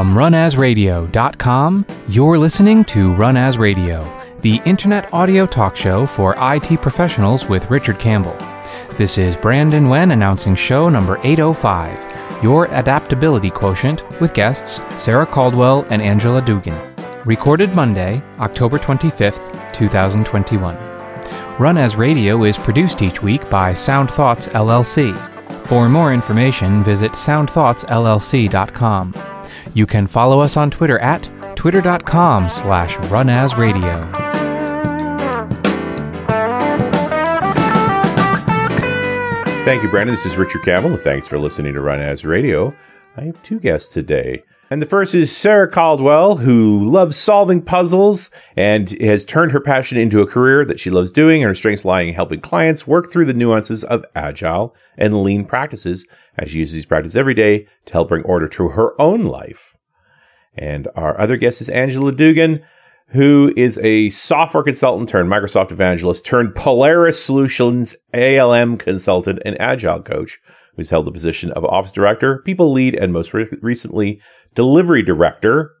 From 0.00 0.14
runasradio.com, 0.14 1.84
you're 2.08 2.38
listening 2.38 2.86
to 2.86 3.12
Run 3.12 3.36
As 3.36 3.58
Radio, 3.58 4.02
the 4.40 4.62
internet 4.64 5.12
audio 5.12 5.44
talk 5.44 5.76
show 5.76 6.06
for 6.06 6.34
IT 6.38 6.80
professionals 6.80 7.50
with 7.50 7.70
Richard 7.70 7.98
Campbell. 7.98 8.34
This 8.96 9.18
is 9.18 9.36
Brandon 9.36 9.90
Wen 9.90 10.12
announcing 10.12 10.54
show 10.54 10.88
number 10.88 11.20
805, 11.22 12.42
Your 12.42 12.64
Adaptability 12.68 13.50
Quotient, 13.50 14.02
with 14.22 14.32
guests 14.32 14.80
Sara 14.98 15.26
Caldwell 15.26 15.84
and 15.90 16.00
Angela 16.00 16.40
Dugan. 16.40 16.80
Recorded 17.26 17.74
Monday, 17.74 18.22
October 18.38 18.78
25th, 18.78 19.74
2021. 19.74 20.74
Run 21.58 21.76
As 21.76 21.96
Radio 21.96 22.44
is 22.44 22.56
produced 22.56 23.02
each 23.02 23.20
week 23.20 23.50
by 23.50 23.74
Sound 23.74 24.10
Thoughts 24.10 24.48
LLC. 24.48 25.14
For 25.66 25.90
more 25.90 26.14
information, 26.14 26.82
visit 26.82 27.12
soundthoughtsllc.com. 27.12 29.39
You 29.74 29.86
can 29.86 30.06
follow 30.06 30.40
us 30.40 30.56
on 30.56 30.70
Twitter 30.70 30.98
at 30.98 31.28
twitter.com 31.56 32.48
slash 32.48 32.96
runasradio. 32.96 34.30
Thank 39.64 39.82
you, 39.82 39.90
Brandon. 39.90 40.14
This 40.14 40.24
is 40.24 40.36
Richard 40.36 40.62
Campbell, 40.62 40.94
and 40.94 41.02
thanks 41.02 41.28
for 41.28 41.38
listening 41.38 41.74
to 41.74 41.80
Run 41.82 42.00
As 42.00 42.24
Radio. 42.24 42.74
I 43.16 43.22
have 43.22 43.42
two 43.42 43.58
guests 43.58 43.92
today. 43.92 44.42
And 44.70 44.80
the 44.80 44.86
first 44.86 45.16
is 45.16 45.36
Sara 45.36 45.68
Caldwell, 45.68 46.36
who 46.36 46.88
loves 46.88 47.16
solving 47.16 47.60
puzzles 47.60 48.30
and 48.56 48.88
has 49.00 49.24
turned 49.24 49.50
her 49.50 49.60
passion 49.60 49.98
into 49.98 50.20
a 50.20 50.26
career 50.28 50.64
that 50.64 50.78
she 50.78 50.90
loves 50.90 51.10
doing, 51.10 51.42
her 51.42 51.54
strengths 51.56 51.84
lying 51.84 52.10
in 52.10 52.14
helping 52.14 52.40
clients 52.40 52.86
work 52.86 53.10
through 53.10 53.24
the 53.24 53.32
nuances 53.32 53.82
of 53.82 54.04
agile 54.14 54.76
and 54.96 55.24
lean 55.24 55.44
practices 55.44 56.06
as 56.38 56.50
she 56.52 56.58
uses 56.58 56.74
these 56.74 56.86
practices 56.86 57.16
every 57.16 57.34
day 57.34 57.66
to 57.86 57.92
help 57.92 58.10
bring 58.10 58.22
order 58.22 58.46
to 58.46 58.68
her 58.68 59.00
own 59.00 59.24
life. 59.24 59.74
And 60.56 60.86
our 60.94 61.20
other 61.20 61.36
guest 61.36 61.60
is 61.60 61.68
Angela 61.68 62.12
Dugan, 62.12 62.62
who 63.08 63.52
is 63.56 63.76
a 63.78 64.10
software 64.10 64.62
consultant 64.62 65.08
turned 65.08 65.28
Microsoft 65.28 65.72
evangelist 65.72 66.24
turned 66.24 66.54
Polaris 66.54 67.20
Solutions 67.20 67.96
ALM 68.14 68.78
consultant 68.78 69.40
and 69.44 69.60
agile 69.60 70.00
coach 70.00 70.40
who's 70.76 70.88
held 70.88 71.06
the 71.06 71.12
position 71.12 71.52
of 71.52 71.64
office 71.64 71.92
director, 71.92 72.38
people 72.38 72.72
lead, 72.72 72.94
and 72.94 73.12
most 73.12 73.34
re- 73.34 73.46
recently, 73.60 74.20
delivery 74.54 75.02
director. 75.02 75.72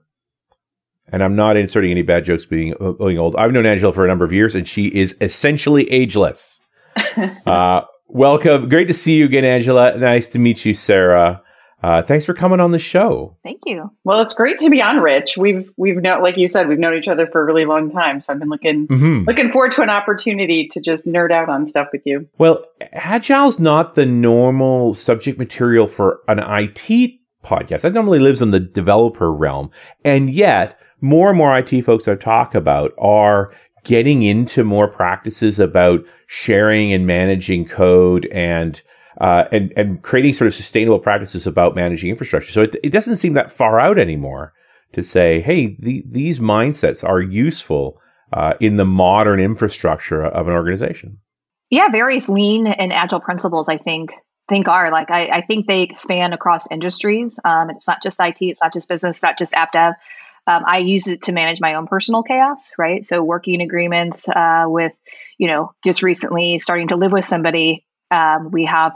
And 1.12 1.22
I'm 1.22 1.34
not 1.34 1.56
inserting 1.56 1.90
any 1.90 2.02
bad 2.02 2.24
jokes 2.24 2.44
being, 2.44 2.74
being 2.98 3.18
old. 3.18 3.34
I've 3.36 3.52
known 3.52 3.66
Angela 3.66 3.92
for 3.92 4.04
a 4.04 4.08
number 4.08 4.24
of 4.24 4.32
years, 4.32 4.54
and 4.54 4.68
she 4.68 4.86
is 4.86 5.16
essentially 5.20 5.90
ageless. 5.90 6.60
uh, 7.46 7.82
welcome. 8.06 8.68
Great 8.68 8.86
to 8.86 8.94
see 8.94 9.16
you 9.16 9.24
again, 9.24 9.44
Angela. 9.44 9.96
Nice 9.96 10.28
to 10.30 10.38
meet 10.38 10.64
you, 10.64 10.74
Sara. 10.74 11.42
Uh, 11.82 12.02
thanks 12.02 12.26
for 12.26 12.34
coming 12.34 12.60
on 12.60 12.72
the 12.72 12.78
show. 12.78 13.36
Thank 13.42 13.62
you. 13.64 13.90
Well, 14.04 14.20
it's 14.20 14.34
great 14.34 14.58
to 14.58 14.68
be 14.68 14.82
on, 14.82 14.98
Rich. 14.98 15.36
We've 15.38 15.70
we've 15.76 15.96
known, 15.96 16.22
like 16.22 16.36
you 16.36 16.46
said, 16.46 16.68
we've 16.68 16.78
known 16.78 16.94
each 16.94 17.08
other 17.08 17.26
for 17.26 17.40
a 17.40 17.44
really 17.44 17.64
long 17.64 17.90
time. 17.90 18.20
So 18.20 18.32
I've 18.32 18.38
been 18.38 18.50
looking 18.50 18.86
mm-hmm. 18.86 19.24
looking 19.26 19.50
forward 19.50 19.72
to 19.72 19.82
an 19.82 19.90
opportunity 19.90 20.68
to 20.68 20.80
just 20.80 21.06
nerd 21.06 21.32
out 21.32 21.48
on 21.48 21.66
stuff 21.66 21.88
with 21.92 22.02
you. 22.04 22.28
Well, 22.38 22.64
agile's 22.92 23.58
not 23.58 23.94
the 23.94 24.06
normal 24.06 24.94
subject 24.94 25.38
material 25.38 25.86
for 25.86 26.20
an 26.28 26.38
IT 26.38 27.18
podcast. 27.42 27.82
That 27.82 27.94
normally 27.94 28.18
lives 28.18 28.42
in 28.42 28.50
the 28.50 28.60
developer 28.60 29.32
realm, 29.32 29.70
and 30.04 30.28
yet 30.28 30.78
more 31.00 31.30
and 31.30 31.38
more 31.38 31.56
IT 31.56 31.82
folks 31.82 32.06
I 32.06 32.14
talk 32.14 32.54
about 32.54 32.92
are 32.98 33.54
getting 33.84 34.22
into 34.22 34.64
more 34.64 34.88
practices 34.88 35.58
about 35.58 36.04
sharing 36.26 36.92
and 36.92 37.06
managing 37.06 37.64
code 37.64 38.26
and 38.26 38.82
uh, 39.20 39.44
and 39.52 39.72
and 39.76 40.02
creating 40.02 40.34
sort 40.34 40.46
of 40.46 40.54
sustainable 40.54 40.98
practices 40.98 41.46
about 41.46 41.74
managing 41.74 42.10
infrastructure. 42.10 42.52
So 42.52 42.62
it, 42.62 42.76
it 42.82 42.90
doesn't 42.90 43.16
seem 43.16 43.34
that 43.34 43.50
far 43.50 43.80
out 43.80 43.98
anymore 43.98 44.52
to 44.92 45.02
say, 45.02 45.40
hey, 45.40 45.76
the, 45.78 46.04
these 46.10 46.40
mindsets 46.40 47.06
are 47.06 47.20
useful 47.20 48.00
uh, 48.32 48.54
in 48.60 48.76
the 48.76 48.84
modern 48.84 49.40
infrastructure 49.40 50.24
of 50.24 50.48
an 50.48 50.54
organization. 50.54 51.18
Yeah, 51.70 51.88
various 51.90 52.28
lean 52.28 52.66
and 52.66 52.92
agile 52.92 53.20
principles, 53.20 53.68
I 53.68 53.78
think, 53.78 54.12
think 54.48 54.66
are 54.66 54.90
like 54.90 55.10
I, 55.10 55.26
I 55.26 55.40
think 55.42 55.66
they 55.66 55.92
span 55.94 56.32
across 56.32 56.70
industries. 56.70 57.38
Um, 57.44 57.70
it's 57.70 57.86
not 57.86 58.02
just 58.02 58.20
IT, 58.20 58.38
it's 58.40 58.60
not 58.60 58.72
just 58.72 58.88
business, 58.88 59.22
not 59.22 59.38
just 59.38 59.54
app 59.54 59.72
dev. 59.72 59.94
Um, 60.46 60.64
I 60.66 60.78
use 60.78 61.06
it 61.06 61.22
to 61.22 61.32
manage 61.32 61.60
my 61.60 61.74
own 61.74 61.86
personal 61.86 62.22
chaos, 62.22 62.72
right? 62.76 63.04
So 63.04 63.22
working 63.22 63.60
agreements 63.60 64.28
uh, 64.28 64.64
with, 64.66 64.94
you 65.38 65.46
know, 65.46 65.72
just 65.84 66.02
recently 66.02 66.58
starting 66.58 66.88
to 66.88 66.96
live 66.96 67.12
with 67.12 67.24
somebody 67.24 67.86
um, 68.10 68.50
we 68.50 68.64
have 68.64 68.94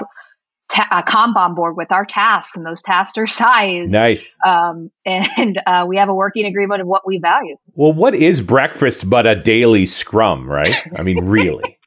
ta- 0.68 0.88
a 0.90 1.02
Kanban 1.02 1.54
board 1.54 1.76
with 1.76 1.92
our 1.92 2.04
tasks, 2.04 2.56
and 2.56 2.66
those 2.66 2.82
tasks 2.82 3.18
are 3.18 3.26
sized. 3.26 3.92
Nice. 3.92 4.36
Um, 4.44 4.90
and 5.06 5.60
uh, 5.66 5.84
we 5.88 5.96
have 5.96 6.08
a 6.08 6.14
working 6.14 6.46
agreement 6.46 6.80
of 6.80 6.86
what 6.86 7.06
we 7.06 7.18
value. 7.18 7.56
Well, 7.74 7.92
what 7.92 8.14
is 8.14 8.40
breakfast 8.40 9.08
but 9.08 9.26
a 9.26 9.34
daily 9.34 9.86
scrum, 9.86 10.48
right? 10.48 10.74
I 10.96 11.02
mean, 11.02 11.24
really. 11.24 11.78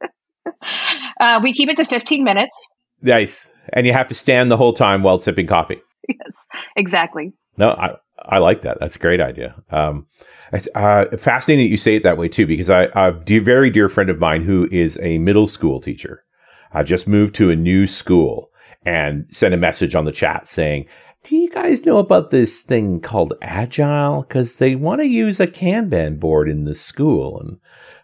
uh, 1.20 1.40
we 1.42 1.52
keep 1.52 1.68
it 1.68 1.76
to 1.78 1.84
15 1.84 2.24
minutes. 2.24 2.68
Nice. 3.02 3.48
And 3.72 3.86
you 3.86 3.92
have 3.92 4.08
to 4.08 4.14
stand 4.14 4.50
the 4.50 4.56
whole 4.56 4.72
time 4.72 5.02
while 5.02 5.18
sipping 5.18 5.46
coffee. 5.46 5.80
Yes, 6.08 6.32
exactly. 6.76 7.32
No, 7.56 7.70
I, 7.70 7.96
I 8.20 8.38
like 8.38 8.62
that. 8.62 8.78
That's 8.80 8.96
a 8.96 8.98
great 8.98 9.20
idea. 9.20 9.54
Um, 9.70 10.06
it's 10.52 10.68
uh, 10.74 11.06
fascinating 11.16 11.66
that 11.66 11.70
you 11.70 11.76
say 11.76 11.96
it 11.96 12.04
that 12.04 12.16
way 12.16 12.28
too, 12.28 12.46
because 12.46 12.70
I, 12.70 12.84
a 12.94 13.12
very 13.12 13.70
dear 13.70 13.88
friend 13.88 14.08
of 14.08 14.18
mine 14.18 14.42
who 14.42 14.68
is 14.70 14.98
a 15.02 15.18
middle 15.18 15.48
school 15.48 15.80
teacher, 15.80 16.24
I 16.72 16.82
just 16.82 17.08
moved 17.08 17.34
to 17.36 17.50
a 17.50 17.56
new 17.56 17.86
school 17.86 18.50
and 18.84 19.26
sent 19.30 19.54
a 19.54 19.58
message 19.58 19.94
on 19.94 20.04
the 20.04 20.12
chat 20.12 20.46
saying, 20.46 20.86
do 21.24 21.36
you 21.36 21.50
guys 21.50 21.84
know 21.84 21.98
about 21.98 22.30
this 22.30 22.62
thing 22.62 23.00
called 23.00 23.34
Agile? 23.42 24.22
Because 24.22 24.58
they 24.58 24.76
want 24.76 25.00
to 25.00 25.06
use 25.06 25.40
a 25.40 25.46
Kanban 25.46 26.20
board 26.20 26.48
in 26.48 26.64
the 26.64 26.74
school. 26.74 27.40
And 27.40 27.58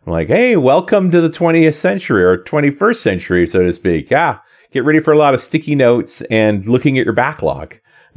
I'm 0.04 0.12
like, 0.12 0.26
hey, 0.26 0.56
welcome 0.56 1.10
to 1.12 1.20
the 1.20 1.30
20th 1.30 1.74
century 1.74 2.24
or 2.24 2.38
21st 2.38 2.96
century, 2.96 3.46
so 3.46 3.62
to 3.62 3.72
speak. 3.72 4.10
Yeah, 4.10 4.38
get 4.72 4.84
ready 4.84 4.98
for 4.98 5.12
a 5.12 5.18
lot 5.18 5.34
of 5.34 5.40
sticky 5.40 5.76
notes 5.76 6.20
and 6.22 6.66
looking 6.66 6.98
at 6.98 7.04
your 7.04 7.14
backlog. 7.14 7.78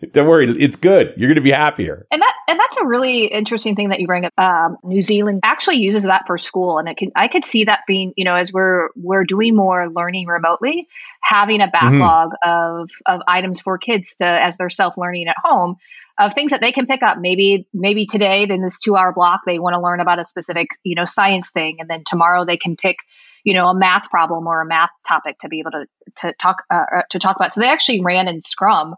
Don't 0.12 0.26
worry, 0.26 0.48
it's 0.48 0.76
good. 0.76 1.12
You're 1.16 1.28
going 1.28 1.36
to 1.36 1.42
be 1.42 1.50
happier. 1.50 2.06
And 2.10 2.22
that 2.22 2.34
and 2.48 2.58
that's 2.58 2.76
a 2.78 2.86
really 2.86 3.26
interesting 3.26 3.76
thing 3.76 3.90
that 3.90 4.00
you 4.00 4.06
bring 4.06 4.24
up. 4.24 4.32
Um, 4.38 4.76
New 4.82 5.02
Zealand 5.02 5.40
actually 5.42 5.76
uses 5.76 6.04
that 6.04 6.26
for 6.26 6.38
school, 6.38 6.78
and 6.78 6.88
it 6.88 6.96
can 6.96 7.10
I 7.16 7.28
could 7.28 7.44
see 7.44 7.64
that 7.64 7.80
being 7.86 8.12
you 8.16 8.24
know 8.24 8.34
as 8.34 8.52
we're 8.52 8.88
we're 8.96 9.24
doing 9.24 9.54
more 9.54 9.88
learning 9.90 10.26
remotely, 10.26 10.88
having 11.22 11.60
a 11.60 11.64
mm-hmm. 11.64 11.72
backlog 11.72 12.30
mm-hmm. 12.44 12.50
of 12.50 12.90
of 13.06 13.20
items 13.28 13.60
for 13.60 13.78
kids 13.78 14.14
to 14.16 14.24
as 14.24 14.56
they're 14.56 14.70
self 14.70 14.96
learning 14.96 15.28
at 15.28 15.36
home 15.42 15.76
of 16.18 16.34
things 16.34 16.50
that 16.50 16.60
they 16.60 16.72
can 16.72 16.86
pick 16.86 17.02
up. 17.02 17.18
Maybe 17.18 17.66
maybe 17.72 18.06
today 18.06 18.46
in 18.48 18.62
this 18.62 18.78
two 18.78 18.96
hour 18.96 19.12
block 19.12 19.40
they 19.46 19.58
want 19.58 19.74
to 19.74 19.80
learn 19.80 20.00
about 20.00 20.18
a 20.18 20.24
specific 20.24 20.68
you 20.82 20.94
know 20.94 21.04
science 21.04 21.50
thing, 21.50 21.76
and 21.78 21.90
then 21.90 22.04
tomorrow 22.06 22.44
they 22.44 22.56
can 22.56 22.74
pick 22.76 22.96
you 23.44 23.52
know 23.52 23.68
a 23.68 23.74
math 23.74 24.08
problem 24.10 24.46
or 24.46 24.62
a 24.62 24.66
math 24.66 24.90
topic 25.06 25.38
to 25.40 25.48
be 25.48 25.60
able 25.60 25.72
to 25.72 25.86
to 26.16 26.32
talk 26.40 26.62
uh, 26.70 26.84
uh 26.96 27.02
to 27.10 27.18
talk 27.18 27.36
about. 27.36 27.52
So 27.52 27.60
they 27.60 27.68
actually 27.68 28.02
ran 28.02 28.28
in 28.28 28.40
Scrum 28.40 28.94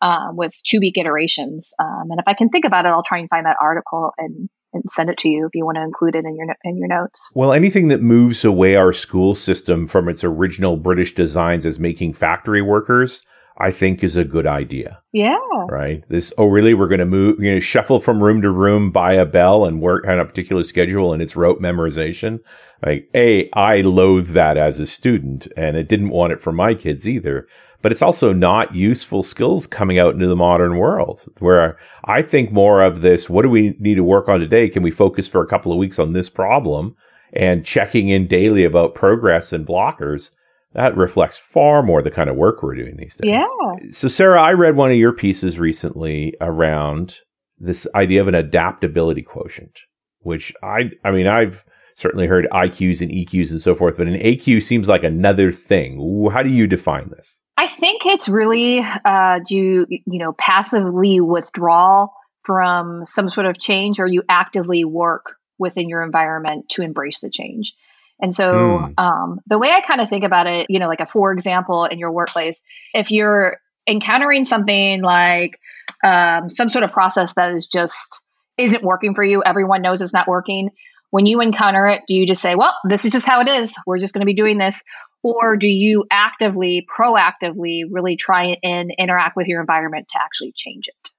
um, 0.00 0.36
with 0.36 0.54
two 0.64 0.78
week 0.80 0.96
iterations. 0.96 1.72
Um, 1.78 2.10
and 2.10 2.20
if 2.20 2.24
I 2.26 2.34
can 2.34 2.48
think 2.48 2.64
about 2.64 2.84
it, 2.84 2.88
I'll 2.88 3.02
try 3.02 3.18
and 3.18 3.28
find 3.28 3.46
that 3.46 3.56
article 3.60 4.12
and 4.18 4.48
and 4.74 4.82
send 4.90 5.08
it 5.08 5.16
to 5.18 5.28
you 5.28 5.46
if 5.46 5.54
you 5.54 5.64
want 5.64 5.76
to 5.76 5.82
include 5.82 6.14
it 6.14 6.24
in 6.24 6.36
your 6.36 6.46
in 6.64 6.76
your 6.76 6.88
notes. 6.88 7.30
Well, 7.34 7.52
anything 7.52 7.88
that 7.88 8.02
moves 8.02 8.44
away 8.44 8.76
our 8.76 8.92
school 8.92 9.34
system 9.34 9.86
from 9.86 10.08
its 10.08 10.22
original 10.24 10.76
British 10.76 11.14
designs 11.14 11.64
as 11.64 11.78
making 11.78 12.12
factory 12.12 12.62
workers, 12.62 13.22
I 13.58 13.72
think 13.72 14.02
is 14.02 14.16
a 14.16 14.24
good 14.24 14.46
idea. 14.46 15.02
Yeah. 15.12 15.36
Right. 15.68 16.04
This. 16.08 16.32
Oh, 16.38 16.46
really? 16.46 16.74
We're 16.74 16.88
going 16.88 17.00
to 17.00 17.06
move. 17.06 17.38
Going 17.38 17.56
to 17.56 17.60
shuffle 17.60 18.00
from 18.00 18.22
room 18.22 18.42
to 18.42 18.50
room 18.50 18.90
by 18.90 19.14
a 19.14 19.26
bell 19.26 19.64
and 19.64 19.82
work 19.82 20.06
on 20.06 20.18
a 20.18 20.24
particular 20.24 20.64
schedule, 20.64 21.12
and 21.12 21.20
it's 21.20 21.36
rote 21.36 21.60
memorization. 21.60 22.38
Like, 22.84 23.10
a, 23.14 23.50
I 23.54 23.80
loathe 23.80 24.28
that 24.28 24.56
as 24.56 24.78
a 24.78 24.86
student, 24.86 25.48
and 25.56 25.76
it 25.76 25.88
didn't 25.88 26.10
want 26.10 26.32
it 26.32 26.40
for 26.40 26.52
my 26.52 26.74
kids 26.74 27.08
either 27.08 27.48
but 27.80 27.92
it's 27.92 28.02
also 28.02 28.32
not 28.32 28.74
useful 28.74 29.22
skills 29.22 29.66
coming 29.66 29.98
out 29.98 30.14
into 30.14 30.26
the 30.26 30.36
modern 30.36 30.78
world 30.78 31.24
where 31.38 31.78
I 32.04 32.22
think 32.22 32.50
more 32.50 32.82
of 32.82 33.02
this, 33.02 33.30
what 33.30 33.42
do 33.42 33.50
we 33.50 33.76
need 33.78 33.94
to 33.96 34.04
work 34.04 34.28
on 34.28 34.40
today? 34.40 34.68
Can 34.68 34.82
we 34.82 34.90
focus 34.90 35.28
for 35.28 35.42
a 35.42 35.46
couple 35.46 35.72
of 35.72 35.78
weeks 35.78 35.98
on 35.98 36.12
this 36.12 36.28
problem 36.28 36.96
and 37.32 37.64
checking 37.64 38.08
in 38.08 38.26
daily 38.26 38.64
about 38.64 38.94
progress 38.94 39.52
and 39.52 39.66
blockers? 39.66 40.30
That 40.74 40.96
reflects 40.96 41.38
far 41.38 41.82
more 41.82 42.02
the 42.02 42.10
kind 42.10 42.28
of 42.28 42.36
work 42.36 42.62
we're 42.62 42.74
doing 42.74 42.96
these 42.96 43.16
days. 43.16 43.30
Yeah. 43.30 43.90
So, 43.90 44.06
Sara, 44.08 44.40
I 44.40 44.52
read 44.52 44.76
one 44.76 44.90
of 44.90 44.96
your 44.96 45.12
pieces 45.12 45.58
recently 45.58 46.34
around 46.40 47.20
this 47.58 47.86
idea 47.94 48.20
of 48.20 48.28
an 48.28 48.34
adaptability 48.34 49.22
quotient, 49.22 49.80
which 50.20 50.52
I, 50.62 50.90
I 51.04 51.10
mean, 51.10 51.26
I've 51.26 51.64
certainly 51.96 52.26
heard 52.26 52.46
IQs 52.52 53.00
and 53.00 53.10
EQs 53.10 53.50
and 53.50 53.60
so 53.60 53.74
forth, 53.74 53.96
but 53.96 54.06
an 54.06 54.14
AQ 54.14 54.62
seems 54.62 54.88
like 54.88 55.02
another 55.02 55.50
thing. 55.52 56.28
How 56.32 56.42
do 56.42 56.50
you 56.50 56.66
define 56.66 57.10
this? 57.10 57.40
I 57.56 57.66
think 57.66 58.06
it's 58.06 58.28
really 58.28 58.80
uh, 59.04 59.40
do 59.44 59.56
you 59.56 59.86
you 59.88 60.18
know 60.18 60.32
passively 60.34 61.20
withdraw 61.20 62.06
from 62.44 63.04
some 63.04 63.28
sort 63.28 63.46
of 63.46 63.58
change, 63.58 63.98
or 63.98 64.06
you 64.06 64.22
actively 64.28 64.84
work 64.84 65.34
within 65.58 65.88
your 65.88 66.04
environment 66.04 66.68
to 66.70 66.82
embrace 66.82 67.18
the 67.18 67.30
change. 67.30 67.74
And 68.20 68.34
so 68.34 68.52
mm. 68.52 68.98
um, 68.98 69.40
the 69.46 69.58
way 69.58 69.70
I 69.70 69.80
kind 69.80 70.00
of 70.00 70.08
think 70.08 70.24
about 70.24 70.46
it, 70.46 70.66
you 70.68 70.78
know, 70.78 70.88
like 70.88 71.00
a 71.00 71.06
for 71.06 71.32
example 71.32 71.84
in 71.84 71.98
your 71.98 72.10
workplace, 72.10 72.62
if 72.94 73.10
you're 73.10 73.58
encountering 73.86 74.44
something 74.44 75.02
like 75.02 75.58
um, 76.04 76.50
some 76.50 76.68
sort 76.68 76.84
of 76.84 76.92
process 76.92 77.32
that 77.34 77.54
is 77.54 77.66
just 77.66 78.20
isn't 78.56 78.82
working 78.82 79.14
for 79.14 79.24
you. 79.24 79.42
Everyone 79.42 79.82
knows 79.82 80.02
it's 80.02 80.12
not 80.12 80.28
working. 80.28 80.70
When 81.10 81.26
you 81.26 81.40
encounter 81.40 81.86
it, 81.86 82.02
do 82.06 82.14
you 82.14 82.26
just 82.26 82.42
say, 82.42 82.54
well, 82.54 82.76
this 82.84 83.04
is 83.04 83.12
just 83.12 83.26
how 83.26 83.40
it 83.40 83.48
is. 83.48 83.72
We're 83.86 83.98
just 83.98 84.12
going 84.12 84.20
to 84.20 84.26
be 84.26 84.34
doing 84.34 84.58
this. 84.58 84.80
Or 85.22 85.56
do 85.56 85.66
you 85.66 86.04
actively, 86.10 86.86
proactively 86.96 87.82
really 87.90 88.16
try 88.16 88.56
and 88.62 88.92
interact 88.98 89.36
with 89.36 89.46
your 89.46 89.60
environment 89.60 90.08
to 90.12 90.18
actually 90.22 90.52
change 90.54 90.88
it? 90.88 91.10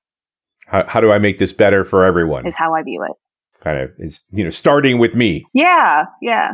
How, 0.67 0.85
how 0.85 1.01
do 1.01 1.11
I 1.11 1.17
make 1.17 1.39
this 1.39 1.51
better 1.51 1.83
for 1.83 2.05
everyone? 2.05 2.45
Is 2.45 2.55
how 2.55 2.75
I 2.75 2.83
view 2.83 3.03
it. 3.03 3.13
Kind 3.63 3.79
of 3.79 3.91
is, 3.97 4.21
you 4.31 4.43
know, 4.43 4.51
starting 4.51 4.99
with 4.99 5.15
me. 5.15 5.45
Yeah, 5.53 6.05
yeah. 6.21 6.51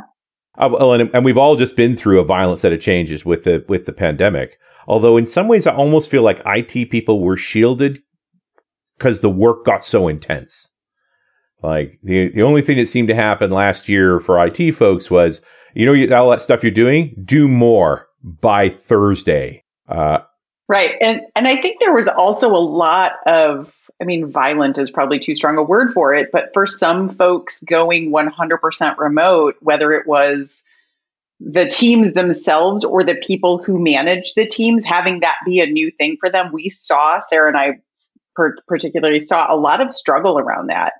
Uh, 0.57 0.69
well, 0.71 0.93
and, 0.93 1.09
and 1.13 1.25
we've 1.25 1.37
all 1.37 1.55
just 1.55 1.75
been 1.75 1.95
through 1.95 2.19
a 2.19 2.25
violent 2.25 2.59
set 2.59 2.73
of 2.73 2.79
changes 2.79 3.25
with 3.25 3.43
the 3.43 3.63
with 3.67 3.85
the 3.85 3.93
pandemic. 3.93 4.57
Although 4.87 5.17
in 5.17 5.25
some 5.25 5.47
ways, 5.47 5.67
I 5.67 5.75
almost 5.75 6.11
feel 6.11 6.21
like 6.21 6.41
IT 6.45 6.91
people 6.91 7.21
were 7.21 7.37
shielded 7.37 8.01
because 8.97 9.19
the 9.19 9.29
work 9.29 9.65
got 9.65 9.83
so 9.83 10.07
intense. 10.07 10.69
Like 11.63 11.99
the 12.03 12.29
the 12.29 12.43
only 12.43 12.61
thing 12.61 12.77
that 12.77 12.87
seemed 12.87 13.07
to 13.07 13.15
happen 13.15 13.49
last 13.49 13.89
year 13.89 14.19
for 14.19 14.43
IT 14.45 14.73
folks 14.73 15.09
was, 15.09 15.41
you 15.73 15.85
know, 15.85 16.17
all 16.17 16.29
that 16.29 16.41
stuff 16.41 16.63
you're 16.63 16.71
doing, 16.71 17.15
do 17.25 17.47
more 17.47 18.07
by 18.23 18.69
Thursday. 18.69 19.63
Uh, 19.87 20.19
right, 20.67 20.93
and 21.01 21.21
and 21.35 21.47
I 21.47 21.59
think 21.59 21.79
there 21.79 21.93
was 21.93 22.07
also 22.07 22.49
a 22.49 22.57
lot 22.57 23.13
of, 23.25 23.73
I 24.01 24.05
mean, 24.05 24.29
violent 24.29 24.77
is 24.77 24.91
probably 24.91 25.19
too 25.19 25.35
strong 25.35 25.57
a 25.57 25.63
word 25.63 25.93
for 25.93 26.13
it, 26.13 26.29
but 26.31 26.51
for 26.53 26.65
some 26.65 27.09
folks 27.09 27.61
going 27.61 28.11
100% 28.11 28.97
remote, 28.97 29.55
whether 29.61 29.93
it 29.93 30.05
was 30.05 30.63
the 31.39 31.65
teams 31.65 32.13
themselves 32.13 32.83
or 32.83 33.03
the 33.03 33.15
people 33.15 33.57
who 33.57 33.81
manage 33.81 34.33
the 34.33 34.45
teams 34.45 34.85
having 34.85 35.19
that 35.21 35.37
be 35.45 35.59
a 35.59 35.65
new 35.65 35.91
thing 35.91 36.15
for 36.17 36.29
them 36.29 36.49
we 36.53 36.69
saw 36.69 37.19
Sara 37.19 37.49
and 37.49 37.57
i 37.57 37.81
particularly 38.67 39.19
saw 39.19 39.53
a 39.53 39.57
lot 39.57 39.81
of 39.81 39.91
struggle 39.91 40.39
around 40.39 40.67
that 40.67 40.93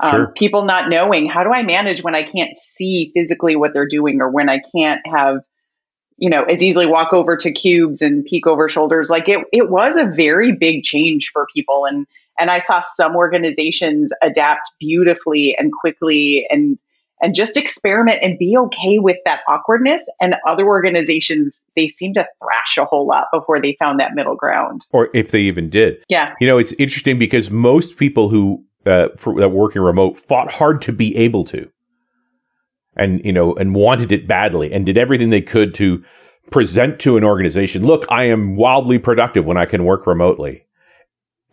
um, 0.00 0.10
sure. 0.10 0.26
people 0.28 0.64
not 0.64 0.88
knowing 0.88 1.26
how 1.26 1.42
do 1.42 1.52
I 1.52 1.62
manage 1.62 2.02
when 2.02 2.14
I 2.14 2.22
can't 2.22 2.56
see 2.56 3.12
physically 3.14 3.56
what 3.56 3.72
they're 3.72 3.88
doing 3.88 4.20
or 4.20 4.30
when 4.30 4.48
I 4.48 4.58
can't 4.58 5.00
have, 5.06 5.42
you 6.18 6.28
know, 6.28 6.42
as 6.42 6.62
easily 6.62 6.86
walk 6.86 7.14
over 7.14 7.36
to 7.36 7.50
cubes 7.50 8.02
and 8.02 8.24
peek 8.24 8.46
over 8.46 8.68
shoulders. 8.68 9.08
Like 9.08 9.28
it, 9.28 9.46
it 9.52 9.70
was 9.70 9.96
a 9.96 10.04
very 10.04 10.52
big 10.52 10.82
change 10.82 11.30
for 11.32 11.46
people. 11.54 11.86
And, 11.86 12.06
and 12.38 12.50
I 12.50 12.58
saw 12.58 12.80
some 12.80 13.16
organizations 13.16 14.12
adapt 14.22 14.70
beautifully 14.78 15.56
and 15.58 15.72
quickly 15.72 16.46
and, 16.50 16.78
and 17.20 17.34
just 17.34 17.56
experiment 17.56 18.18
and 18.22 18.38
be 18.38 18.56
okay 18.56 18.98
with 18.98 19.16
that 19.24 19.40
awkwardness. 19.48 20.06
And 20.20 20.34
other 20.46 20.66
organizations, 20.66 21.64
they 21.76 21.88
seem 21.88 22.14
to 22.14 22.26
thrash 22.42 22.76
a 22.78 22.84
whole 22.84 23.06
lot 23.06 23.26
before 23.32 23.60
they 23.60 23.76
found 23.78 24.00
that 24.00 24.14
middle 24.14 24.36
ground. 24.36 24.86
Or 24.92 25.08
if 25.14 25.30
they 25.30 25.40
even 25.40 25.70
did. 25.70 26.02
Yeah. 26.08 26.34
You 26.40 26.46
know, 26.46 26.58
it's 26.58 26.72
interesting 26.72 27.18
because 27.18 27.50
most 27.50 27.96
people 27.96 28.28
who 28.28 28.66
uh, 28.86 29.08
for, 29.16 29.38
that 29.40 29.50
working 29.50 29.82
remote 29.82 30.16
fought 30.16 30.50
hard 30.50 30.80
to 30.82 30.92
be 30.92 31.16
able 31.16 31.44
to, 31.44 31.68
and 32.96 33.22
you 33.24 33.32
know, 33.32 33.54
and 33.54 33.74
wanted 33.74 34.12
it 34.12 34.28
badly, 34.28 34.72
and 34.72 34.86
did 34.86 34.96
everything 34.96 35.30
they 35.30 35.42
could 35.42 35.74
to 35.74 36.04
present 36.50 37.00
to 37.00 37.16
an 37.16 37.24
organization, 37.24 37.84
"Look, 37.84 38.06
I 38.08 38.24
am 38.24 38.56
wildly 38.56 38.98
productive 38.98 39.44
when 39.44 39.56
I 39.56 39.66
can 39.66 39.84
work 39.84 40.06
remotely." 40.06 40.65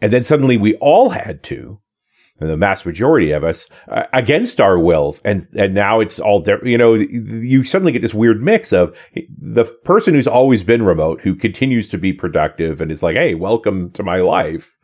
And 0.03 0.13
then 0.13 0.23
suddenly 0.23 0.57
we 0.57 0.75
all 0.75 1.09
had 1.09 1.41
to, 1.43 1.79
the 2.39 2.57
mass 2.57 2.85
majority 2.85 3.31
of 3.31 3.43
us, 3.43 3.67
uh, 3.87 4.03
against 4.11 4.59
our 4.59 4.77
wills, 4.77 5.19
and 5.19 5.47
and 5.55 5.73
now 5.73 6.01
it's 6.01 6.19
all 6.19 6.41
different. 6.41 6.67
You 6.67 6.77
know, 6.77 6.93
you 6.93 7.63
suddenly 7.63 7.93
get 7.93 8.01
this 8.01 8.13
weird 8.13 8.43
mix 8.43 8.73
of 8.73 8.95
the 9.15 9.65
person 9.85 10.13
who's 10.13 10.27
always 10.27 10.61
been 10.61 10.83
remote, 10.83 11.21
who 11.21 11.35
continues 11.35 11.87
to 11.89 11.97
be 11.97 12.11
productive, 12.11 12.81
and 12.81 12.91
is 12.91 13.01
like, 13.01 13.15
"Hey, 13.15 13.33
welcome 13.33 13.91
to 13.91 14.03
my 14.03 14.17
life." 14.17 14.77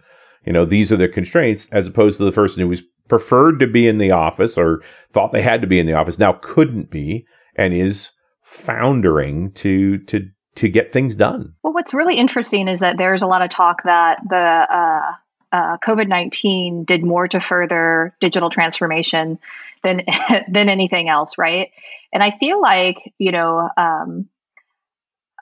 you 0.45 0.54
know, 0.54 0.66
these 0.66 0.92
are 0.92 0.98
the 0.98 1.07
constraints, 1.07 1.68
as 1.72 1.88
opposed 1.88 2.18
to 2.18 2.25
the 2.25 2.31
person 2.31 2.62
who 2.62 2.68
was 2.68 2.81
preferred 3.07 3.60
to 3.60 3.68
be 3.68 3.88
in 3.88 3.98
the 3.98 4.12
office 4.12 4.57
or 4.57 4.81
thought 5.12 5.31
they 5.31 5.42
had 5.42 5.62
to 5.62 5.68
be 5.68 5.80
in 5.80 5.86
the 5.86 5.94
office, 5.94 6.19
now 6.19 6.33
couldn't 6.42 6.89
be 6.89 7.25
and 7.56 7.74
is 7.74 8.12
foundering 8.42 9.51
to 9.51 9.98
to 10.06 10.27
to 10.56 10.69
get 10.69 10.92
things 10.92 11.16
done. 11.16 11.54
Well, 11.63 11.74
what's 11.74 11.94
really 11.94 12.16
interesting 12.16 12.68
is 12.68 12.81
that 12.81 12.98
there's 12.98 13.22
a 13.22 13.28
lot 13.28 13.42
of 13.42 13.50
talk 13.50 13.84
that 13.84 14.19
the 14.28 14.36
uh, 14.36 15.12
uh, 15.51 15.78
COVID 15.86 16.07
nineteen 16.07 16.84
did 16.86 17.04
more 17.04 17.28
to 17.28 17.40
further 17.40 18.16
digital 18.19 18.50
transformation 18.50 19.40
than 19.84 20.04
than 20.50 20.69
anything 20.69 21.10
else, 21.10 21.38
right? 21.38 21.72
And 22.12 22.24
I 22.24 22.38
feel 22.40 22.62
like 22.62 23.13
you 23.18 23.31
know, 23.31 23.69
um, 23.78 24.30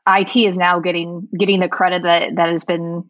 IT 0.07 0.36
is 0.36 0.56
now 0.56 0.80
getting 0.80 1.27
getting 1.38 1.59
the 1.59 1.69
credit 1.69 2.04
that 2.04 2.36
that 2.36 2.50
has 2.50 2.63
been 2.63 3.09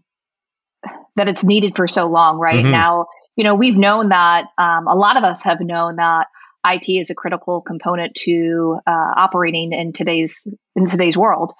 that 1.16 1.28
it's 1.28 1.44
needed 1.44 1.76
for 1.76 1.88
so 1.88 2.06
long 2.06 2.38
right 2.38 2.64
mm-hmm. 2.64 2.72
now 2.72 3.08
you 3.36 3.44
know 3.44 3.56
we've 3.56 3.78
known 3.78 4.10
that 4.10 4.46
um, 4.58 4.88
a 4.88 4.96
lot 4.96 5.18
of 5.18 5.24
us 5.24 5.44
have 5.44 5.60
known 5.60 5.98
that 5.98 6.28
IT 6.66 6.90
is 6.90 7.10
a 7.10 7.16
critical 7.16 7.62
component 7.62 8.16
to 8.16 8.80
uh, 8.88 9.14
operating 9.16 9.74
in 9.74 9.94
today's 9.94 10.48
in 10.76 10.88
today's 10.88 11.18
world 11.18 11.54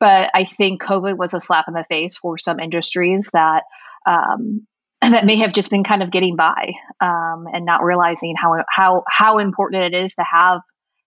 but 0.00 0.30
I 0.34 0.44
think 0.44 0.82
COVID 0.82 1.16
was 1.16 1.34
a 1.34 1.40
slap 1.40 1.66
in 1.68 1.74
the 1.74 1.84
face 1.88 2.16
for 2.16 2.38
some 2.38 2.58
industries 2.58 3.28
that 3.32 3.64
um, 4.06 4.66
that 5.02 5.26
may 5.26 5.36
have 5.36 5.52
just 5.52 5.70
been 5.70 5.84
kind 5.84 6.02
of 6.02 6.10
getting 6.10 6.36
by 6.36 6.72
um, 7.00 7.44
and 7.52 7.64
not 7.64 7.84
realizing 7.84 8.34
how 8.36 8.56
how 8.68 9.04
how 9.08 9.38
important 9.38 9.94
it 9.94 9.96
is 9.96 10.14
to 10.14 10.24
have 10.30 10.60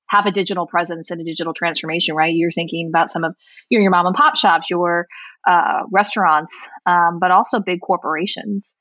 have 0.08 0.26
a 0.28 0.32
digital 0.32 0.68
presence 0.68 1.10
and 1.10 1.20
a 1.20 1.24
digital 1.24 1.54
transformation, 1.54 2.16
right? 2.16 2.34
You're 2.36 2.52
thinking 2.52 2.90
about 2.94 3.12
some 3.12 3.24
of 3.24 3.36
your 3.70 3.82
your 3.82 3.92
mom 3.92 4.06
and 4.06 4.16
pop 4.16 4.38
shops, 4.38 4.68
your 4.70 5.08
uh, 5.48 5.82
restaurants, 5.92 6.54
um, 6.86 7.18
but 7.20 7.32
also 7.32 7.60
big 7.60 7.82
corporations. 7.82 8.76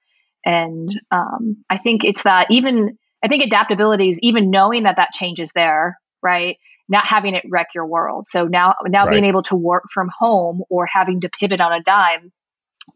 And 0.45 0.91
um, 1.11 1.65
I 1.71 1.79
think 1.79 2.05
it's 2.05 2.25
that 2.25 2.51
even 2.51 2.99
I 3.25 3.29
think 3.29 3.45
adaptability 3.45 4.11
is 4.11 4.19
even 4.21 4.51
knowing 4.51 4.83
that 4.83 4.97
that 4.97 5.13
change 5.13 5.41
is 5.41 5.53
there, 5.55 5.99
right? 6.23 6.57
Not 6.89 7.07
having 7.07 7.35
it 7.35 7.45
wreck 7.49 7.69
your 7.75 7.87
world. 7.87 8.27
So 8.29 8.45
now 8.45 8.75
now 8.87 9.05
right. 9.05 9.13
being 9.13 9.25
able 9.25 9.43
to 9.45 9.57
work 9.57 9.85
from 9.93 10.11
home 10.17 10.63
or 10.69 10.87
having 10.87 11.21
to 11.23 11.29
pivot 11.29 11.61
on 11.61 11.73
a 11.73 11.83
dime, 11.83 12.33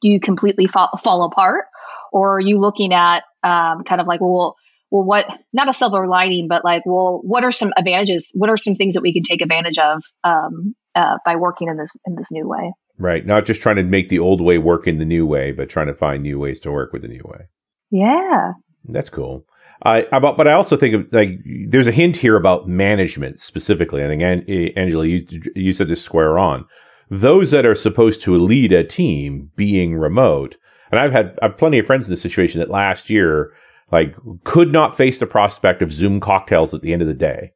do 0.03 0.09
you 0.09 0.21
completely 0.21 0.67
fall, 0.67 0.91
fall 1.03 1.25
apart, 1.25 1.67
or 2.13 2.37
are 2.37 2.41
you 2.41 2.59
looking 2.59 2.93
at 2.93 3.23
um, 3.43 3.85
kind 3.85 4.01
of 4.01 4.07
like 4.07 4.21
well 4.21 4.57
well, 4.91 5.05
what, 5.05 5.27
not 5.53 5.69
a 5.69 5.75
silver 5.75 6.07
lining, 6.07 6.49
but 6.49 6.65
like, 6.65 6.83
well, 6.87 7.21
what 7.23 7.45
are 7.45 7.53
some 7.53 7.73
advantages? 7.77 8.31
What 8.35 8.51
are 8.51 8.57
some 8.57 8.75
things 8.75 8.95
that 8.95 9.01
we 9.01 9.13
can 9.13 9.23
take 9.23 9.43
advantage 9.43 9.79
of 9.79 10.03
um, 10.23 10.75
uh, 10.95 11.19
by 11.25 11.37
working 11.37 11.69
in 11.69 11.77
this, 11.77 11.95
in 12.07 12.15
this 12.15 12.31
new 12.31 12.49
way? 12.49 12.73
Right. 12.99 13.27
Not 13.27 13.47
just 13.47 13.61
trying 13.61 13.77
to 13.77 13.83
make 13.83 14.09
the 14.09 14.21
old 14.21 14.41
way 14.41 14.59
work 14.59 14.87
in 14.87 14.99
the 14.99 15.05
new 15.05 15.27
way, 15.27 15.53
but 15.53 15.69
trying 15.69 15.89
to 15.89 15.95
find 15.95 16.23
new 16.23 16.39
ways 16.39 16.61
to 16.61 16.71
work 16.71 16.93
with 16.93 17.03
the 17.03 17.09
new 17.09 17.23
way. 17.25 17.47
Yeah. 17.91 18.53
That's 18.85 19.11
cool. 19.11 19.45
About, 19.83 20.37
but 20.37 20.49
I 20.49 20.53
also 20.53 20.77
think 20.77 20.95
of 20.95 21.07
like 21.13 21.39
there's 21.69 21.87
a 21.87 21.93
hint 21.93 22.17
here 22.17 22.37
about 22.37 22.69
management 22.69 23.41
specifically. 23.41 24.03
I 24.03 24.09
think 24.09 24.23
eh, 24.23 24.71
Angela, 24.77 25.07
you 25.07 25.27
you 25.55 25.73
said 25.73 25.89
this 25.89 26.03
square 26.03 26.39
on. 26.39 26.65
Those 27.11 27.51
that 27.53 27.67
are 27.67 27.75
supposed 27.75 28.23
to 28.23 28.37
lead 28.37 28.73
a 28.73 28.83
team 28.83 29.51
being 29.55 29.95
remote, 29.95 30.57
and 30.91 30.99
I've 30.99 31.13
had 31.13 31.39
I've 31.43 31.57
plenty 31.57 31.79
of 31.79 31.87
friends 31.87 32.07
in 32.07 32.13
this 32.13 32.23
situation 32.23 32.61
that 32.61 32.71
last 32.71 33.11
year 33.11 33.53
like 33.93 34.17
could 34.45 34.73
not 34.73 34.97
face 34.97 35.19
the 35.19 35.27
prospect 35.27 35.83
of 35.83 35.93
Zoom 35.93 36.21
cocktails 36.21 36.75
at 36.75 36.83
the 36.83 36.93
end 36.93 37.03
of 37.03 37.09
the 37.09 37.15
day, 37.15 37.53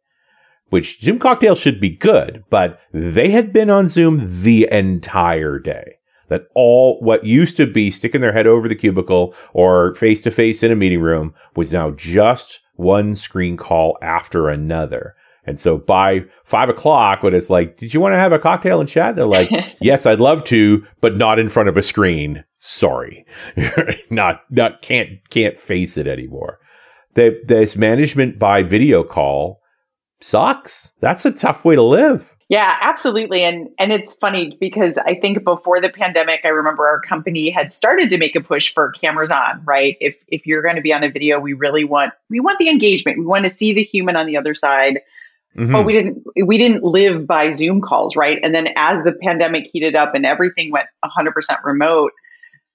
which 0.69 1.01
Zoom 1.01 1.19
cocktails 1.19 1.59
should 1.59 1.81
be 1.81 1.91
good, 1.91 2.45
but 2.51 2.81
they 2.93 3.31
had 3.31 3.53
been 3.53 3.71
on 3.71 3.89
Zoom 3.89 4.43
the 4.43 4.69
entire 4.71 5.59
day. 5.59 5.97
That 6.31 6.47
all 6.55 6.99
what 7.01 7.25
used 7.25 7.57
to 7.59 7.67
be 7.67 7.91
sticking 7.91 8.23
their 8.23 8.33
head 8.33 8.47
over 8.47 8.67
the 8.69 8.75
cubicle 8.75 9.35
or 9.53 9.95
face 9.95 10.23
to 10.23 10.31
face 10.31 10.63
in 10.63 10.73
a 10.73 10.77
meeting 10.77 11.01
room 11.01 11.35
was 11.55 11.73
now 11.73 11.91
just 11.91 12.61
one 12.77 13.15
screen 13.15 13.57
call 13.57 13.99
after 14.01 14.49
another. 14.49 15.15
And 15.45 15.61
so 15.61 15.77
by 15.77 16.25
five 16.45 16.71
o'clock, 16.71 17.23
when 17.23 17.35
it's 17.35 17.51
like, 17.51 17.77
did 17.77 17.93
you 17.93 18.01
want 18.01 18.13
to 18.13 18.19
have 18.19 18.33
a 18.33 18.39
cocktail 18.39 18.81
and 18.81 18.89
chat? 18.89 19.17
They're 19.17 19.27
like, 19.27 19.51
yes, 19.81 20.07
I'd 20.07 20.21
love 20.21 20.45
to, 20.45 20.87
but 21.03 21.17
not 21.17 21.39
in 21.39 21.51
front 21.51 21.69
of 21.69 21.77
a 21.77 21.83
screen 21.83 22.45
sorry, 22.61 23.27
not 24.11 24.43
not 24.51 24.83
can't 24.83 25.29
can't 25.31 25.59
face 25.59 25.97
it 25.97 26.07
anymore. 26.07 26.59
The, 27.15 27.41
this 27.45 27.75
management 27.75 28.39
by 28.39 28.63
video 28.63 29.03
call 29.03 29.61
sucks. 30.21 30.93
That's 31.01 31.25
a 31.25 31.33
tough 31.33 31.65
way 31.65 31.75
to 31.75 31.83
live. 31.83 32.37
Yeah, 32.51 32.75
absolutely. 32.81 33.45
And 33.45 33.69
and 33.79 33.93
it's 33.93 34.15
funny 34.15 34.57
because 34.59 34.99
I 34.99 35.15
think 35.15 35.45
before 35.45 35.81
the 35.81 35.89
pandemic, 35.89 36.41
I 36.43 36.49
remember 36.49 36.85
our 36.85 37.01
company 37.01 37.49
had 37.49 37.73
started 37.73 38.11
to 38.11 38.19
make 38.19 38.35
a 38.35 38.41
push 38.41 38.75
for 38.75 38.91
cameras 38.91 39.31
on, 39.31 39.63
right? 39.65 39.97
If 40.01 40.17
if 40.27 40.49
you're 40.49 40.61
going 40.61 40.75
to 40.75 40.83
be 40.83 40.93
on 40.93 41.05
a 41.05 41.11
video, 41.11 41.39
we 41.39 41.53
really 41.53 41.85
want 41.85 42.13
we 42.29 42.41
want 42.41 42.59
the 42.59 42.69
engagement. 42.69 43.19
We 43.19 43.25
want 43.25 43.45
to 43.45 43.51
see 43.51 43.73
the 43.73 43.85
human 43.85 44.17
on 44.17 44.27
the 44.27 44.37
other 44.37 44.57
side. 44.57 45.03
Mm-hmm. 45.57 45.73
But 45.73 45.87
we 45.87 45.93
didn't 45.93 46.27
we 46.45 46.59
didn't 46.59 46.83
live 46.83 47.25
by 47.25 47.51
Zoom 47.51 47.81
calls, 47.81 48.17
right? 48.17 48.41
And 48.43 48.53
then 48.53 48.67
as 48.75 49.05
the 49.05 49.13
pandemic 49.13 49.69
heated 49.73 49.95
up 49.95 50.17
and 50.17 50.27
everything 50.27 50.73
went 50.73 50.89
100% 51.05 51.33
remote, 51.63 52.11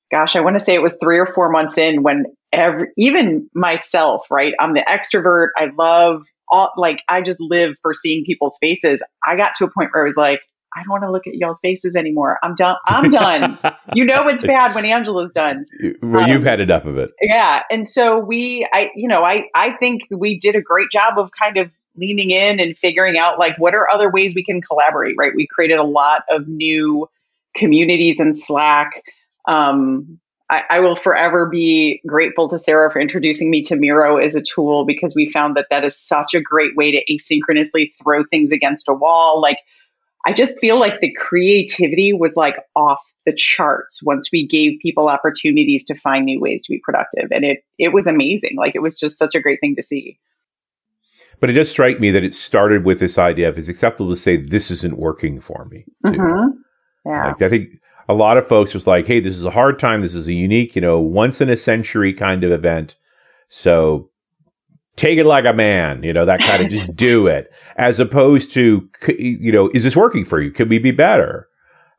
gosh, 0.10 0.38
I 0.38 0.39
want 0.39 0.58
to 0.58 0.63
say 0.63 0.74
it 0.74 0.82
was 0.82 0.96
three 1.01 1.20
or 1.20 1.25
four 1.25 1.51
months 1.51 1.77
in 1.77 2.01
when 2.01 2.27
every, 2.53 2.94
even 2.98 3.50
myself, 3.53 4.32
right? 4.32 4.53
I'm 4.58 4.74
the 4.74 4.86
extrovert. 4.88 5.50
I 5.58 5.72
love 5.77 6.27
all, 6.49 6.71
like, 6.77 7.01
I 7.09 7.21
just 7.21 7.39
live 7.39 7.75
for 7.81 7.93
seeing 7.93 8.25
people's 8.25 8.57
faces. 8.59 9.01
I 9.25 9.35
got 9.35 9.55
to 9.55 9.65
a 9.65 9.71
point 9.71 9.89
where 9.93 10.03
I 10.03 10.05
was 10.05 10.17
like, 10.17 10.41
I 10.75 10.81
don't 10.83 10.89
want 10.89 11.03
to 11.03 11.11
look 11.11 11.25
at 11.25 11.35
y'all's 11.35 11.59
faces 11.61 11.95
anymore. 11.95 12.37
I'm 12.43 12.53
done. 12.53 12.75
I'm 12.85 13.09
done. 13.09 13.57
you 13.95 14.03
know 14.03 14.27
it's 14.27 14.45
bad 14.45 14.75
when 14.75 14.83
Angela's 14.83 15.31
done. 15.31 15.65
Well, 16.01 16.25
um, 16.25 16.29
you've 16.29 16.43
had 16.43 16.59
enough 16.59 16.85
of 16.85 16.97
it. 16.97 17.11
Yeah. 17.21 17.61
And 17.71 17.87
so 17.87 18.19
we, 18.19 18.67
I, 18.73 18.89
you 18.93 19.07
know, 19.07 19.23
I, 19.23 19.45
I 19.55 19.71
think 19.77 20.01
we 20.11 20.37
did 20.37 20.55
a 20.55 20.61
great 20.61 20.91
job 20.91 21.17
of 21.17 21.31
kind 21.31 21.57
of 21.57 21.71
leaning 21.95 22.31
in 22.31 22.59
and 22.59 22.77
figuring 22.77 23.17
out 23.17 23.39
like 23.39 23.57
what 23.57 23.73
are 23.73 23.89
other 23.89 24.11
ways 24.11 24.35
we 24.35 24.43
can 24.43 24.61
collaborate, 24.61 25.15
right? 25.17 25.31
We 25.33 25.47
created 25.47 25.77
a 25.77 25.83
lot 25.83 26.23
of 26.29 26.45
new 26.45 27.07
communities 27.55 28.19
in 28.19 28.33
Slack. 28.33 29.01
Um, 29.47 30.19
I, 30.49 30.61
I, 30.69 30.79
will 30.79 30.95
forever 30.95 31.47
be 31.47 32.01
grateful 32.05 32.47
to 32.49 32.59
Sara 32.59 32.91
for 32.91 32.99
introducing 32.99 33.49
me 33.49 33.61
to 33.63 33.75
Miro 33.75 34.17
as 34.17 34.35
a 34.35 34.41
tool 34.41 34.85
because 34.85 35.15
we 35.15 35.31
found 35.31 35.55
that 35.55 35.67
that 35.71 35.83
is 35.83 35.97
such 35.97 36.35
a 36.35 36.41
great 36.41 36.75
way 36.75 36.91
to 36.91 37.03
asynchronously 37.11 37.93
throw 38.01 38.23
things 38.23 38.51
against 38.51 38.87
a 38.87 38.93
wall. 38.93 39.41
Like, 39.41 39.57
I 40.25 40.33
just 40.33 40.59
feel 40.59 40.79
like 40.79 40.99
the 40.99 41.11
creativity 41.13 42.13
was 42.13 42.35
like 42.35 42.57
off 42.75 43.01
the 43.25 43.33
charts 43.33 44.03
once 44.03 44.31
we 44.31 44.45
gave 44.45 44.79
people 44.81 45.09
opportunities 45.09 45.83
to 45.85 45.95
find 45.95 46.25
new 46.25 46.39
ways 46.39 46.61
to 46.63 46.71
be 46.71 46.79
productive. 46.83 47.29
And 47.31 47.43
it, 47.43 47.63
it 47.79 47.89
was 47.89 48.05
amazing. 48.05 48.55
Like, 48.55 48.75
it 48.75 48.83
was 48.83 48.99
just 48.99 49.17
such 49.17 49.33
a 49.33 49.41
great 49.41 49.59
thing 49.61 49.75
to 49.75 49.83
see. 49.83 50.19
But 51.39 51.49
it 51.49 51.53
does 51.53 51.69
strike 51.69 51.99
me 51.99 52.11
that 52.11 52.23
it 52.23 52.35
started 52.35 52.85
with 52.85 52.99
this 52.99 53.17
idea 53.17 53.49
of 53.49 53.57
it's 53.57 53.67
acceptable 53.67 54.11
to 54.11 54.15
say 54.15 54.37
this 54.37 54.69
isn't 54.69 54.97
working 54.97 55.41
for 55.41 55.65
me. 55.65 55.85
Mm-hmm. 56.05 56.49
Yeah. 57.05 57.27
Like 57.27 57.41
I 57.41 57.49
think 57.49 57.69
a 58.07 58.13
lot 58.13 58.38
of 58.38 58.47
folks 58.47 58.74
was 58.74 58.88
like, 58.88 59.05
hey, 59.05 59.19
this 59.19 59.35
is 59.35 59.45
a 59.45 59.51
hard 59.51 59.79
time. 59.79 60.01
This 60.01 60.15
is 60.15 60.27
a 60.27 60.33
unique, 60.33 60.75
you 60.75 60.81
know, 60.81 61.00
once 61.00 61.41
in 61.41 61.50
a 61.50 61.57
century 61.57 62.13
kind 62.13 62.43
of 62.43 62.51
event. 62.51 62.95
So 63.50 64.09
take 64.95 65.17
it 65.17 65.25
like 65.25 65.45
a 65.45 65.53
man, 65.53 66.03
you 66.03 66.13
know, 66.13 66.25
that 66.25 66.41
kind 66.41 66.63
of 66.63 66.69
just 66.69 66.95
do 66.95 67.27
it 67.27 67.51
as 67.77 68.00
opposed 68.00 68.53
to, 68.53 68.88
you 69.17 69.51
know, 69.51 69.69
is 69.74 69.83
this 69.83 69.95
working 69.95 70.25
for 70.25 70.39
you? 70.39 70.51
Could 70.51 70.69
we 70.69 70.79
be 70.79 70.91
better? 70.91 71.47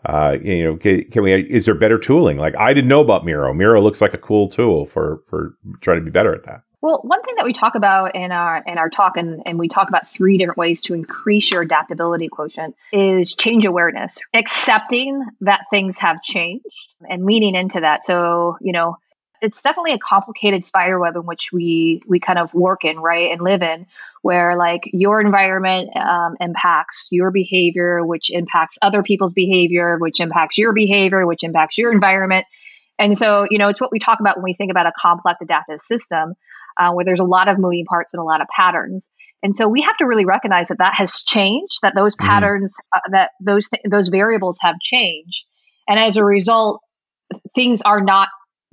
Uh, 0.04 0.36
you 0.40 0.62
know, 0.62 0.76
can, 0.76 1.02
can, 1.10 1.22
we, 1.22 1.34
is 1.34 1.64
there 1.64 1.74
better 1.74 1.98
tooling? 1.98 2.38
Like 2.38 2.56
I 2.56 2.72
didn't 2.72 2.88
know 2.88 3.00
about 3.00 3.24
Miro. 3.24 3.52
Miro 3.52 3.80
looks 3.80 4.00
like 4.00 4.14
a 4.14 4.18
cool 4.18 4.48
tool 4.48 4.86
for, 4.86 5.20
for 5.26 5.56
trying 5.80 5.98
to 5.98 6.04
be 6.04 6.10
better 6.10 6.34
at 6.34 6.44
that. 6.44 6.60
Well, 6.82 7.00
one 7.02 7.22
thing 7.22 7.36
that 7.36 7.44
we 7.44 7.52
talk 7.52 7.74
about 7.74 8.14
in 8.14 8.32
our 8.32 8.62
in 8.66 8.78
our 8.78 8.90
talk, 8.90 9.16
and, 9.16 9.42
and 9.46 9.58
we 9.58 9.68
talk 9.68 9.88
about 9.88 10.08
three 10.08 10.36
different 10.36 10.58
ways 10.58 10.82
to 10.82 10.94
increase 10.94 11.50
your 11.50 11.62
adaptability 11.62 12.28
quotient, 12.28 12.76
is 12.92 13.34
change 13.34 13.64
awareness, 13.64 14.16
accepting 14.34 15.24
that 15.40 15.62
things 15.70 15.96
have 15.98 16.22
changed, 16.22 16.88
and 17.08 17.24
leaning 17.24 17.54
into 17.54 17.80
that. 17.80 18.04
So, 18.04 18.58
you 18.60 18.72
know, 18.72 18.98
it's 19.40 19.62
definitely 19.62 19.92
a 19.92 19.98
complicated 19.98 20.64
spider 20.64 20.98
web 20.98 21.16
in 21.16 21.22
which 21.22 21.50
we 21.50 22.02
we 22.06 22.20
kind 22.20 22.38
of 22.38 22.52
work 22.52 22.84
in, 22.84 22.98
right, 22.98 23.32
and 23.32 23.40
live 23.40 23.62
in, 23.62 23.86
where 24.20 24.54
like 24.56 24.82
your 24.92 25.20
environment 25.20 25.96
um, 25.96 26.36
impacts 26.40 27.08
your 27.10 27.30
behavior, 27.30 28.04
which 28.04 28.28
impacts 28.28 28.76
other 28.82 29.02
people's 29.02 29.32
behavior, 29.32 29.96
which 29.98 30.20
impacts 30.20 30.58
your 30.58 30.74
behavior, 30.74 31.26
which 31.26 31.42
impacts 31.42 31.78
your 31.78 31.90
environment. 31.90 32.46
And 32.98 33.16
so, 33.16 33.46
you 33.50 33.58
know, 33.58 33.68
it's 33.68 33.80
what 33.80 33.92
we 33.92 33.98
talk 33.98 34.20
about 34.20 34.36
when 34.36 34.44
we 34.44 34.54
think 34.54 34.70
about 34.70 34.86
a 34.86 34.92
complex 34.98 35.40
adaptive 35.40 35.80
system 35.80 36.34
uh, 36.78 36.90
where 36.92 37.04
there's 37.04 37.20
a 37.20 37.24
lot 37.24 37.48
of 37.48 37.58
moving 37.58 37.84
parts 37.84 38.12
and 38.12 38.20
a 38.20 38.24
lot 38.24 38.40
of 38.40 38.48
patterns. 38.54 39.08
And 39.42 39.54
so 39.54 39.68
we 39.68 39.82
have 39.82 39.96
to 39.98 40.06
really 40.06 40.24
recognize 40.24 40.68
that 40.68 40.78
that 40.78 40.94
has 40.94 41.22
changed, 41.22 41.78
that 41.82 41.94
those 41.94 42.16
mm-hmm. 42.16 42.26
patterns, 42.26 42.76
uh, 42.94 43.00
that 43.12 43.30
those 43.40 43.68
th- 43.68 43.82
those 43.88 44.08
variables 44.08 44.58
have 44.62 44.76
changed, 44.80 45.44
and 45.88 45.98
as 45.98 46.16
a 46.16 46.24
result, 46.24 46.80
things 47.54 47.82
are 47.82 48.00
not 48.00 48.28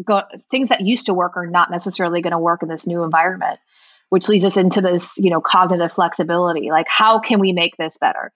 go- 0.05 0.23
things 0.49 0.69
that 0.69 0.81
used 0.81 1.05
to 1.07 1.13
work 1.13 1.37
are 1.37 1.47
not 1.47 1.69
necessarily 1.69 2.21
going 2.21 2.31
to 2.31 2.39
work 2.39 2.63
in 2.63 2.69
this 2.69 2.87
new 2.87 3.03
environment, 3.03 3.59
which 4.09 4.29
leads 4.29 4.45
us 4.45 4.57
into 4.57 4.81
this 4.81 5.17
you 5.17 5.29
know 5.29 5.41
cognitive 5.41 5.91
flexibility. 5.91 6.69
Like, 6.71 6.87
how 6.89 7.19
can 7.19 7.39
we 7.39 7.51
make 7.51 7.75
this 7.77 7.97
better? 7.99 8.31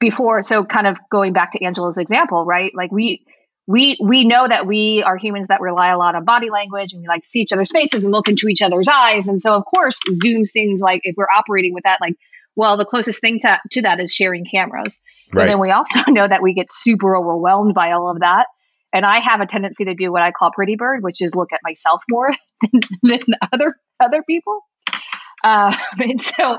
Before, 0.00 0.42
so 0.42 0.64
kind 0.64 0.86
of 0.88 0.98
going 1.10 1.32
back 1.32 1.52
to 1.52 1.64
Angela's 1.64 1.96
example, 1.98 2.44
right? 2.44 2.72
Like 2.74 2.90
we 2.90 3.24
we 3.66 3.96
we 4.02 4.24
know 4.24 4.46
that 4.48 4.66
we 4.66 5.02
are 5.04 5.16
humans 5.16 5.48
that 5.48 5.60
rely 5.60 5.90
a 5.90 5.98
lot 5.98 6.14
on 6.14 6.24
body 6.24 6.50
language 6.50 6.92
and 6.92 7.00
we 7.00 7.08
like 7.08 7.24
see 7.24 7.40
each 7.40 7.52
other's 7.52 7.70
faces 7.70 8.04
and 8.04 8.12
look 8.12 8.28
into 8.28 8.48
each 8.48 8.62
other's 8.62 8.88
eyes 8.88 9.28
and 9.28 9.40
so 9.40 9.54
of 9.54 9.64
course 9.64 9.98
zoom 10.14 10.44
seems 10.44 10.80
like 10.80 11.00
if 11.04 11.14
we're 11.16 11.28
operating 11.36 11.72
with 11.72 11.84
that 11.84 12.00
like 12.00 12.14
well 12.56 12.76
the 12.76 12.84
closest 12.84 13.20
thing 13.20 13.38
to, 13.40 13.58
to 13.70 13.82
that 13.82 14.00
is 14.00 14.12
sharing 14.12 14.44
cameras 14.44 14.98
right. 15.32 15.42
and 15.42 15.50
then 15.50 15.60
we 15.60 15.70
also 15.70 16.00
know 16.08 16.26
that 16.26 16.42
we 16.42 16.54
get 16.54 16.66
super 16.70 17.16
overwhelmed 17.16 17.74
by 17.74 17.92
all 17.92 18.10
of 18.10 18.20
that 18.20 18.46
and 18.92 19.06
i 19.06 19.20
have 19.20 19.40
a 19.40 19.46
tendency 19.46 19.84
to 19.84 19.94
do 19.94 20.10
what 20.10 20.22
i 20.22 20.32
call 20.32 20.50
pretty 20.50 20.76
bird 20.76 21.02
which 21.02 21.20
is 21.22 21.34
look 21.34 21.52
at 21.52 21.60
myself 21.62 22.02
more 22.10 22.30
than, 22.62 22.80
than 23.02 23.20
other 23.52 23.76
other 24.00 24.22
people 24.24 24.60
uh, 25.44 25.74
and 25.98 26.22
so 26.22 26.58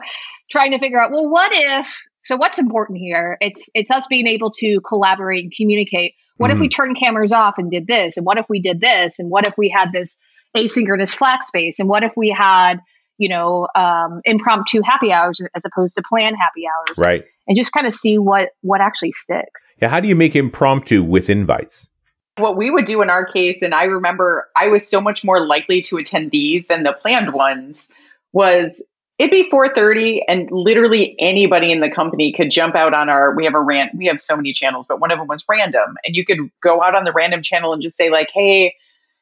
trying 0.49 0.71
to 0.71 0.79
figure 0.79 1.01
out 1.01 1.11
well 1.11 1.29
what 1.29 1.51
if 1.53 1.87
so 2.23 2.37
what's 2.37 2.57
important 2.57 2.99
here? 2.99 3.37
It's 3.41 3.61
it's 3.73 3.91
us 3.91 4.07
being 4.07 4.27
able 4.27 4.51
to 4.59 4.79
collaborate 4.87 5.43
and 5.43 5.53
communicate. 5.55 6.13
What 6.37 6.47
mm-hmm. 6.47 6.55
if 6.55 6.59
we 6.59 6.67
mm-hmm. 6.67 6.81
turned 6.81 6.99
cameras 6.99 7.31
off 7.31 7.55
and 7.57 7.69
did 7.69 7.87
this? 7.87 8.17
And 8.17 8.25
what 8.25 8.37
if 8.37 8.49
we 8.49 8.61
did 8.61 8.79
this? 8.79 9.19
And 9.19 9.29
what 9.29 9.47
if 9.47 9.57
we 9.57 9.69
had 9.69 9.91
this 9.91 10.17
asynchronous 10.55 11.09
Slack 11.09 11.43
space? 11.43 11.79
And 11.79 11.89
what 11.89 12.03
if 12.03 12.13
we 12.15 12.29
had 12.29 12.79
you 13.17 13.29
know 13.29 13.67
um, 13.75 14.21
impromptu 14.25 14.81
happy 14.81 15.11
hours 15.11 15.39
as 15.55 15.63
opposed 15.65 15.95
to 15.95 16.03
planned 16.07 16.35
happy 16.39 16.63
hours? 16.67 16.97
Right. 16.97 17.23
And 17.47 17.57
just 17.57 17.71
kind 17.71 17.87
of 17.87 17.93
see 17.93 18.17
what 18.17 18.49
what 18.61 18.81
actually 18.81 19.11
sticks. 19.11 19.73
Yeah. 19.81 19.89
How 19.89 19.99
do 19.99 20.07
you 20.07 20.15
make 20.15 20.35
impromptu 20.35 21.03
with 21.03 21.29
invites? 21.29 21.89
What 22.37 22.57
we 22.57 22.71
would 22.71 22.85
do 22.85 23.03
in 23.03 23.11
our 23.11 23.25
case, 23.25 23.57
and 23.61 23.75
I 23.75 23.83
remember 23.83 24.49
I 24.55 24.69
was 24.69 24.87
so 24.87 24.99
much 24.99 25.23
more 25.23 25.45
likely 25.45 25.83
to 25.83 25.97
attend 25.97 26.31
these 26.31 26.65
than 26.65 26.81
the 26.81 26.91
planned 26.91 27.31
ones, 27.31 27.89
was 28.31 28.81
it'd 29.23 29.31
be 29.31 29.49
4.30 29.49 30.21
and 30.27 30.49
literally 30.51 31.15
anybody 31.17 31.71
in 31.71 31.79
the 31.79 31.89
company 31.89 32.33
could 32.33 32.51
jump 32.51 32.75
out 32.75 32.93
on 32.93 33.09
our 33.09 33.33
we 33.35 33.45
have 33.45 33.53
a 33.53 33.61
rant 33.61 33.95
we 33.95 34.07
have 34.07 34.19
so 34.19 34.35
many 34.35 34.51
channels 34.51 34.85
but 34.87 34.99
one 34.99 35.11
of 35.11 35.17
them 35.17 35.27
was 35.27 35.45
random. 35.49 35.95
And 36.05 36.15
you 36.15 36.25
could 36.25 36.39
go 36.61 36.83
out 36.83 36.95
on 36.95 37.05
the 37.05 37.13
random 37.13 37.41
channel 37.41 37.73
and 37.73 37.81
just 37.81 37.95
say 37.95 38.09
like 38.09 38.27
hey 38.33 38.75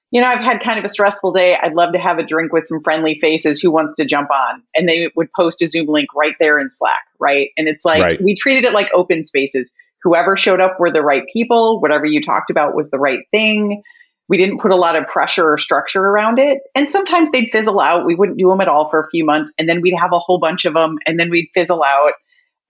you 0.10 0.20
know 0.20 0.27
i've 0.27 0.39
had 0.39 0.60
kind 0.60 0.79
of 0.79 0.86
a 0.86 0.89
stressful 0.89 1.31
day. 1.31 1.55
I'd 1.62 1.74
love 1.74 1.93
to 1.93 2.00
have 2.00 2.17
a 2.17 2.24
drink 2.24 2.51
with 2.51 2.63
some 2.63 2.81
friendly 2.81 3.20
faces. 3.20 3.62
Who 3.62 3.72
wants 3.72 3.96
to 3.96 4.05
jump 4.05 4.29
on? 4.31 4.63
And 4.75 4.89
they 4.89 5.12
would 5.15 5.31
post 5.34 5.62
a 5.62 5.67
zoom 5.67 5.88
link 5.88 6.10
right 6.15 6.36
there 6.39 6.60
in 6.60 6.72
slack 6.72 7.03
right? 7.20 7.51
And 7.55 7.67
it's 7.67 7.86
like 7.86 8.01
right. 8.01 8.22
we 8.22 8.34
treated 8.34 8.65
it 8.65 8.74
like 8.74 8.89
open 8.93 9.24
spaces. 9.24 9.72
Whoever 10.01 10.36
showed 10.36 10.60
up 10.60 10.79
were 10.79 10.91
the 10.91 11.03
right 11.03 11.24
people. 11.31 11.79
Whatever 11.79 12.08
you 12.08 12.22
talked 12.22 12.50
about 12.50 12.75
was 12.75 12.89
the 12.89 12.98
right 12.98 13.20
thing 13.29 13.84
we 14.31 14.38
didn't 14.38 14.59
put 14.59 14.71
a 14.71 14.77
lot 14.77 14.95
of 14.95 15.05
pressure 15.07 15.51
or 15.51 15.57
structure 15.57 16.00
around 16.00 16.39
it. 16.39 16.61
And 16.73 16.89
sometimes 16.89 17.31
they'd 17.31 17.50
fizzle 17.51 17.81
out. 17.81 18.05
We 18.05 18.15
wouldn't 18.15 18.38
do 18.38 18.47
them 18.47 18.61
at 18.61 18.69
all 18.69 18.89
for 18.89 19.01
a 19.01 19.09
few 19.09 19.25
months. 19.25 19.51
And 19.59 19.67
then 19.67 19.81
we'd 19.81 19.97
have 20.00 20.13
a 20.13 20.19
whole 20.19 20.39
bunch 20.39 20.63
of 20.63 20.73
them 20.73 21.00
and 21.05 21.19
then 21.19 21.29
we'd 21.29 21.50
fizzle 21.53 21.83
out. 21.83 22.13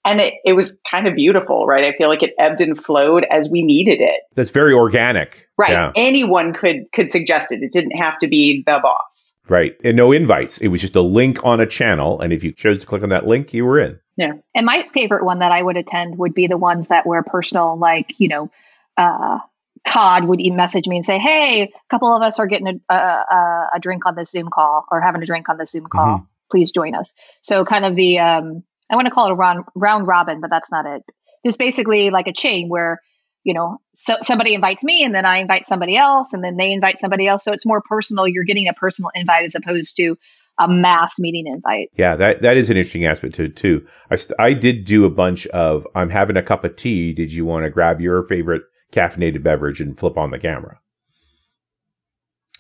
And 0.03 0.19
it, 0.19 0.33
it 0.43 0.53
was 0.53 0.75
kind 0.89 1.07
of 1.07 1.13
beautiful, 1.13 1.67
right? 1.67 1.83
I 1.83 1.95
feel 1.95 2.09
like 2.09 2.23
it 2.23 2.33
ebbed 2.39 2.61
and 2.61 2.83
flowed 2.83 3.27
as 3.29 3.47
we 3.47 3.61
needed 3.61 4.01
it. 4.01 4.21
That's 4.33 4.49
very 4.49 4.73
organic. 4.73 5.47
Right. 5.55 5.69
Yeah. 5.69 5.91
Anyone 5.95 6.53
could 6.53 6.85
could 6.95 7.11
suggest 7.11 7.51
it. 7.51 7.61
It 7.61 7.71
didn't 7.71 7.95
have 7.95 8.17
to 8.21 8.27
be 8.27 8.63
the 8.65 8.79
boss. 8.81 9.35
Right. 9.47 9.75
And 9.83 9.95
no 9.95 10.11
invites. 10.11 10.57
It 10.57 10.69
was 10.69 10.81
just 10.81 10.95
a 10.95 11.01
link 11.03 11.45
on 11.45 11.59
a 11.59 11.67
channel. 11.67 12.19
And 12.21 12.33
if 12.33 12.43
you 12.43 12.53
chose 12.53 12.79
to 12.79 12.87
click 12.87 13.03
on 13.03 13.09
that 13.09 13.27
link, 13.27 13.53
you 13.53 13.65
were 13.65 13.79
in. 13.79 13.99
Yeah. 14.17 14.33
And 14.55 14.65
my 14.65 14.87
favorite 14.95 15.23
one 15.23 15.37
that 15.39 15.51
I 15.51 15.61
would 15.61 15.77
attend 15.77 16.17
would 16.17 16.33
be 16.33 16.47
the 16.47 16.57
ones 16.57 16.87
that 16.87 17.05
were 17.05 17.21
personal, 17.21 17.77
like, 17.77 18.15
you 18.17 18.29
know, 18.29 18.49
uh, 18.97 19.37
Todd 19.85 20.25
would 20.25 20.39
message 20.39 20.87
me 20.87 20.97
and 20.97 21.05
say, 21.05 21.17
"Hey, 21.17 21.63
a 21.63 21.69
couple 21.89 22.15
of 22.15 22.21
us 22.21 22.39
are 22.39 22.47
getting 22.47 22.81
a, 22.89 22.93
a, 22.93 23.69
a 23.75 23.79
drink 23.79 24.05
on 24.05 24.15
this 24.15 24.29
Zoom 24.31 24.49
call 24.49 24.85
or 24.91 25.01
having 25.01 25.21
a 25.21 25.25
drink 25.25 25.49
on 25.49 25.57
this 25.57 25.71
Zoom 25.71 25.85
call. 25.85 26.17
Mm-hmm. 26.17 26.25
Please 26.51 26.71
join 26.71 26.95
us." 26.95 27.13
So, 27.41 27.65
kind 27.65 27.85
of 27.85 27.95
the 27.95 28.19
um, 28.19 28.63
I 28.89 28.95
want 28.95 29.07
to 29.07 29.11
call 29.11 29.27
it 29.27 29.31
a 29.31 29.35
round 29.35 29.65
round 29.75 30.07
robin, 30.07 30.41
but 30.41 30.49
that's 30.49 30.71
not 30.71 30.85
it. 30.85 31.03
It's 31.43 31.57
basically 31.57 32.11
like 32.11 32.27
a 32.27 32.33
chain 32.33 32.69
where 32.69 33.01
you 33.43 33.53
know 33.53 33.79
so 33.95 34.17
somebody 34.21 34.53
invites 34.53 34.83
me 34.83 35.03
and 35.03 35.15
then 35.15 35.25
I 35.25 35.37
invite 35.37 35.65
somebody 35.65 35.97
else 35.97 36.33
and 36.33 36.43
then 36.43 36.57
they 36.57 36.71
invite 36.71 36.99
somebody 36.99 37.27
else. 37.27 37.43
So 37.43 37.51
it's 37.51 37.65
more 37.65 37.81
personal. 37.81 38.27
You're 38.27 38.43
getting 38.43 38.67
a 38.67 38.73
personal 38.73 39.11
invite 39.15 39.45
as 39.45 39.55
opposed 39.55 39.95
to 39.97 40.17
a 40.59 40.67
mass 40.67 41.17
meeting 41.17 41.47
invite. 41.47 41.89
Yeah, 41.97 42.15
that 42.17 42.41
that 42.43 42.57
is 42.57 42.69
an 42.69 42.77
interesting 42.77 43.05
aspect 43.05 43.35
to 43.35 43.49
too. 43.49 43.87
I 44.11 44.17
I 44.37 44.53
did 44.53 44.85
do 44.85 45.05
a 45.05 45.09
bunch 45.09 45.47
of 45.47 45.87
I'm 45.95 46.09
having 46.09 46.37
a 46.37 46.43
cup 46.43 46.63
of 46.63 46.75
tea. 46.75 47.13
Did 47.13 47.33
you 47.33 47.45
want 47.45 47.65
to 47.65 47.69
grab 47.69 47.99
your 47.99 48.23
favorite 48.27 48.63
caffeinated 48.91 49.43
beverage 49.43 49.81
and 49.81 49.97
flip 49.97 50.17
on 50.17 50.31
the 50.31 50.39
camera. 50.39 50.79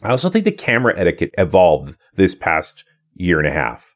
I 0.01 0.09
also 0.09 0.29
think 0.29 0.45
the 0.45 0.51
camera 0.51 0.93
etiquette 0.97 1.33
evolved 1.37 1.95
this 2.15 2.33
past 2.33 2.83
year 3.15 3.39
and 3.39 3.47
a 3.47 3.51
half. 3.51 3.95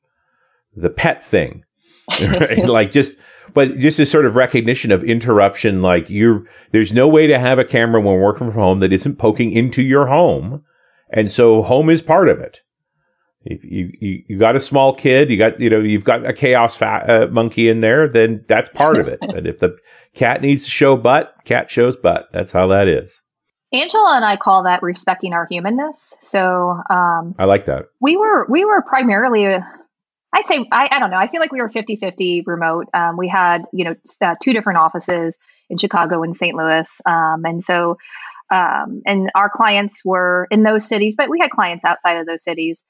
The 0.76 0.90
pet 0.90 1.24
thing, 1.24 1.64
right? 2.22 2.58
like 2.68 2.92
just, 2.92 3.18
but 3.54 3.78
just 3.78 4.00
a 4.00 4.06
sort 4.06 4.26
of 4.26 4.36
recognition 4.36 4.92
of 4.92 5.04
interruption. 5.04 5.82
Like 5.82 6.10
you're, 6.10 6.46
there's 6.72 6.94
no 6.94 7.08
way 7.08 7.28
to 7.28 7.40
have 7.40 7.60
a 7.60 7.66
camera 7.66 8.02
when 8.02 8.20
working 8.20 8.52
from 8.52 8.60
home 8.60 8.80
that 8.80 8.94
isn't 8.94 9.18
poking 9.18 9.52
into 9.52 9.82
your 9.82 10.06
home, 10.06 10.64
and 11.10 11.32
so 11.32 11.62
home 11.64 11.90
is 11.90 12.02
part 12.02 12.30
of 12.30 12.40
it. 12.40 12.62
If 13.46 13.64
you, 13.64 13.92
you, 14.02 14.24
you 14.28 14.40
got 14.40 14.56
a 14.56 14.60
small 14.60 14.94
kid, 14.94 15.30
you 15.30 15.38
got, 15.38 15.60
you 15.60 15.70
know, 15.70 15.80
you've 15.80 16.04
got 16.04 16.26
a 16.26 16.34
chaos 16.34 16.82
uh, 16.82 17.28
monkey 17.32 17.70
in 17.70 17.80
there, 17.82 18.08
then 18.08 18.44
that's 18.48 18.70
part 18.70 18.98
of 18.98 19.08
it. 19.08 19.20
and 19.22 19.46
if 19.46 19.60
the 19.60 19.78
cat 20.16 20.42
needs 20.42 20.64
to 20.64 20.70
show 20.72 20.98
butt, 20.98 21.36
cat 21.46 21.70
shows 21.70 21.96
butt. 21.96 22.30
That's 22.32 22.52
how 22.52 22.68
that 22.68 22.88
is. 22.88 23.22
Angela 23.72 24.16
and 24.16 24.26
I 24.26 24.38
call 24.38 24.64
that 24.64 24.82
respecting 24.82 25.34
our 25.34 25.46
humanness. 25.46 26.14
So, 26.22 26.82
um, 26.90 27.36
I 27.38 27.46
like 27.46 27.66
that. 27.66 27.86
We 28.02 28.18
were, 28.18 28.48
we 28.50 28.66
were 28.66 28.82
primarily, 28.82 29.46
I 29.46 30.42
say, 30.42 30.66
I, 30.72 30.90
I 30.92 31.00
don't 31.00 31.12
know. 31.12 31.18
I 31.18 31.28
feel 31.28 31.40
like 31.40 31.52
we 31.52 31.62
were 31.62 31.70
50 31.70 31.98
50 31.98 32.44
remote. 32.46 32.88
Um, 32.94 33.16
we 33.18 33.28
had, 33.28 33.64
you 33.74 33.86
know, 33.86 33.96
uh, 34.22 34.36
two 34.42 34.54
different 34.54 34.80
offices 34.80 35.38
in 35.70 35.78
Chicago 35.78 36.24
and 36.24 36.36
St. 36.36 36.56
Louis. 36.56 36.90
Um, 37.06 37.44
and 37.46 37.64
so, 37.64 37.98
um, 38.52 39.02
and 39.06 39.32
our 39.36 39.50
clients 39.50 40.04
were 40.06 40.48
in 40.52 40.64
those 40.64 40.88
cities, 40.88 41.16
but 41.18 41.30
we 41.30 41.40
had 41.40 41.52
clients 41.52 41.84
outside 41.84 42.18
of 42.18 42.28
those 42.28 42.44
cities. 42.44 42.86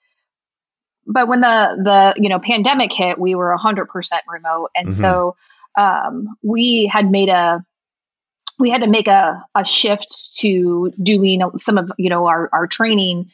But 1.07 1.27
when 1.27 1.41
the, 1.41 1.77
the, 1.83 2.21
you 2.21 2.29
know, 2.29 2.39
pandemic 2.39 2.91
hit, 2.91 3.19
we 3.19 3.35
were 3.35 3.55
100% 3.57 3.87
remote. 4.27 4.71
And 4.75 4.89
mm-hmm. 4.89 5.01
so, 5.01 5.35
um, 5.77 6.37
we 6.41 6.89
had 6.91 7.11
made 7.11 7.29
a, 7.29 7.63
we 8.57 8.69
had 8.69 8.81
to 8.81 8.87
make 8.87 9.07
a, 9.07 9.43
a 9.53 9.65
shift 9.65 10.37
to 10.37 10.91
doing 11.01 11.41
some 11.57 11.77
of, 11.77 11.91
you 11.97 12.09
know, 12.09 12.27
our, 12.27 12.49
our 12.53 12.67
training 12.67 13.29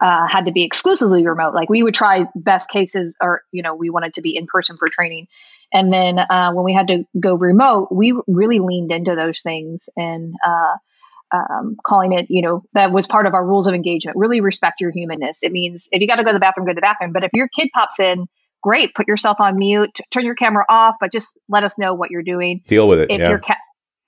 uh, 0.00 0.26
had 0.26 0.46
to 0.46 0.52
be 0.52 0.62
exclusively 0.62 1.26
remote. 1.26 1.54
Like 1.54 1.68
we 1.68 1.82
would 1.82 1.94
try 1.94 2.24
best 2.34 2.70
cases, 2.70 3.16
or 3.20 3.42
you 3.52 3.62
know, 3.62 3.74
we 3.74 3.90
wanted 3.90 4.14
to 4.14 4.22
be 4.22 4.36
in 4.36 4.46
person 4.46 4.76
for 4.76 4.88
training. 4.88 5.28
And 5.72 5.92
then 5.92 6.18
uh, 6.18 6.52
when 6.52 6.64
we 6.64 6.72
had 6.72 6.88
to 6.88 7.04
go 7.18 7.34
remote, 7.34 7.88
we 7.92 8.18
really 8.26 8.58
leaned 8.58 8.90
into 8.90 9.14
those 9.14 9.40
things 9.40 9.88
and 9.96 10.34
uh, 10.44 10.76
um, 11.32 11.76
calling 11.84 12.12
it, 12.12 12.26
you 12.28 12.42
know, 12.42 12.62
that 12.74 12.92
was 12.92 13.06
part 13.06 13.26
of 13.26 13.34
our 13.34 13.46
rules 13.46 13.66
of 13.66 13.74
engagement. 13.74 14.16
Really 14.16 14.40
respect 14.40 14.80
your 14.80 14.90
humanness. 14.90 15.38
It 15.42 15.52
means 15.52 15.88
if 15.92 16.00
you 16.00 16.06
got 16.06 16.16
to 16.16 16.24
go 16.24 16.30
to 16.30 16.34
the 16.34 16.40
bathroom, 16.40 16.66
go 16.66 16.72
to 16.72 16.76
the 16.76 16.80
bathroom. 16.80 17.12
But 17.12 17.24
if 17.24 17.30
your 17.32 17.48
kid 17.48 17.68
pops 17.74 18.00
in, 18.00 18.26
great, 18.62 18.94
put 18.94 19.08
yourself 19.08 19.40
on 19.40 19.58
mute, 19.58 19.98
turn 20.10 20.24
your 20.24 20.34
camera 20.34 20.64
off, 20.68 20.96
but 21.00 21.12
just 21.12 21.38
let 21.48 21.64
us 21.64 21.78
know 21.78 21.94
what 21.94 22.10
you're 22.10 22.22
doing. 22.22 22.62
Deal 22.66 22.88
with 22.88 23.00
it. 23.00 23.10
If 23.10 23.20
yeah. 23.20 23.28
your 23.28 23.38
cat 23.38 23.58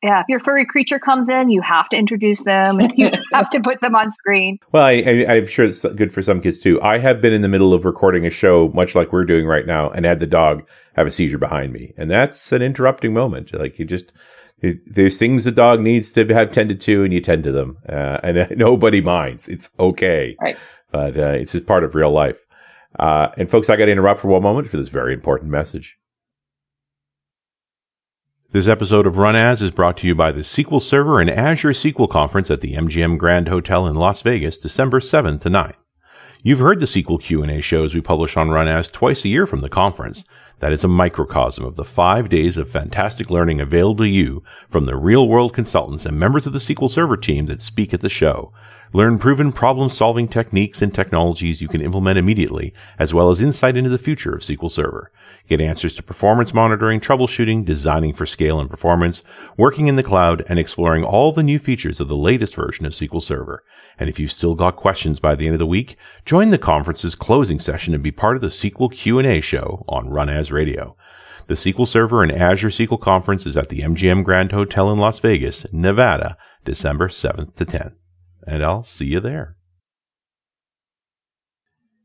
yeah, 0.03 0.21
if 0.21 0.27
your 0.29 0.41
furry 0.41 0.67
creature 0.67 0.99
comes 0.99 1.29
in, 1.29 1.49
you 1.49 1.63
have 1.63 1.89
to 1.91 1.97
introduce 1.97 2.43
them 2.43 2.81
and 2.81 2.93
you 2.97 3.09
have 3.33 3.49
to 3.51 3.61
put 3.61 3.81
them 3.81 3.95
on 3.95 4.11
screen. 4.11 4.59
Well, 4.73 4.83
I, 4.83 4.95
am 4.95 5.47
sure 5.47 5.65
it's 5.65 5.85
good 5.85 6.13
for 6.13 6.23
some 6.23 6.41
kids 6.41 6.59
too. 6.59 6.83
I 6.83 6.99
have 6.99 7.21
been 7.21 7.33
in 7.33 7.43
the 7.43 7.49
middle 7.49 7.73
of 7.73 7.85
recording 7.85 8.27
a 8.27 8.31
show, 8.31 8.73
much 8.75 8.97
like 8.97 9.13
we're 9.13 9.25
doing 9.25 9.47
right 9.47 9.65
now, 9.65 9.91
and 9.91 10.05
had 10.05 10.19
the 10.19 10.27
dog 10.27 10.67
have 10.97 11.07
a 11.07 11.11
seizure 11.11 11.39
behind 11.39 11.73
me. 11.73 11.95
And 11.97 12.11
that's 12.11 12.51
an 12.51 12.63
interrupting 12.63 13.15
moment. 13.15 13.55
Like 13.55 13.79
you 13.79 13.85
just, 13.85 14.13
there's 14.87 15.19
things 15.19 15.45
the 15.45 15.51
dog 15.51 15.81
needs 15.81 16.13
to 16.13 16.27
have 16.33 16.53
tended 16.53 16.81
to, 16.83 17.05
and 17.05 17.13
you 17.13 17.21
tend 17.21 17.45
to 17.45 17.53
them. 17.53 17.79
Uh, 17.89 18.19
and 18.23 18.47
nobody 18.57 19.01
minds. 19.01 19.49
It's 19.49 19.71
okay. 19.79 20.37
Right. 20.41 20.57
But 20.91 21.17
uh, 21.17 21.31
it's 21.31 21.53
just 21.53 21.67
part 21.67 21.85
of 21.85 21.95
real 21.95 22.13
life. 22.13 22.39
Uh, 22.99 23.29
and 23.37 23.51
folks, 23.51 23.71
I 23.71 23.77
got 23.77 23.87
to 23.87 23.93
interrupt 23.93 24.21
for 24.21 24.29
one 24.29 24.43
moment 24.43 24.71
for 24.71 24.77
this 24.77 24.89
very 24.89 25.15
important 25.15 25.51
message. 25.51 25.97
This 28.51 28.69
episode 28.69 29.07
of 29.07 29.17
Run 29.17 29.35
As 29.35 29.63
is 29.63 29.71
brought 29.71 29.97
to 29.99 30.07
you 30.07 30.15
by 30.15 30.31
the 30.31 30.43
SQL 30.43 30.83
Server 30.83 31.19
and 31.19 31.31
Azure 31.31 31.71
SQL 31.71 32.09
Conference 32.11 32.51
at 32.51 32.61
the 32.61 32.75
MGM 32.75 33.17
Grand 33.17 33.49
Hotel 33.49 33.87
in 33.87 33.95
Las 33.95 34.21
Vegas, 34.21 34.59
December 34.59 35.01
7th 35.01 35.41
to 35.41 35.49
9th. 35.49 35.77
You've 36.43 36.59
heard 36.59 36.79
the 36.79 36.87
SQL 36.87 37.23
Q&A 37.23 37.63
shows 37.63 37.95
we 37.95 38.03
publish 38.03 38.37
on 38.37 38.51
Run 38.51 38.69
As 38.69 38.91
twice 38.91 39.25
a 39.25 39.31
year 39.31 39.47
from 39.47 39.61
the 39.61 39.71
conference. 39.71 40.23
That 40.63 40.73
is 40.73 40.85
a 40.85 40.89
microcosm 40.89 41.65
of 41.65 41.75
the 41.75 41.85
five 41.85 42.29
days 42.29 42.57
of 42.57 42.71
fantastic 42.71 43.31
learning 43.31 43.61
available 43.61 44.05
to 44.05 44.09
you 44.09 44.45
from 44.71 44.87
the 44.87 44.95
real 44.95 45.27
world 45.27 45.53
consultants 45.53 46.07
and 46.07 46.17
members 46.17 46.47
of 46.47 46.53
the 46.53 46.61
SQL 46.61 46.89
Server 46.89 47.17
team 47.17 47.47
that 47.47 47.61
speak 47.61 47.93
at 47.93 48.01
the 48.01 48.09
show. 48.09 48.53
Learn 48.95 49.19
proven 49.19 49.53
problem 49.53 49.89
solving 49.89 50.29
techniques 50.29 50.83
and 50.83 50.95
technologies 50.95 51.63
you 51.63 51.69
can 51.69 51.81
implement 51.81 52.19
immediately, 52.19 52.75
as 52.99 53.15
well 53.15 53.31
as 53.31 53.41
insight 53.41 53.75
into 53.75 53.89
the 53.89 53.97
future 53.97 54.35
of 54.35 54.43
SQL 54.43 54.71
Server. 54.71 55.11
Get 55.49 55.63
answers 55.63 55.95
to 55.95 56.03
performance 56.03 56.53
monitoring, 56.53 57.01
troubleshooting, 57.01 57.65
designing 57.65 58.13
for 58.13 58.27
scale 58.27 58.61
and 58.61 58.69
performance, 58.69 59.23
working 59.57 59.89
in 59.89 59.97
the 59.97 60.03
cloud, 60.03 60.45
and 60.47 60.59
exploring 60.59 61.05
all 61.05 61.33
the 61.33 61.43
new 61.43 61.59
features 61.59 62.01
of 62.01 62.09
the 62.09 62.17
latest 62.17 62.55
version 62.55 62.85
of 62.85 62.93
SQL 62.93 63.23
Server. 63.23 63.65
And 63.99 64.11
if 64.11 64.21
you've 64.21 64.31
still 64.31 64.55
got 64.55 64.77
questions 64.77 65.19
by 65.19 65.37
the 65.37 65.47
end 65.47 65.55
of 65.55 65.59
the 65.59 65.67
week, 65.67 65.97
join 66.27 66.51
the 66.51 66.59
conference's 66.59 67.15
closing 67.15 67.61
session 67.61 67.95
and 67.95 68.03
be 68.03 68.13
part 68.13 68.37
of 68.37 68.43
the 68.43 68.49
SQL 68.49 68.93
Q&A 68.93 69.41
show 69.41 69.87
on 69.89 70.11
Run 70.11 70.29
As 70.29 70.53
Radio. 70.53 70.99
The 71.47 71.55
SQL 71.55 71.89
Server 71.89 72.23
and 72.23 72.31
Azure 72.31 72.69
SQL 72.69 73.01
Conference 73.01 73.47
is 73.47 73.57
at 73.57 73.71
the 73.71 73.79
MGM 73.79 74.23
Grand 74.23 74.53
Hotel 74.53 74.93
in 74.93 74.99
Las 74.99 75.19
Vegas, 75.19 75.65
Nevada, 75.73 76.37
December 76.65 77.09
7th 77.09 77.55
to 77.55 77.65
10th 77.65 77.95
and 78.47 78.63
I'll 78.63 78.85
see 78.85 79.07
you 79.07 79.21
there. 79.21 79.57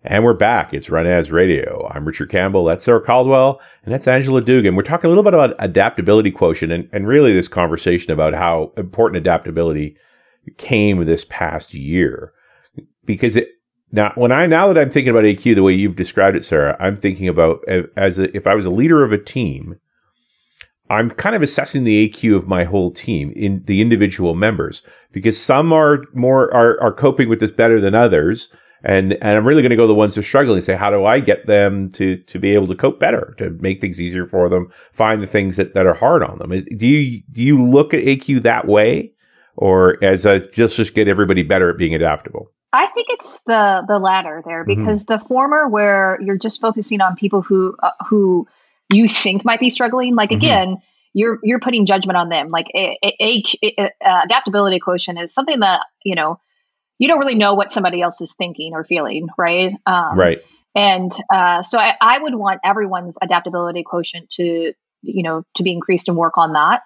And 0.04 0.24
we're 0.24 0.34
back. 0.34 0.74
It's 0.74 0.90
Run 0.90 1.06
As 1.06 1.32
Radio. 1.32 1.90
I'm 1.94 2.06
Richard 2.06 2.30
Campbell. 2.30 2.64
That's 2.64 2.86
Sara 2.86 3.02
Caldwell. 3.02 3.60
And 3.84 3.94
that's 3.94 4.08
Angela 4.08 4.42
Dugan. 4.42 4.76
We're 4.76 4.84
talking 4.84 5.08
a 5.08 5.10
little 5.10 5.24
bit 5.24 5.34
about 5.34 5.56
adaptability 5.60 6.32
quotient 6.32 6.72
and, 6.72 6.88
and 6.94 7.08
really 7.08 7.34
this 7.34 7.50
conversation 7.50 8.14
about 8.14 8.34
how 8.34 8.72
important 8.78 9.18
adaptability 9.18 9.98
came 10.58 11.04
this 11.04 11.26
past 11.26 11.74
year. 11.74 12.32
Because 13.04 13.36
it, 13.36 13.50
now, 13.92 14.14
when 14.16 14.32
I, 14.32 14.46
now 14.46 14.68
that 14.68 14.78
I'm 14.78 14.90
thinking 14.90 15.10
about 15.10 15.24
AQ 15.24 15.56
the 15.56 15.64
way 15.64 15.74
you've 15.74 15.96
described 15.96 16.38
it, 16.38 16.46
Sara, 16.46 16.78
I'm 16.80 16.96
thinking 16.96 17.28
about 17.28 17.60
as 17.98 18.20
a, 18.20 18.36
if 18.36 18.48
I 18.48 18.56
was 18.56 18.66
a 18.66 18.72
leader 18.72 19.04
of 19.04 19.12
a 19.12 19.18
team, 19.18 19.78
I'm 20.90 21.10
kind 21.12 21.36
of 21.36 21.42
assessing 21.42 21.84
the 21.84 22.10
AQ 22.10 22.36
of 22.36 22.48
my 22.48 22.64
whole 22.64 22.92
team 22.92 23.32
in 23.36 23.64
the 23.66 23.82
individual 23.82 24.36
members 24.36 24.82
because 25.12 25.40
some 25.40 25.74
are 25.74 26.04
more 26.14 26.54
are, 26.54 26.82
are 26.82 26.94
coping 26.94 27.30
with 27.30 27.40
this 27.40 27.52
better 27.52 27.80
than 27.80 27.96
others. 27.96 28.50
And 28.84 29.14
and 29.14 29.38
I'm 29.38 29.46
really 29.46 29.62
going 29.62 29.72
to 29.72 29.76
go 29.76 29.88
the 29.88 29.96
ones 29.96 30.16
who 30.16 30.22
are 30.22 30.24
struggling 30.24 30.58
and 30.58 30.64
say, 30.64 30.76
how 30.76 30.90
do 30.90 31.06
I 31.06 31.20
get 31.20 31.48
them 31.48 31.90
to 31.92 32.18
to 32.18 32.40
be 32.40 32.54
able 32.54 32.68
to 32.68 32.76
cope 32.76 33.00
better, 33.00 33.34
to 33.38 33.50
make 33.60 33.82
things 33.82 34.00
easier 34.00 34.26
for 34.26 34.50
them, 34.50 34.72
find 34.94 35.22
the 35.22 35.28
things 35.28 35.58
that, 35.58 35.74
that 35.74 35.88
are 35.88 35.96
hard 35.96 36.24
on 36.24 36.38
them. 36.38 36.50
Do 36.78 36.88
you 36.88 37.24
do 37.32 37.42
you 37.42 37.66
look 37.66 37.94
at 37.94 38.04
AQ 38.04 38.44
that 38.44 38.68
way, 38.68 39.12
or 39.56 40.02
as 40.04 40.26
a 40.26 40.48
just 40.52 40.78
just 40.78 40.94
get 40.94 41.08
everybody 41.08 41.44
better 41.44 41.70
at 41.70 41.78
being 41.78 41.96
adaptable? 41.96 42.52
I 42.72 42.86
think 42.88 43.08
it's 43.10 43.40
the 43.48 43.84
the 43.88 43.98
latter 43.98 44.44
there 44.46 44.64
mm-hmm. 44.64 44.80
because 44.80 45.04
mm-hmm. 45.04 45.14
the 45.14 45.28
former 45.28 45.68
where 45.68 46.20
you're 46.22 46.38
just 46.38 46.62
focusing 46.62 47.02
on 47.02 47.16
people 47.16 47.42
who 47.42 47.76
uh, 47.82 47.92
who 48.08 48.48
you 48.90 49.08
think 49.08 49.46
might 49.46 49.60
be 49.60 49.70
struggling. 49.70 50.16
Like 50.16 50.30
mm-hmm. 50.30 50.38
again, 50.38 50.78
you're 51.14 51.40
you're 51.44 51.60
putting 51.60 51.86
judgment 51.86 52.18
on 52.18 52.30
them. 52.30 52.50
Like 52.50 52.68
a, 52.76 52.98
a, 53.04 53.44
a, 53.62 53.92
uh, 54.06 54.22
adaptability 54.26 54.80
quotient 54.80 55.20
is 55.20 55.34
something 55.34 55.60
that 55.60 55.82
you 56.04 56.16
know 56.16 56.40
you 57.00 57.08
don't 57.08 57.20
really 57.20 57.36
know 57.36 57.54
what 57.54 57.72
somebody 57.72 58.02
else 58.02 58.22
is 58.22 58.34
thinking 58.38 58.74
or 58.74 58.84
feeling, 58.84 59.28
right? 59.38 59.74
Um, 59.86 60.18
right. 60.18 60.42
And 60.76 61.12
uh, 61.34 61.64
so 61.64 61.80
I, 61.80 61.94
I 62.00 62.20
would 62.20 62.36
want 62.36 62.60
everyone's 62.64 63.18
adaptability 63.22 63.84
quotient 63.84 64.30
to 64.32 64.74
you 65.02 65.24
know 65.24 65.44
to 65.56 65.64
be 65.64 65.72
increased 65.72 66.08
and 66.08 66.18
work 66.18 66.38
on 66.38 66.54
that 66.54 66.82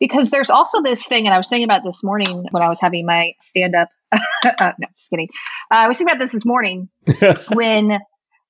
because 0.00 0.30
there's 0.30 0.50
also 0.50 0.82
this 0.82 1.06
thing, 1.06 1.26
and 1.26 1.34
I 1.34 1.38
was 1.38 1.48
thinking 1.48 1.64
about 1.64 1.82
this 1.84 2.02
morning 2.02 2.46
when 2.50 2.62
I 2.62 2.68
was 2.68 2.80
having 2.80 3.06
my 3.06 3.32
stand 3.40 3.74
up. 3.74 3.88
uh, 4.12 4.72
no, 4.78 4.86
just 4.96 5.10
kidding. 5.10 5.28
Uh, 5.70 5.76
I 5.76 5.88
was 5.88 5.98
thinking 5.98 6.14
about 6.14 6.24
this 6.24 6.32
this 6.32 6.44
morning 6.44 6.88
when 7.52 7.92
uh, 7.92 7.98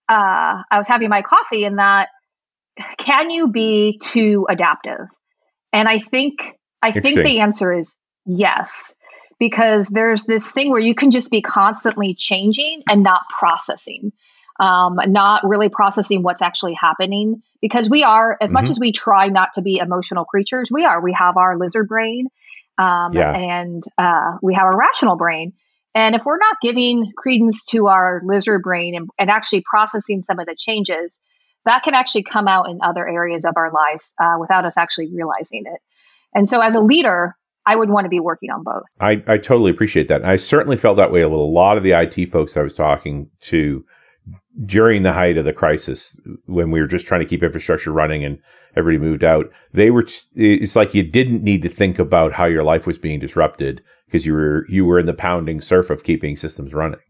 I 0.08 0.78
was 0.78 0.88
having 0.88 1.08
my 1.08 1.22
coffee, 1.22 1.64
and 1.64 1.78
that 1.78 2.08
can 2.98 3.30
you 3.30 3.48
be 3.48 3.98
too 4.02 4.46
adaptive? 4.48 5.08
And 5.72 5.88
I 5.88 5.98
think 5.98 6.58
I 6.82 6.92
think 6.92 7.16
the 7.16 7.40
answer 7.40 7.72
is 7.72 7.96
yes, 8.26 8.94
because 9.38 9.88
there's 9.88 10.24
this 10.24 10.50
thing 10.50 10.70
where 10.70 10.80
you 10.80 10.94
can 10.94 11.10
just 11.10 11.30
be 11.30 11.42
constantly 11.42 12.14
changing 12.14 12.82
and 12.88 13.02
not 13.02 13.22
processing, 13.30 14.12
um, 14.60 14.96
not 15.06 15.42
really 15.44 15.68
processing 15.68 16.22
what's 16.22 16.42
actually 16.42 16.74
happening. 16.74 17.42
Because 17.60 17.88
we 17.88 18.02
are, 18.02 18.36
as 18.40 18.48
mm-hmm. 18.48 18.54
much 18.54 18.70
as 18.70 18.78
we 18.78 18.92
try 18.92 19.28
not 19.28 19.54
to 19.54 19.62
be 19.62 19.78
emotional 19.78 20.24
creatures, 20.24 20.68
we 20.70 20.84
are. 20.84 21.00
We 21.00 21.14
have 21.18 21.36
our 21.36 21.58
lizard 21.58 21.88
brain, 21.88 22.28
um, 22.78 23.12
yeah. 23.12 23.32
and 23.32 23.82
uh, 23.96 24.36
we 24.42 24.54
have 24.54 24.66
a 24.66 24.76
rational 24.76 25.16
brain. 25.16 25.54
And 25.94 26.14
if 26.14 26.24
we're 26.24 26.38
not 26.38 26.56
giving 26.60 27.12
credence 27.16 27.64
to 27.66 27.86
our 27.86 28.20
lizard 28.24 28.62
brain 28.62 28.96
and, 28.96 29.08
and 29.18 29.30
actually 29.30 29.62
processing 29.68 30.22
some 30.22 30.40
of 30.40 30.46
the 30.46 30.56
changes, 30.58 31.20
that 31.64 31.82
can 31.82 31.94
actually 31.94 32.22
come 32.22 32.48
out 32.48 32.68
in 32.68 32.78
other 32.82 33.06
areas 33.06 33.44
of 33.44 33.54
our 33.56 33.72
life 33.72 34.10
uh, 34.18 34.36
without 34.38 34.64
us 34.64 34.76
actually 34.76 35.10
realizing 35.12 35.64
it. 35.66 35.80
And 36.34 36.48
so, 36.48 36.60
as 36.60 36.74
a 36.74 36.80
leader, 36.80 37.36
I 37.66 37.76
would 37.76 37.88
want 37.88 38.04
to 38.04 38.10
be 38.10 38.20
working 38.20 38.50
on 38.50 38.62
both. 38.62 38.84
I, 39.00 39.22
I 39.26 39.38
totally 39.38 39.70
appreciate 39.70 40.08
that. 40.08 40.20
And 40.20 40.30
I 40.30 40.36
certainly 40.36 40.76
felt 40.76 40.96
that 40.98 41.12
way 41.12 41.24
with 41.24 41.32
a 41.32 41.36
lot 41.36 41.76
of 41.76 41.82
the 41.82 41.92
IT 41.92 42.30
folks 42.30 42.56
I 42.56 42.62
was 42.62 42.74
talking 42.74 43.30
to 43.42 43.84
during 44.66 45.02
the 45.02 45.12
height 45.12 45.38
of 45.38 45.44
the 45.44 45.52
crisis 45.52 46.18
when 46.46 46.70
we 46.70 46.80
were 46.80 46.86
just 46.86 47.06
trying 47.06 47.20
to 47.20 47.26
keep 47.26 47.42
infrastructure 47.42 47.92
running 47.92 48.24
and 48.24 48.38
everybody 48.76 49.04
moved 49.04 49.24
out. 49.24 49.50
They 49.72 49.90
were, 49.90 50.06
it's 50.34 50.76
like 50.76 50.94
you 50.94 51.02
didn't 51.02 51.42
need 51.42 51.62
to 51.62 51.68
think 51.68 51.98
about 51.98 52.32
how 52.32 52.44
your 52.44 52.64
life 52.64 52.86
was 52.86 52.98
being 52.98 53.18
disrupted 53.18 53.82
because 54.06 54.26
you 54.26 54.32
were, 54.32 54.66
you 54.68 54.84
were 54.84 54.98
in 54.98 55.06
the 55.06 55.14
pounding 55.14 55.60
surf 55.60 55.90
of 55.90 56.04
keeping 56.04 56.36
systems 56.36 56.74
running. 56.74 57.00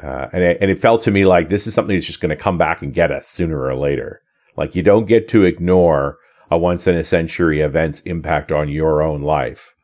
Uh, 0.00 0.28
and 0.32 0.42
it, 0.42 0.58
and 0.60 0.70
it 0.70 0.78
felt 0.78 1.02
to 1.02 1.10
me 1.10 1.26
like 1.26 1.48
this 1.48 1.66
is 1.66 1.74
something 1.74 1.96
that's 1.96 2.06
just 2.06 2.20
going 2.20 2.30
to 2.30 2.36
come 2.36 2.58
back 2.58 2.82
and 2.82 2.94
get 2.94 3.10
us 3.10 3.26
sooner 3.26 3.60
or 3.60 3.74
later. 3.74 4.22
Like 4.56 4.74
you 4.74 4.82
don't 4.82 5.06
get 5.06 5.28
to 5.28 5.44
ignore 5.44 6.18
a 6.50 6.58
once 6.58 6.86
in 6.86 6.96
a 6.96 7.04
century 7.04 7.60
event's 7.60 8.00
impact 8.00 8.52
on 8.52 8.68
your 8.68 9.02
own 9.02 9.22
life 9.22 9.74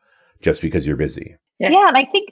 just 0.41 0.61
because 0.61 0.85
you're 0.85 0.97
busy. 0.97 1.35
Yeah. 1.59 1.69
yeah, 1.69 1.87
and 1.87 1.97
I 1.97 2.05
think 2.05 2.29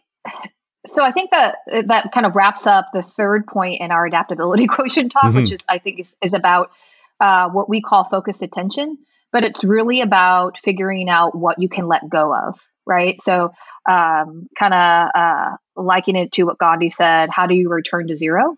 so. 0.85 1.03
I 1.03 1.11
think 1.11 1.31
that 1.31 1.57
that 1.87 2.11
kind 2.13 2.25
of 2.25 2.35
wraps 2.35 2.67
up 2.67 2.87
the 2.93 3.01
third 3.01 3.47
point 3.47 3.81
in 3.81 3.91
our 3.91 4.05
adaptability 4.05 4.67
quotient 4.69 5.11
talk, 5.11 5.25
mm-hmm. 5.25 5.37
which 5.37 5.51
is 5.51 5.59
I 5.67 5.79
think 5.79 5.99
is, 5.99 6.15
is 6.21 6.33
about 6.33 6.71
uh, 7.19 7.49
what 7.49 7.69
we 7.69 7.81
call 7.81 8.03
focused 8.03 8.41
attention, 8.41 8.97
but 9.31 9.43
it's 9.43 9.63
really 9.63 10.01
about 10.01 10.57
figuring 10.59 11.09
out 11.09 11.35
what 11.35 11.59
you 11.59 11.69
can 11.69 11.87
let 11.87 12.07
go 12.09 12.33
of, 12.35 12.59
right? 12.85 13.19
So 13.21 13.51
um, 13.89 14.47
kind 14.57 14.73
of 14.73 15.09
uh, 15.15 15.55
liking 15.75 16.15
it 16.15 16.31
to 16.33 16.43
what 16.43 16.57
Gandhi 16.57 16.89
said, 16.89 17.29
how 17.31 17.47
do 17.47 17.55
you 17.55 17.69
return 17.69 18.07
to 18.07 18.15
zero? 18.15 18.57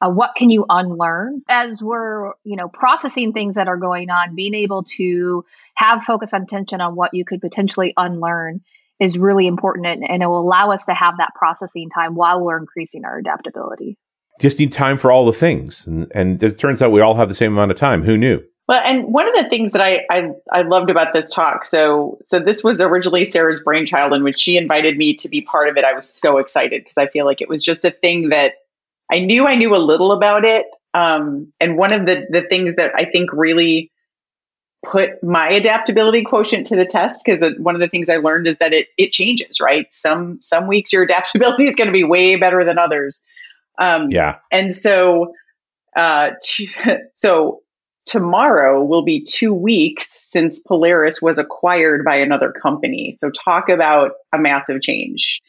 uh, 0.00 0.10
what 0.10 0.34
can 0.36 0.50
you 0.50 0.66
unlearn? 0.68 1.42
As 1.48 1.82
we're 1.82 2.32
you 2.44 2.56
know 2.56 2.68
processing 2.68 3.32
things 3.32 3.54
that 3.54 3.68
are 3.68 3.76
going 3.76 4.10
on 4.10 4.34
being 4.34 4.54
able 4.54 4.84
to 4.96 5.44
have 5.74 6.02
focus 6.02 6.34
on 6.34 6.42
attention 6.42 6.80
on 6.80 6.96
what 6.96 7.14
you 7.14 7.24
could 7.24 7.40
potentially 7.40 7.92
unlearn 7.96 8.60
is 8.98 9.18
really 9.18 9.46
important 9.46 9.86
and, 9.86 10.08
and 10.08 10.22
it 10.22 10.26
will 10.26 10.40
allow 10.40 10.70
us 10.70 10.84
to 10.86 10.94
have 10.94 11.18
that 11.18 11.32
processing 11.34 11.90
time 11.90 12.14
while 12.14 12.42
we're 12.42 12.58
increasing 12.58 13.04
our 13.04 13.18
adaptability. 13.18 13.98
Just 14.40 14.58
need 14.58 14.72
time 14.72 14.96
for 14.96 15.10
all 15.10 15.26
the 15.26 15.34
things. 15.34 15.86
And, 15.86 16.10
and 16.14 16.42
it 16.42 16.58
turns 16.58 16.80
out 16.80 16.92
we 16.92 17.02
all 17.02 17.14
have 17.14 17.28
the 17.28 17.34
same 17.34 17.52
amount 17.52 17.70
of 17.70 17.76
time. 17.76 18.02
Who 18.02 18.16
knew 18.16 18.42
well, 18.68 18.82
and 18.84 19.12
one 19.12 19.28
of 19.28 19.34
the 19.34 19.48
things 19.48 19.72
that 19.72 19.80
I, 19.80 20.04
I, 20.10 20.30
I 20.50 20.62
loved 20.62 20.90
about 20.90 21.12
this 21.12 21.30
talk, 21.30 21.64
so 21.64 22.18
so 22.20 22.40
this 22.40 22.64
was 22.64 22.80
originally 22.80 23.24
Sara's 23.24 23.60
brainchild, 23.60 24.12
and 24.12 24.24
when 24.24 24.36
she 24.36 24.56
invited 24.56 24.96
me 24.96 25.14
to 25.16 25.28
be 25.28 25.40
part 25.42 25.68
of 25.68 25.76
it, 25.76 25.84
I 25.84 25.92
was 25.92 26.08
so 26.08 26.38
excited 26.38 26.82
because 26.82 26.98
I 26.98 27.06
feel 27.06 27.26
like 27.26 27.40
it 27.40 27.48
was 27.48 27.62
just 27.62 27.84
a 27.84 27.90
thing 27.90 28.30
that 28.30 28.54
I 29.10 29.20
knew 29.20 29.46
I 29.46 29.54
knew 29.54 29.74
a 29.74 29.78
little 29.78 30.10
about 30.10 30.44
it. 30.44 30.66
Um, 30.94 31.52
and 31.60 31.76
one 31.76 31.92
of 31.92 32.06
the 32.06 32.26
the 32.28 32.42
things 32.42 32.74
that 32.74 32.92
I 32.96 33.04
think 33.04 33.32
really 33.32 33.92
put 34.84 35.22
my 35.22 35.48
adaptability 35.48 36.22
quotient 36.22 36.66
to 36.66 36.76
the 36.76 36.84
test 36.84 37.22
because 37.24 37.44
one 37.58 37.74
of 37.74 37.80
the 37.80 37.88
things 37.88 38.08
I 38.08 38.16
learned 38.16 38.46
is 38.48 38.56
that 38.58 38.72
it 38.72 38.88
it 38.98 39.12
changes, 39.12 39.60
right? 39.60 39.86
Some 39.92 40.40
some 40.42 40.66
weeks 40.66 40.92
your 40.92 41.02
adaptability 41.04 41.66
is 41.66 41.76
going 41.76 41.88
to 41.88 41.92
be 41.92 42.04
way 42.04 42.34
better 42.34 42.64
than 42.64 42.78
others. 42.78 43.22
Um, 43.78 44.10
yeah, 44.10 44.38
and 44.50 44.74
so 44.74 45.34
uh, 45.94 46.30
so 47.14 47.62
tomorrow 48.06 48.82
will 48.82 49.02
be 49.02 49.22
two 49.22 49.52
weeks 49.52 50.06
since 50.08 50.58
Polaris 50.58 51.20
was 51.20 51.38
acquired 51.38 52.04
by 52.04 52.16
another 52.16 52.52
company. 52.52 53.12
So 53.12 53.30
talk 53.30 53.68
about 53.68 54.12
a 54.32 54.38
massive 54.38 54.80
change. 54.80 55.42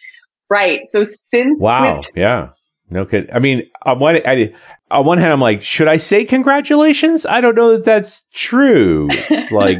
Right. 0.49 0.87
So 0.87 1.03
since 1.03 1.61
wow, 1.61 1.97
with- 1.97 2.09
yeah, 2.15 2.49
no 2.89 3.05
kidding. 3.05 3.33
I 3.33 3.39
mean, 3.39 3.69
on 3.83 3.99
one 3.99 4.15
I, 4.25 4.53
on 4.89 5.05
one 5.05 5.17
hand, 5.17 5.33
I'm 5.33 5.41
like, 5.41 5.61
should 5.61 5.87
I 5.87 5.97
say 5.97 6.23
congratulations? 6.25 7.25
I 7.25 7.41
don't 7.41 7.55
know 7.55 7.73
that 7.73 7.85
that's 7.85 8.23
true. 8.33 9.07
It's 9.11 9.51
like 9.51 9.79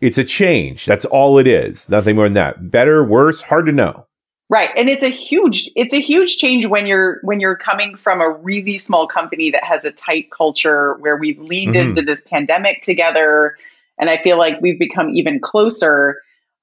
it's 0.00 0.18
a 0.18 0.24
change. 0.24 0.84
That's 0.84 1.04
all 1.04 1.38
it 1.38 1.46
is. 1.46 1.88
Nothing 1.88 2.16
more 2.16 2.26
than 2.26 2.34
that. 2.34 2.70
Better, 2.70 3.04
worse, 3.04 3.40
hard 3.42 3.66
to 3.66 3.72
know. 3.72 4.06
Right. 4.52 4.68
And 4.76 4.90
it's 4.90 5.02
a 5.02 5.08
huge 5.08 5.70
it's 5.74 5.94
a 5.94 6.00
huge 6.00 6.36
change 6.36 6.66
when 6.66 6.84
you're 6.84 7.20
when 7.22 7.40
you're 7.40 7.56
coming 7.56 7.96
from 7.96 8.20
a 8.20 8.28
really 8.28 8.76
small 8.76 9.06
company 9.06 9.50
that 9.50 9.64
has 9.64 9.86
a 9.86 9.90
tight 9.90 10.30
culture 10.30 10.92
where 10.98 11.16
we've 11.16 11.40
leaned 11.40 11.74
mm-hmm. 11.74 11.88
into 11.88 12.02
this 12.02 12.20
pandemic 12.20 12.82
together 12.82 13.56
and 13.98 14.10
I 14.10 14.20
feel 14.20 14.36
like 14.36 14.60
we've 14.60 14.78
become 14.78 15.08
even 15.14 15.40
closer. 15.40 16.20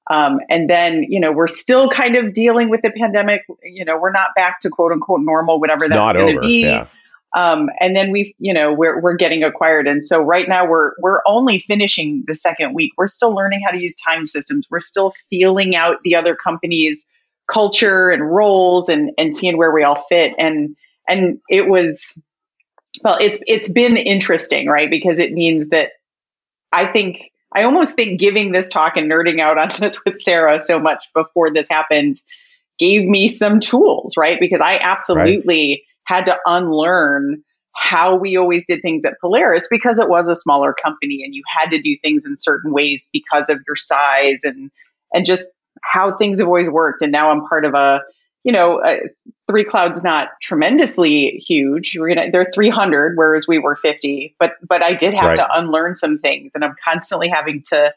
Um, 0.08 0.38
and 0.48 0.70
then, 0.70 1.02
you 1.02 1.18
know, 1.18 1.32
we're 1.32 1.48
still 1.48 1.88
kind 1.88 2.14
of 2.14 2.32
dealing 2.32 2.68
with 2.68 2.82
the 2.82 2.92
pandemic. 2.92 3.42
You 3.64 3.84
know, 3.84 3.98
we're 3.98 4.12
not 4.12 4.36
back 4.36 4.60
to 4.60 4.70
quote 4.70 4.92
unquote 4.92 5.22
normal, 5.22 5.58
whatever 5.58 5.86
it's 5.86 5.92
that's 5.92 6.12
going 6.12 6.36
to 6.36 6.40
be. 6.40 6.62
Yeah. 6.62 6.86
Um, 7.34 7.70
and 7.80 7.96
then 7.96 8.12
we've, 8.12 8.32
you 8.38 8.54
know, 8.54 8.72
we're 8.72 9.00
we're 9.00 9.16
getting 9.16 9.42
acquired, 9.42 9.88
and 9.88 10.04
so 10.04 10.20
right 10.20 10.48
now 10.48 10.64
we're 10.64 10.92
we're 11.00 11.22
only 11.26 11.58
finishing 11.58 12.22
the 12.28 12.36
second 12.36 12.72
week. 12.72 12.92
We're 12.96 13.08
still 13.08 13.34
learning 13.34 13.62
how 13.64 13.72
to 13.72 13.80
use 13.80 13.96
time 13.96 14.26
systems. 14.26 14.68
We're 14.70 14.78
still 14.78 15.12
feeling 15.28 15.74
out 15.74 15.96
the 16.04 16.14
other 16.14 16.36
companies' 16.36 17.04
culture 17.50 18.10
and 18.10 18.30
roles 18.30 18.88
and 18.88 19.10
and 19.18 19.34
seeing 19.34 19.56
where 19.56 19.72
we 19.72 19.82
all 19.82 20.02
fit 20.08 20.32
and 20.38 20.76
and 21.08 21.40
it 21.48 21.66
was 21.66 22.16
well 23.02 23.18
it's 23.20 23.40
it's 23.46 23.68
been 23.68 23.96
interesting 23.96 24.66
right 24.66 24.90
because 24.90 25.18
it 25.18 25.32
means 25.32 25.68
that 25.68 25.90
i 26.72 26.86
think 26.86 27.30
i 27.54 27.62
almost 27.64 27.96
think 27.96 28.20
giving 28.20 28.52
this 28.52 28.68
talk 28.68 28.96
and 28.96 29.10
nerding 29.10 29.40
out 29.40 29.58
on 29.58 29.68
this 29.80 30.04
with 30.04 30.20
Sara 30.20 30.60
so 30.60 30.78
much 30.78 31.08
before 31.14 31.52
this 31.52 31.66
happened 31.68 32.22
gave 32.78 33.04
me 33.04 33.28
some 33.28 33.60
tools 33.60 34.16
right 34.16 34.38
because 34.38 34.60
i 34.60 34.78
absolutely 34.78 35.84
right. 36.08 36.18
had 36.18 36.26
to 36.26 36.38
unlearn 36.46 37.42
how 37.74 38.14
we 38.14 38.36
always 38.36 38.66
did 38.66 38.82
things 38.82 39.04
at 39.04 39.18
Polaris 39.20 39.68
because 39.70 39.98
it 40.00 40.08
was 40.08 40.28
a 40.28 40.36
smaller 40.36 40.74
company 40.74 41.22
and 41.24 41.34
you 41.34 41.42
had 41.48 41.70
to 41.70 41.80
do 41.80 41.96
things 42.02 42.26
in 42.26 42.36
certain 42.36 42.72
ways 42.72 43.08
because 43.12 43.48
of 43.48 43.60
your 43.66 43.76
size 43.76 44.40
and 44.44 44.70
and 45.14 45.24
just 45.24 45.48
how 45.82 46.16
things 46.16 46.38
have 46.38 46.46
always 46.46 46.68
worked. 46.68 47.02
And 47.02 47.12
now 47.12 47.30
I'm 47.30 47.46
part 47.46 47.64
of 47.64 47.74
a, 47.74 48.00
you 48.44 48.52
know, 48.52 48.82
3Cloud's 49.50 50.04
not 50.04 50.28
tremendously 50.40 51.42
huge. 51.46 51.96
We're 51.98 52.14
gonna, 52.14 52.30
they're 52.30 52.50
300, 52.54 53.16
whereas 53.16 53.46
we 53.46 53.58
were 53.58 53.76
50. 53.76 54.34
But 54.38 54.52
but 54.66 54.82
I 54.82 54.94
did 54.94 55.14
have 55.14 55.30
right. 55.30 55.36
to 55.36 55.58
unlearn 55.58 55.96
some 55.96 56.18
things, 56.18 56.52
and 56.54 56.64
I'm 56.64 56.74
constantly 56.82 57.28
having 57.28 57.62
to 57.66 57.92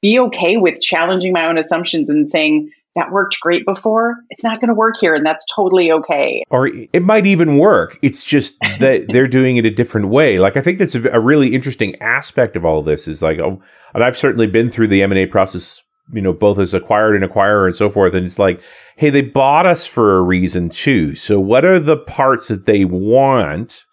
be 0.00 0.18
okay 0.18 0.56
with 0.56 0.80
challenging 0.80 1.32
my 1.32 1.46
own 1.46 1.58
assumptions 1.58 2.10
and 2.10 2.28
saying 2.28 2.70
that 2.94 3.10
worked 3.10 3.40
great 3.40 3.64
before. 3.64 4.16
It's 4.30 4.44
not 4.44 4.60
going 4.60 4.68
to 4.68 4.74
work 4.74 4.96
here, 5.00 5.14
and 5.14 5.24
that's 5.24 5.46
totally 5.54 5.90
okay. 5.90 6.44
Or 6.50 6.66
it 6.66 7.02
might 7.02 7.26
even 7.26 7.58
work. 7.58 7.98
It's 8.02 8.22
just 8.24 8.58
that 8.78 9.06
they're 9.08 9.28
doing 9.28 9.56
it 9.56 9.64
a 9.64 9.70
different 9.70 10.08
way. 10.08 10.38
Like 10.38 10.56
I 10.56 10.60
think 10.60 10.78
that's 10.78 10.94
a, 10.94 11.08
a 11.10 11.20
really 11.20 11.54
interesting 11.54 12.00
aspect 12.00 12.56
of 12.56 12.64
all 12.64 12.80
of 12.80 12.84
this. 12.84 13.08
Is 13.08 13.22
like, 13.22 13.38
oh, 13.38 13.60
and 13.94 14.04
I've 14.04 14.18
certainly 14.18 14.46
been 14.46 14.70
through 14.70 14.88
the 14.88 15.02
M 15.02 15.12
and 15.12 15.18
A 15.18 15.26
process 15.26 15.82
you 16.12 16.20
know, 16.20 16.32
both 16.32 16.58
as 16.58 16.74
acquired 16.74 17.20
and 17.20 17.30
acquirer 17.30 17.66
and 17.66 17.74
so 17.74 17.88
forth. 17.88 18.14
And 18.14 18.26
it's 18.26 18.38
like, 18.38 18.60
hey, 18.96 19.10
they 19.10 19.22
bought 19.22 19.66
us 19.66 19.86
for 19.86 20.18
a 20.18 20.22
reason 20.22 20.68
too. 20.68 21.14
So 21.14 21.40
what 21.40 21.64
are 21.64 21.80
the 21.80 21.96
parts 21.96 22.48
that 22.48 22.66
they 22.66 22.84
want? 22.84 23.84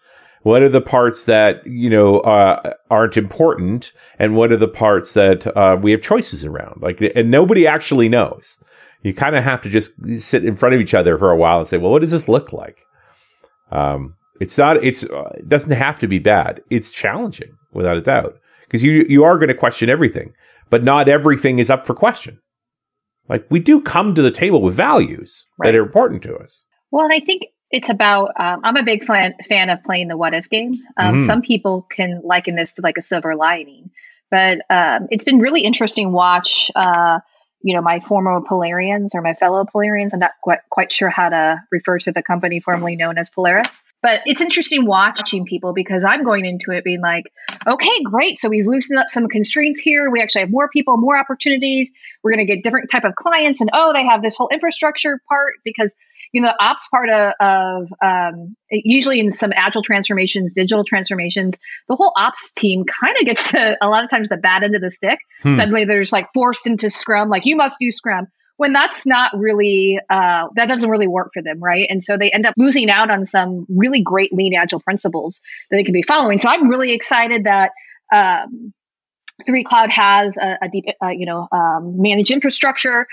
What 0.43 0.61
are 0.61 0.69
the 0.69 0.81
parts 0.81 1.23
that, 1.25 1.65
you 1.65 1.89
know, 1.89 2.19
uh, 2.19 2.73
aren't 2.89 3.17
important? 3.17 3.91
And 4.19 4.35
what 4.35 4.51
are 4.51 4.57
the 4.57 4.67
parts 4.67 5.13
that, 5.13 5.47
uh, 5.57 5.77
we 5.81 5.91
have 5.91 6.01
choices 6.01 6.43
around? 6.43 6.81
Like, 6.81 7.01
and 7.15 7.31
nobody 7.31 7.65
actually 7.65 8.09
knows. 8.09 8.57
You 9.03 9.13
kind 9.13 9.35
of 9.35 9.43
have 9.43 9.61
to 9.61 9.69
just 9.69 9.91
sit 10.19 10.43
in 10.43 10.55
front 10.55 10.75
of 10.75 10.81
each 10.81 10.93
other 10.93 11.17
for 11.17 11.31
a 11.31 11.37
while 11.37 11.59
and 11.59 11.67
say, 11.67 11.77
well, 11.77 11.91
what 11.91 12.01
does 12.01 12.11
this 12.11 12.27
look 12.27 12.51
like? 12.51 12.85
Um, 13.71 14.15
it's 14.41 14.57
not, 14.57 14.83
it's, 14.83 15.03
uh, 15.03 15.31
it 15.37 15.47
doesn't 15.47 15.71
have 15.71 15.99
to 15.99 16.07
be 16.07 16.19
bad. 16.19 16.61
It's 16.69 16.91
challenging 16.91 17.57
without 17.71 17.97
a 17.97 18.01
doubt 18.01 18.39
because 18.69 18.83
you, 18.83 19.05
you 19.09 19.23
are 19.23 19.37
going 19.37 19.49
to 19.49 19.55
question 19.55 19.89
everything 19.89 20.33
but 20.69 20.83
not 20.83 21.09
everything 21.09 21.59
is 21.59 21.69
up 21.69 21.85
for 21.85 21.93
question. 21.93 22.39
Like 23.27 23.45
we 23.49 23.59
do 23.59 23.81
come 23.81 24.15
to 24.15 24.21
the 24.21 24.31
table 24.31 24.61
with 24.61 24.75
values 24.75 25.45
right. 25.57 25.71
that 25.71 25.77
are 25.77 25.83
important 25.83 26.23
to 26.23 26.35
us. 26.35 26.65
Well, 26.91 27.03
and 27.03 27.13
I 27.13 27.19
think 27.19 27.43
it's 27.71 27.89
about 27.89 28.31
um, 28.39 28.61
i'm 28.63 28.77
a 28.77 28.83
big 28.83 29.03
fan, 29.03 29.35
fan 29.47 29.69
of 29.69 29.83
playing 29.83 30.07
the 30.07 30.17
what 30.17 30.33
if 30.33 30.49
game 30.49 30.73
um, 30.97 31.15
mm-hmm. 31.15 31.25
some 31.25 31.41
people 31.43 31.83
can 31.83 32.19
liken 32.23 32.55
this 32.55 32.73
to 32.73 32.81
like 32.81 32.97
a 32.97 33.01
silver 33.01 33.35
lining 33.35 33.91
but 34.31 34.59
um, 34.71 35.07
it's 35.11 35.23
been 35.23 35.37
really 35.37 35.61
interesting 35.61 36.11
watch 36.11 36.71
uh, 36.75 37.19
you 37.61 37.75
know 37.75 37.81
my 37.83 37.99
former 37.99 38.41
polarians 38.41 39.09
or 39.13 39.21
my 39.21 39.35
fellow 39.35 39.65
polarians 39.65 40.09
i'm 40.13 40.19
not 40.19 40.31
quite, 40.41 40.59
quite 40.71 40.91
sure 40.91 41.09
how 41.09 41.29
to 41.29 41.61
refer 41.71 41.99
to 41.99 42.11
the 42.11 42.23
company 42.23 42.59
formerly 42.59 42.95
known 42.95 43.19
as 43.19 43.29
polaris 43.29 43.83
but 44.01 44.21
it's 44.25 44.41
interesting 44.41 44.85
watching 44.85 45.45
people 45.45 45.73
because 45.73 46.05
I'm 46.05 46.23
going 46.23 46.45
into 46.45 46.71
it 46.71 46.83
being 46.83 47.01
like, 47.01 47.25
okay, 47.67 48.01
great. 48.03 48.37
So 48.37 48.47
we've 48.47 48.65
loosened 48.65 48.97
up 48.97 49.09
some 49.09 49.27
constraints 49.27 49.79
here. 49.79 50.09
We 50.09 50.21
actually 50.21 50.41
have 50.41 50.51
more 50.51 50.69
people, 50.69 50.95
more 50.97 51.17
opportunities. 51.17 51.91
We're 52.23 52.31
going 52.31 52.45
to 52.45 52.53
get 52.53 52.63
different 52.63 52.89
type 52.91 53.03
of 53.03 53.15
clients. 53.15 53.59
And 53.59 53.69
oh, 53.73 53.91
they 53.93 54.05
have 54.05 54.21
this 54.21 54.35
whole 54.35 54.49
infrastructure 54.53 55.19
part 55.27 55.55
because, 55.65 55.95
you 56.31 56.41
know, 56.41 56.47
the 56.47 56.63
ops 56.63 56.87
part 56.87 57.09
of, 57.09 57.33
of 57.41 57.93
um, 58.01 58.55
usually 58.71 59.19
in 59.19 59.31
some 59.31 59.51
agile 59.53 59.83
transformations, 59.83 60.53
digital 60.53 60.85
transformations, 60.85 61.55
the 61.89 61.95
whole 61.95 62.13
ops 62.15 62.51
team 62.53 62.85
kind 62.85 63.17
of 63.19 63.25
gets 63.25 63.51
the, 63.51 63.77
a 63.81 63.89
lot 63.89 64.05
of 64.05 64.09
times 64.09 64.29
the 64.29 64.37
bad 64.37 64.63
end 64.63 64.75
of 64.75 64.81
the 64.81 64.91
stick. 64.91 65.19
Hmm. 65.43 65.57
Suddenly 65.57 65.85
there's 65.85 66.13
like 66.13 66.27
forced 66.33 66.65
into 66.67 66.89
Scrum, 66.89 67.29
like 67.29 67.45
you 67.45 67.57
must 67.57 67.77
do 67.79 67.91
Scrum 67.91 68.27
when 68.59 68.73
that's 68.73 69.05
not 69.05 69.31
really 69.37 69.97
uh, 70.09 70.47
that 70.55 70.67
doesn't 70.67 70.89
really 70.89 71.07
work 71.07 71.31
for 71.33 71.41
them 71.41 71.63
right? 71.63 71.87
And 71.89 72.03
so 72.03 72.17
they 72.17 72.29
end 72.29 72.45
up 72.45 72.53
losing 72.57 72.89
out 72.89 73.09
on 73.09 73.23
some 73.23 73.65
really 73.69 74.01
great 74.01 74.33
lean 74.33 74.53
agile 74.53 74.81
principles 74.81 75.39
that 75.71 75.77
they 75.77 75.83
can 75.85 75.93
be 75.93 76.01
following. 76.03 76.37
So 76.39 76.49
i'm 76.49 76.67
really 76.67 76.91
excited 76.91 77.45
that 77.45 77.71
um, 78.13 78.73
3Cloud 79.47 79.91
has 79.91 80.35
a, 80.35 80.57
a 80.61 80.69
deep 80.69 80.85
uh, 81.01 81.07
you 81.07 81.25
know 81.25 81.47
um, 81.53 82.01
managed 82.01 82.31
infrastructure. 82.31 83.07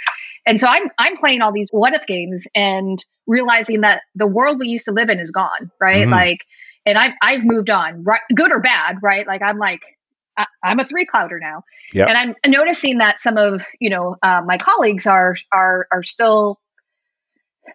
And 0.47 0.59
so 0.59 0.67
i'm 0.67 0.91
i'm 0.99 1.17
playing 1.17 1.43
all 1.43 1.53
these 1.53 1.69
what 1.71 1.95
if 1.95 2.07
games 2.07 2.47
and 2.55 3.03
realizing 3.29 3.83
that 3.83 4.03
the 4.17 4.27
world 4.27 4.59
we 4.59 4.67
used 4.67 4.87
to 4.87 4.93
live 4.93 5.09
in 5.09 5.21
is 5.21 5.31
gone 5.31 5.71
right? 5.81 6.03
Mm-hmm. 6.03 6.13
like 6.13 6.45
and 6.85 6.99
i've 6.99 7.15
i've 7.23 7.45
moved 7.45 7.71
on 7.71 8.03
right 8.03 8.21
good 8.35 8.51
or 8.51 8.61
bad 8.61 8.97
right? 9.01 9.27
Like 9.27 9.43
i'm 9.43 9.59
like 9.59 9.83
I, 10.37 10.47
am 10.65 10.79
a 10.79 10.85
three 10.85 11.07
clouder 11.07 11.39
now, 11.41 11.65
yep. 11.93 12.09
and 12.09 12.17
I'm 12.45 12.51
noticing 12.51 12.99
that 12.99 13.19
some 13.21 13.37
of 13.37 13.65
you 13.81 13.91
know 13.91 14.17
uh, 14.23 14.43
my 14.45 14.59
colleagues 14.59 15.07
are 15.07 15.37
are 15.53 15.87
are 15.93 16.03
still 16.03 16.61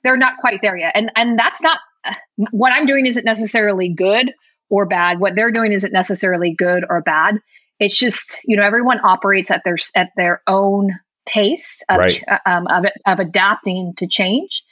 they're 0.04 0.18
not 0.18 0.38
quite 0.38 0.62
there 0.62 0.78
yet, 0.78 0.94
and 0.96 1.12
and 1.16 1.38
that's 1.38 1.62
not 1.62 1.80
what 2.52 2.74
I'm 2.74 2.86
doing 2.86 3.06
isn't 3.06 3.26
necessarily 3.26 3.90
good 3.90 4.32
or 4.70 4.86
bad. 4.86 5.20
What 5.20 5.36
they're 5.36 5.52
doing 5.52 5.72
isn't 5.72 5.94
necessarily 5.94 6.54
good 6.54 6.86
or 6.90 7.02
bad. 7.02 7.40
It's 7.80 7.98
just 7.98 8.40
you 8.46 8.58
know 8.58 8.64
everyone 8.64 9.00
operates 9.04 9.52
at 9.52 9.64
their 9.64 9.78
at 9.96 10.10
their 10.16 10.42
own 10.48 10.92
pace 11.26 11.84
of 11.90 11.98
right. 11.98 12.24
um, 12.46 12.68
of, 12.68 12.86
of 13.06 13.20
adapting 13.20 13.94
to 13.98 14.08
change, 14.08 14.64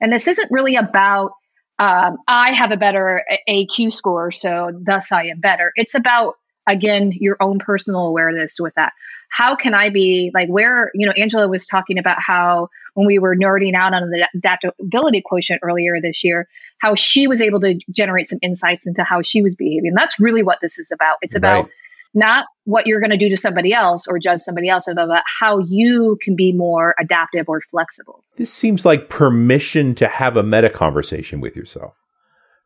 and 0.00 0.12
this 0.12 0.28
isn't 0.28 0.50
really 0.50 0.76
about 0.76 1.32
um, 1.78 2.18
I 2.28 2.52
have 2.52 2.70
a 2.70 2.76
better 2.76 3.22
AQ 3.48 3.92
score, 3.92 4.30
so 4.30 4.70
thus 4.84 5.10
I 5.12 5.26
am 5.26 5.40
better. 5.40 5.72
It's 5.74 5.94
about 5.94 6.34
again 6.66 7.12
your 7.12 7.36
own 7.40 7.58
personal 7.58 8.06
awareness 8.06 8.56
with 8.58 8.74
that. 8.74 8.92
How 9.28 9.56
can 9.56 9.74
i 9.74 9.90
be 9.90 10.30
like 10.32 10.48
where 10.48 10.90
you 10.94 11.06
know 11.06 11.12
angela 11.16 11.48
was 11.48 11.66
talking 11.66 11.98
about 11.98 12.18
how 12.20 12.68
when 12.94 13.06
we 13.06 13.18
were 13.18 13.36
nerding 13.36 13.74
out 13.74 13.92
on 13.92 14.10
the 14.10 14.28
adaptability 14.34 15.22
quotient 15.22 15.60
earlier 15.62 16.00
this 16.00 16.22
year 16.24 16.48
how 16.78 16.94
she 16.94 17.26
was 17.26 17.42
able 17.42 17.60
to 17.60 17.78
generate 17.90 18.28
some 18.28 18.38
insights 18.42 18.86
into 18.86 19.02
how 19.02 19.22
she 19.22 19.42
was 19.42 19.54
behaving. 19.54 19.94
That's 19.94 20.20
really 20.20 20.42
what 20.42 20.58
this 20.60 20.78
is 20.78 20.92
about. 20.92 21.16
It's 21.22 21.34
about 21.34 21.64
right. 21.64 21.72
not 22.12 22.46
what 22.64 22.86
you're 22.86 23.00
going 23.00 23.10
to 23.10 23.16
do 23.16 23.30
to 23.30 23.36
somebody 23.36 23.72
else 23.72 24.06
or 24.06 24.18
judge 24.18 24.40
somebody 24.40 24.68
else 24.68 24.86
about 24.86 25.22
how 25.26 25.58
you 25.58 26.18
can 26.20 26.36
be 26.36 26.52
more 26.52 26.94
adaptive 26.98 27.48
or 27.48 27.60
flexible. 27.60 28.22
This 28.36 28.52
seems 28.52 28.84
like 28.84 29.08
permission 29.08 29.94
to 29.96 30.08
have 30.08 30.36
a 30.36 30.42
meta 30.42 30.70
conversation 30.70 31.40
with 31.40 31.56
yourself 31.56 31.94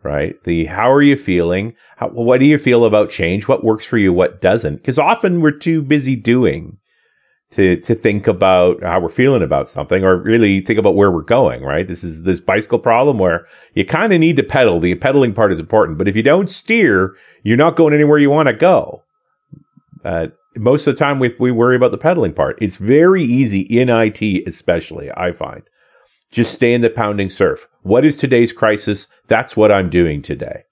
right? 0.02 0.42
The 0.44 0.66
how 0.66 0.90
are 0.90 1.02
you 1.02 1.16
feeling? 1.16 1.74
How, 1.96 2.08
what 2.08 2.40
do 2.40 2.46
you 2.46 2.58
feel 2.58 2.84
about 2.84 3.10
change? 3.10 3.48
What 3.48 3.64
works 3.64 3.84
for 3.84 3.98
you? 3.98 4.12
What 4.12 4.40
doesn't? 4.40 4.76
Because 4.76 4.98
often 4.98 5.40
we're 5.40 5.50
too 5.52 5.82
busy 5.82 6.16
doing 6.16 6.78
to 7.50 7.76
to 7.80 7.94
think 7.94 8.26
about 8.26 8.82
how 8.82 9.00
we're 9.00 9.08
feeling 9.08 9.42
about 9.42 9.68
something 9.68 10.04
or 10.04 10.16
really 10.16 10.60
think 10.60 10.78
about 10.78 10.94
where 10.94 11.10
we're 11.10 11.22
going, 11.22 11.62
right? 11.62 11.88
This 11.88 12.04
is 12.04 12.22
this 12.22 12.40
bicycle 12.40 12.78
problem 12.78 13.18
where 13.18 13.46
you 13.74 13.84
kind 13.84 14.12
of 14.12 14.20
need 14.20 14.36
to 14.36 14.42
pedal. 14.42 14.80
The 14.80 14.94
pedaling 14.96 15.34
part 15.34 15.52
is 15.52 15.60
important, 15.60 15.98
but 15.98 16.08
if 16.08 16.16
you 16.16 16.22
don't 16.22 16.48
steer, 16.48 17.16
you're 17.42 17.56
not 17.56 17.76
going 17.76 17.94
anywhere 17.94 18.18
you 18.18 18.30
want 18.30 18.48
to 18.48 18.54
go. 18.54 19.02
Uh, 20.04 20.28
most 20.56 20.86
of 20.86 20.94
the 20.94 20.98
time 20.98 21.18
we, 21.18 21.34
we 21.38 21.52
worry 21.52 21.76
about 21.76 21.90
the 21.90 21.98
pedaling 21.98 22.32
part. 22.32 22.58
It's 22.60 22.76
very 22.76 23.22
easy 23.22 23.60
in 23.60 23.88
IT, 23.88 24.22
especially, 24.46 25.10
I 25.12 25.32
find, 25.32 25.62
just 26.30 26.52
stay 26.52 26.74
in 26.74 26.80
the 26.80 26.90
pounding 26.90 27.30
surf. 27.30 27.66
What 27.82 28.04
is 28.04 28.16
today's 28.16 28.52
crisis? 28.52 29.06
That's 29.28 29.56
what 29.56 29.72
I'm 29.72 29.90
doing 29.90 30.22
today. 30.22 30.64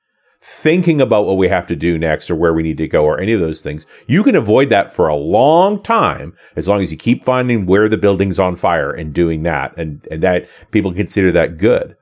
Thinking 0.42 1.00
about 1.00 1.26
what 1.26 1.38
we 1.38 1.48
have 1.48 1.66
to 1.66 1.76
do 1.76 1.98
next 1.98 2.30
or 2.30 2.36
where 2.36 2.54
we 2.54 2.62
need 2.62 2.78
to 2.78 2.86
go 2.86 3.04
or 3.04 3.18
any 3.18 3.32
of 3.32 3.40
those 3.40 3.62
things. 3.62 3.86
You 4.06 4.22
can 4.22 4.36
avoid 4.36 4.70
that 4.70 4.92
for 4.92 5.08
a 5.08 5.16
long 5.16 5.82
time 5.82 6.36
as 6.56 6.68
long 6.68 6.82
as 6.82 6.92
you 6.92 6.96
keep 6.96 7.24
finding 7.24 7.66
where 7.66 7.88
the 7.88 7.96
building's 7.96 8.38
on 8.38 8.54
fire 8.54 8.92
and 8.92 9.12
doing 9.12 9.42
that. 9.44 9.76
And, 9.76 10.06
and 10.10 10.22
that 10.22 10.46
people 10.70 10.92
consider 10.92 11.32
that 11.32 11.58
good. 11.58 11.96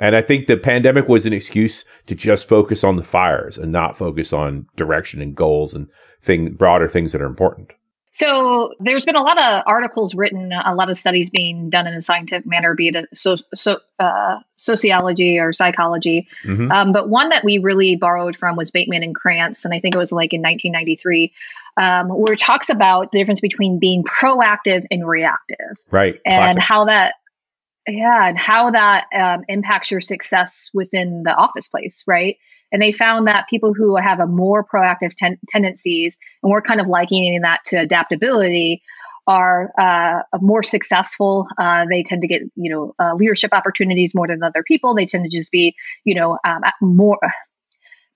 And 0.00 0.14
I 0.14 0.22
think 0.22 0.46
the 0.46 0.56
pandemic 0.56 1.08
was 1.08 1.26
an 1.26 1.32
excuse 1.32 1.84
to 2.06 2.14
just 2.14 2.48
focus 2.48 2.84
on 2.84 2.96
the 2.96 3.04
fires 3.04 3.58
and 3.58 3.72
not 3.72 3.96
focus 3.96 4.32
on 4.32 4.66
direction 4.76 5.20
and 5.20 5.34
goals 5.34 5.74
and 5.74 5.88
thing, 6.22 6.52
broader 6.52 6.88
things 6.88 7.12
that 7.12 7.22
are 7.22 7.26
important. 7.26 7.72
So 8.18 8.74
there's 8.80 9.04
been 9.04 9.14
a 9.14 9.22
lot 9.22 9.38
of 9.38 9.62
articles 9.64 10.12
written, 10.12 10.50
a 10.52 10.74
lot 10.74 10.90
of 10.90 10.98
studies 10.98 11.30
being 11.30 11.70
done 11.70 11.86
in 11.86 11.94
a 11.94 12.02
scientific 12.02 12.46
manner, 12.46 12.74
be 12.74 12.88
it 12.88 13.06
so, 13.14 13.36
so, 13.54 13.78
uh, 14.00 14.40
sociology 14.56 15.38
or 15.38 15.52
psychology. 15.52 16.26
Mm-hmm. 16.42 16.72
Um, 16.72 16.92
but 16.92 17.08
one 17.08 17.28
that 17.28 17.44
we 17.44 17.58
really 17.58 17.94
borrowed 17.94 18.36
from 18.36 18.56
was 18.56 18.72
Bateman 18.72 19.04
and 19.04 19.14
Crant, 19.14 19.64
and 19.64 19.72
I 19.72 19.78
think 19.78 19.94
it 19.94 19.98
was 19.98 20.10
like 20.10 20.32
in 20.32 20.40
1993, 20.40 21.32
um, 21.76 22.08
where 22.08 22.32
it 22.32 22.40
talks 22.40 22.70
about 22.70 23.12
the 23.12 23.18
difference 23.18 23.40
between 23.40 23.78
being 23.78 24.02
proactive 24.02 24.84
and 24.90 25.06
reactive, 25.06 25.78
right? 25.88 26.20
And 26.26 26.56
Classic. 26.56 26.62
how 26.62 26.84
that, 26.86 27.14
yeah, 27.86 28.28
and 28.28 28.36
how 28.36 28.72
that 28.72 29.06
um, 29.14 29.44
impacts 29.48 29.92
your 29.92 30.00
success 30.00 30.70
within 30.74 31.22
the 31.22 31.32
office 31.32 31.68
place, 31.68 32.02
right? 32.04 32.36
And 32.72 32.82
they 32.82 32.92
found 32.92 33.26
that 33.26 33.48
people 33.48 33.72
who 33.74 33.96
have 33.96 34.20
a 34.20 34.26
more 34.26 34.64
proactive 34.64 35.14
ten- 35.16 35.38
tendencies, 35.48 36.18
and 36.42 36.50
we're 36.50 36.62
kind 36.62 36.80
of 36.80 36.86
likening 36.86 37.40
that 37.42 37.60
to 37.66 37.76
adaptability, 37.76 38.82
are 39.26 39.72
uh, 39.78 40.22
more 40.40 40.62
successful. 40.62 41.46
Uh, 41.58 41.84
they 41.90 42.02
tend 42.02 42.22
to 42.22 42.28
get, 42.28 42.40
you 42.56 42.70
know, 42.70 42.94
uh, 42.98 43.12
leadership 43.14 43.52
opportunities 43.52 44.14
more 44.14 44.26
than 44.26 44.42
other 44.42 44.62
people. 44.62 44.94
They 44.94 45.04
tend 45.04 45.24
to 45.24 45.30
just 45.30 45.52
be, 45.52 45.74
you 46.04 46.14
know, 46.14 46.38
um, 46.46 46.62
more, 46.80 47.18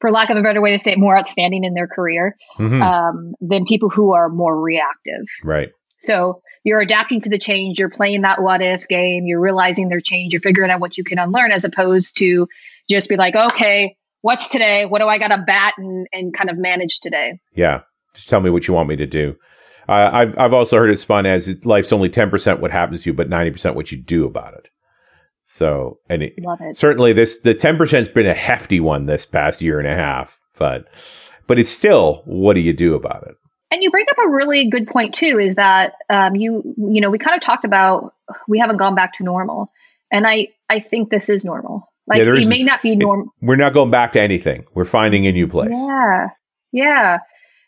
for 0.01 0.11
lack 0.11 0.31
of 0.31 0.39
a 0.39 0.43
better 0.43 0.63
way 0.63 0.73
to 0.73 0.79
say 0.79 0.93
it, 0.93 0.99
more 0.99 1.17
outstanding 1.17 1.65
in 1.65 1.75
their 1.75 1.87
career 1.87 2.37
mm-hmm. 2.59 2.81
um, 2.81 3.35
than 3.43 3.67
people 3.67 3.91
who 3.91 4.15
are 4.15 4.31
more 4.31 4.59
reactive. 4.59 5.27
Right. 5.45 5.69
So 5.99 6.41
you're 6.65 6.81
adapting 6.81 7.21
to 7.21 7.29
the 7.29 7.39
change. 7.39 7.79
You're 7.79 7.91
playing 7.91 8.23
that 8.23 8.43
what 8.43 8.63
if 8.63 8.89
game. 8.89 9.27
You're 9.27 9.39
realizing 9.39 9.89
their 9.89 10.01
change. 10.01 10.33
You're 10.33 10.41
figuring 10.41 10.71
out 10.71 10.81
what 10.81 10.97
you 10.97 11.05
can 11.05 11.19
unlearn 11.19 11.53
as 11.53 11.65
opposed 11.65 12.17
to 12.19 12.49
just 12.91 13.09
be 13.09 13.17
like, 13.17 13.37
okay, 13.37 13.97
what's 14.23 14.49
today? 14.49 14.87
What 14.87 15.01
do 15.01 15.09
I 15.09 15.19
got 15.19 15.29
to 15.29 15.43
bat 15.47 15.75
and, 15.77 16.07
and 16.13 16.35
kind 16.35 16.49
of 16.49 16.57
manage 16.57 17.01
today? 17.01 17.41
Yeah. 17.55 17.83
Just 18.15 18.29
tell 18.29 18.41
me 18.41 18.51
what 18.51 18.67
you 18.67 18.75
want 18.75 18.89
me 18.89 18.97
to 18.97 19.07
do. 19.07 19.37
Uh, 19.89 20.11
I've, 20.13 20.39
I've 20.39 20.55
also 20.55 20.79
heard 20.79 20.91
it 20.91 20.99
spun 20.99 21.27
as 21.27 21.65
life's 21.65 21.93
only 21.93 22.09
10% 22.09 22.61
what 22.61 22.71
happens 22.71 23.03
to 23.03 23.11
you, 23.11 23.15
but 23.15 23.29
90% 23.29 23.75
what 23.75 23.93
you 23.93 23.99
do 23.99 24.25
about 24.25 24.55
it. 24.55 24.69
So, 25.45 25.99
and 26.09 26.23
it, 26.23 26.35
it. 26.37 26.77
certainly 26.77 27.13
this, 27.13 27.41
the 27.41 27.55
10% 27.55 27.91
has 27.91 28.09
been 28.09 28.27
a 28.27 28.35
hefty 28.35 28.81
one 28.81 29.07
this 29.07 29.27
past 29.27 29.61
year 29.61 29.79
and 29.79 29.89
a 29.89 29.95
half, 29.95 30.41
but, 30.57 30.87
but 31.47 31.59
it's 31.59 31.69
still, 31.69 32.23
what 32.25 32.55
do 32.55 32.61
you 32.61 32.73
do 32.73 32.95
about 32.95 33.25
it? 33.27 33.35
And 33.71 33.83
you 33.83 33.91
bring 33.91 34.07
up 34.11 34.19
a 34.19 34.29
really 34.29 34.69
good 34.71 34.87
point 34.87 35.15
too, 35.15 35.39
is 35.41 35.57
that, 35.57 35.95
um, 36.09 36.37
you, 36.37 36.63
you 36.77 37.01
know, 37.01 37.11
we 37.11 37.19
kind 37.19 37.37
of 37.37 37.43
talked 37.43 37.65
about, 37.65 38.15
we 38.47 38.59
haven't 38.59 38.77
gone 38.77 38.95
back 38.95 39.15
to 39.15 39.25
normal. 39.25 39.69
And 40.11 40.27
I, 40.27 40.49
I 40.69 40.79
think 40.79 41.11
this 41.11 41.29
is 41.29 41.45
normal. 41.45 41.92
Like 42.07 42.19
yeah, 42.19 42.35
it 42.35 42.49
may 42.49 42.63
not 42.63 42.83
be 42.83 42.97
normal. 42.97 43.33
We're 43.41 43.57
not 43.57 43.75
going 43.75 43.91
back 43.91 44.13
to 44.13 44.21
anything. 44.21 44.67
We're 44.75 44.85
finding 44.85 45.27
a 45.27 45.33
new 45.33 45.47
place. 45.47 45.71
Yeah. 45.73 46.29
Yeah. 46.73 47.19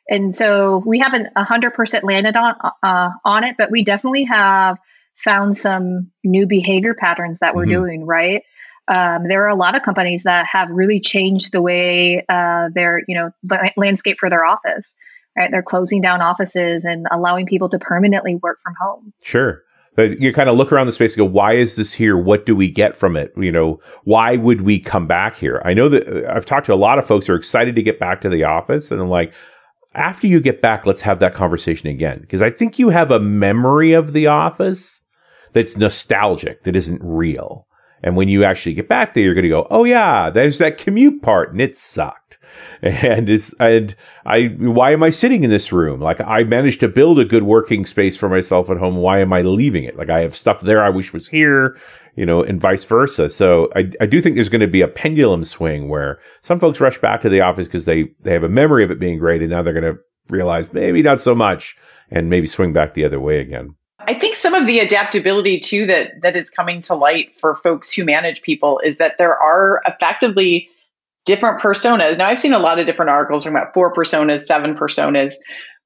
And 0.08 0.34
so 0.34 0.82
we 0.84 0.98
haven't 0.98 1.28
100% 1.34 2.02
landed 2.02 2.36
on 2.36 2.54
uh, 2.82 3.10
on 3.24 3.44
it, 3.44 3.56
but 3.56 3.70
we 3.70 3.84
definitely 3.84 4.24
have 4.24 4.78
found 5.14 5.56
some 5.56 6.10
new 6.24 6.46
behavior 6.46 6.94
patterns 6.94 7.38
that 7.38 7.54
we're 7.54 7.62
mm-hmm. 7.62 7.72
doing, 7.72 8.06
right? 8.06 8.42
Um, 8.86 9.24
there 9.26 9.44
are 9.44 9.48
a 9.48 9.54
lot 9.54 9.76
of 9.76 9.82
companies 9.82 10.24
that 10.24 10.46
have 10.50 10.68
really 10.70 11.00
changed 11.00 11.52
the 11.52 11.62
way 11.62 12.24
uh, 12.28 12.68
their, 12.74 13.00
you 13.08 13.14
know, 13.16 13.30
landscape 13.76 14.18
for 14.18 14.28
their 14.28 14.44
office, 14.44 14.94
right? 15.36 15.50
They're 15.50 15.62
closing 15.62 16.02
down 16.02 16.20
offices 16.20 16.84
and 16.84 17.06
allowing 17.10 17.46
people 17.46 17.70
to 17.70 17.78
permanently 17.78 18.34
work 18.34 18.58
from 18.62 18.74
home. 18.78 19.12
Sure. 19.22 19.62
But 19.96 20.20
you 20.20 20.32
kind 20.32 20.48
of 20.48 20.56
look 20.56 20.72
around 20.72 20.86
the 20.86 20.92
space 20.92 21.12
and 21.12 21.18
go, 21.18 21.24
why 21.24 21.52
is 21.52 21.76
this 21.76 21.92
here? 21.92 22.18
What 22.18 22.46
do 22.46 22.56
we 22.56 22.68
get 22.68 22.96
from 22.96 23.16
it? 23.16 23.32
You 23.36 23.52
know, 23.52 23.80
why 24.04 24.36
would 24.36 24.62
we 24.62 24.80
come 24.80 25.06
back 25.06 25.36
here? 25.36 25.62
I 25.64 25.72
know 25.72 25.88
that 25.88 26.08
uh, 26.08 26.32
I've 26.32 26.46
talked 26.46 26.66
to 26.66 26.74
a 26.74 26.76
lot 26.76 26.98
of 26.98 27.06
folks 27.06 27.26
who 27.26 27.32
are 27.32 27.36
excited 27.36 27.76
to 27.76 27.82
get 27.82 28.00
back 28.00 28.20
to 28.22 28.28
the 28.28 28.44
office 28.44 28.90
and 28.90 29.00
I'm 29.00 29.08
like, 29.08 29.32
after 29.94 30.26
you 30.26 30.40
get 30.40 30.60
back, 30.60 30.86
let's 30.86 31.02
have 31.02 31.20
that 31.20 31.34
conversation 31.34 31.88
again. 31.88 32.18
Because 32.20 32.42
I 32.42 32.50
think 32.50 32.78
you 32.78 32.88
have 32.88 33.10
a 33.10 33.20
memory 33.20 33.92
of 33.92 34.12
the 34.12 34.26
office 34.26 35.00
that's 35.52 35.76
nostalgic, 35.76 36.64
that 36.64 36.74
isn't 36.74 37.00
real. 37.02 37.68
And 38.02 38.16
when 38.16 38.28
you 38.28 38.44
actually 38.44 38.74
get 38.74 38.88
back 38.88 39.14
there, 39.14 39.24
you're 39.24 39.34
going 39.34 39.44
to 39.44 39.48
go, 39.48 39.66
oh 39.70 39.84
yeah, 39.84 40.28
there's 40.28 40.58
that 40.58 40.78
commute 40.78 41.22
part 41.22 41.52
and 41.52 41.60
it 41.60 41.76
sucked. 41.76 42.38
And 42.82 43.30
it's, 43.30 43.54
and 43.54 43.96
I, 44.26 44.54
why 44.58 44.92
am 44.92 45.02
I 45.02 45.10
sitting 45.10 45.42
in 45.42 45.48
this 45.50 45.72
room? 45.72 46.00
Like 46.00 46.20
I 46.20 46.44
managed 46.44 46.80
to 46.80 46.88
build 46.88 47.18
a 47.18 47.24
good 47.24 47.42
working 47.44 47.86
space 47.86 48.14
for 48.16 48.28
myself 48.28 48.70
at 48.70 48.76
home. 48.76 48.96
Why 48.96 49.20
am 49.20 49.32
I 49.32 49.40
leaving 49.40 49.84
it? 49.84 49.96
Like 49.96 50.10
I 50.10 50.20
have 50.20 50.36
stuff 50.36 50.60
there 50.60 50.84
I 50.84 50.90
wish 50.90 51.12
was 51.12 51.26
here, 51.26 51.78
you 52.14 52.26
know, 52.26 52.42
and 52.42 52.60
vice 52.60 52.84
versa. 52.84 53.30
So 53.30 53.70
I, 53.74 53.90
I 54.00 54.06
do 54.06 54.20
think 54.20 54.34
there's 54.34 54.50
going 54.50 54.60
to 54.60 54.66
be 54.66 54.82
a 54.82 54.88
pendulum 54.88 55.44
swing 55.44 55.88
where 55.88 56.20
some 56.42 56.60
folks 56.60 56.80
rush 56.80 56.98
back 56.98 57.22
to 57.22 57.30
the 57.30 57.40
office 57.40 57.66
because 57.66 57.86
they, 57.86 58.10
they 58.20 58.32
have 58.32 58.44
a 58.44 58.48
memory 58.48 58.84
of 58.84 58.90
it 58.90 59.00
being 59.00 59.18
great. 59.18 59.40
And 59.40 59.50
now 59.50 59.62
they're 59.62 59.72
going 59.72 59.94
to 59.94 60.00
realize 60.28 60.72
maybe 60.72 61.02
not 61.02 61.22
so 61.22 61.34
much 61.34 61.76
and 62.10 62.28
maybe 62.28 62.46
swing 62.46 62.72
back 62.72 62.94
the 62.94 63.04
other 63.04 63.20
way 63.20 63.40
again. 63.40 63.74
I 64.06 64.14
think 64.14 64.34
some 64.34 64.54
of 64.54 64.66
the 64.66 64.80
adaptability 64.80 65.60
too 65.60 65.86
that 65.86 66.20
that 66.22 66.36
is 66.36 66.50
coming 66.50 66.80
to 66.82 66.94
light 66.94 67.36
for 67.38 67.56
folks 67.56 67.92
who 67.92 68.04
manage 68.04 68.42
people 68.42 68.80
is 68.84 68.98
that 68.98 69.18
there 69.18 69.36
are 69.36 69.80
effectively 69.86 70.68
different 71.24 71.60
personas. 71.60 72.18
Now 72.18 72.28
I've 72.28 72.40
seen 72.40 72.52
a 72.52 72.58
lot 72.58 72.78
of 72.78 72.86
different 72.86 73.10
articles 73.10 73.44
talking 73.44 73.56
about 73.56 73.72
four 73.74 73.92
personas, 73.94 74.40
seven 74.40 74.76
personas, 74.76 75.34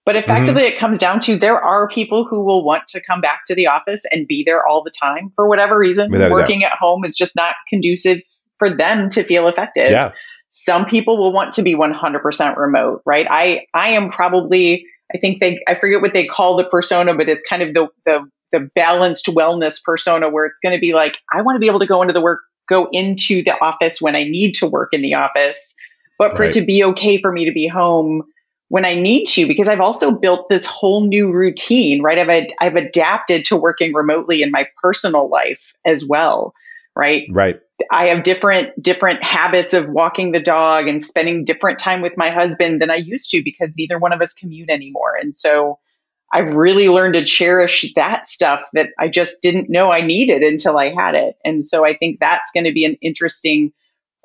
but 0.05 0.17
effectively 0.17 0.63
mm-hmm. 0.63 0.75
it 0.75 0.79
comes 0.79 1.01
down 1.01 1.21
to 1.21 1.37
there 1.37 1.61
are 1.61 1.89
people 1.89 2.25
who 2.25 2.43
will 2.43 2.65
want 2.65 2.87
to 2.89 3.01
come 3.01 3.21
back 3.21 3.45
to 3.47 3.55
the 3.55 3.67
office 3.67 4.05
and 4.11 4.27
be 4.27 4.43
there 4.43 4.67
all 4.67 4.83
the 4.83 4.91
time 4.91 5.31
for 5.37 5.47
whatever 5.47 5.79
reason. 5.79 6.11
Without 6.11 6.31
Working 6.31 6.65
at 6.65 6.73
home 6.73 7.05
is 7.05 7.15
just 7.15 7.37
not 7.37 7.55
conducive 7.69 8.21
for 8.59 8.71
them 8.71 9.09
to 9.11 9.23
feel 9.23 9.49
effective. 9.49 9.91
Yeah. 9.91 10.13
Some 10.51 10.87
people 10.87 11.19
will 11.19 11.33
want 11.33 11.53
to 11.53 11.63
be 11.63 11.75
100% 11.75 12.57
remote, 12.57 13.03
right? 13.05 13.27
I 13.31 13.67
I 13.75 13.91
am 13.91 14.09
probably 14.09 14.87
I 15.15 15.19
think 15.19 15.41
they, 15.41 15.63
I 15.67 15.75
forget 15.75 16.01
what 16.01 16.13
they 16.13 16.27
call 16.27 16.57
the 16.57 16.69
persona, 16.69 17.15
but 17.15 17.29
it's 17.29 17.47
kind 17.49 17.63
of 17.63 17.75
the, 17.75 17.89
the, 18.05 18.29
the 18.53 18.71
balanced 18.75 19.27
wellness 19.27 19.83
persona 19.83 20.29
where 20.29 20.47
it's 20.47 20.61
going 20.61 20.75
to 20.75 20.81
be 20.81 20.95
like, 20.95 21.19
I 21.33 21.43
want 21.43 21.57
to 21.57 21.61
be 21.61 21.69
able 21.69 21.81
to 21.81 21.87
go 21.87 22.03
into 22.03 22.15
the 22.15 22.21
work, 22.21 22.41
go 22.69 22.89
into 22.93 23.43
the 23.43 23.59
office 23.61 24.01
when 24.01 24.15
I 24.17 24.25
need 24.25 24.53
to 24.57 24.67
work 24.67 24.91
in 24.93 25.03
the 25.03 25.15
office, 25.15 25.75
but 26.19 26.37
for 26.37 26.43
right. 26.43 26.55
it 26.55 26.61
to 26.61 26.67
be 26.67 26.85
okay 26.85 27.21
for 27.21 27.33
me 27.33 27.47
to 27.47 27.53
be 27.53 27.67
home 27.67 28.25
when 28.69 28.85
I 28.85 28.97
need 28.97 29.25
to, 29.27 29.47
because 29.47 29.67
I've 29.67 29.81
also 29.81 30.11
built 30.11 30.49
this 30.49 30.67
whole 30.67 31.07
new 31.07 31.33
routine, 31.33 32.03
right? 32.03 32.19
I've, 32.19 32.47
I've 32.61 32.77
adapted 32.77 33.47
to 33.47 33.57
working 33.57 33.95
remotely 33.95 34.43
in 34.43 34.51
my 34.51 34.69
personal 34.83 35.29
life 35.29 35.73
as 35.87 36.05
well, 36.07 36.53
right? 36.99 37.27
Right. 37.31 37.61
I 37.91 38.09
have 38.09 38.25
different 38.25 38.71
different 38.83 39.25
habits 39.25 39.73
of 39.73 39.89
walking 39.89 40.33
the 40.33 40.43
dog 40.43 40.89
and 40.89 41.03
spending 41.03 41.45
different 41.45 41.79
time 41.79 42.03
with 42.03 42.15
my 42.17 42.29
husband 42.31 42.83
than 42.83 42.91
I 42.91 42.97
used 42.97 43.31
to 43.31 43.43
because 43.43 43.71
neither 43.79 43.99
one 43.99 44.13
of 44.13 44.21
us 44.21 44.35
commute 44.35 44.69
anymore. 44.69 45.17
And 45.19 45.35
so 45.35 45.79
I've 46.31 46.55
really 46.55 46.89
learned 46.89 47.15
to 47.15 47.25
cherish 47.25 47.95
that 47.95 48.29
stuff 48.29 48.65
that 48.75 48.91
I 48.99 49.09
just 49.09 49.41
didn't 49.41 49.71
know 49.71 49.91
I 49.91 50.03
needed 50.03 50.43
until 50.43 50.77
I 50.77 50.91
had 50.93 51.15
it. 51.15 51.37
And 51.45 51.65
so 51.65 51.87
I 51.87 51.95
think 51.95 52.19
that's 52.21 52.51
going 52.53 52.65
to 52.65 52.73
be 52.73 52.85
an 52.85 52.97
interesting 53.01 53.73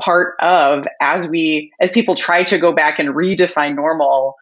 part 0.02 0.36
of 0.42 0.88
as 1.00 1.28
we 1.28 1.72
as 1.80 1.92
people 1.92 2.16
try 2.16 2.44
to 2.44 2.58
go 2.58 2.74
back 2.74 2.98
and 2.98 3.10
redefine 3.10 3.76
normal 3.76 4.36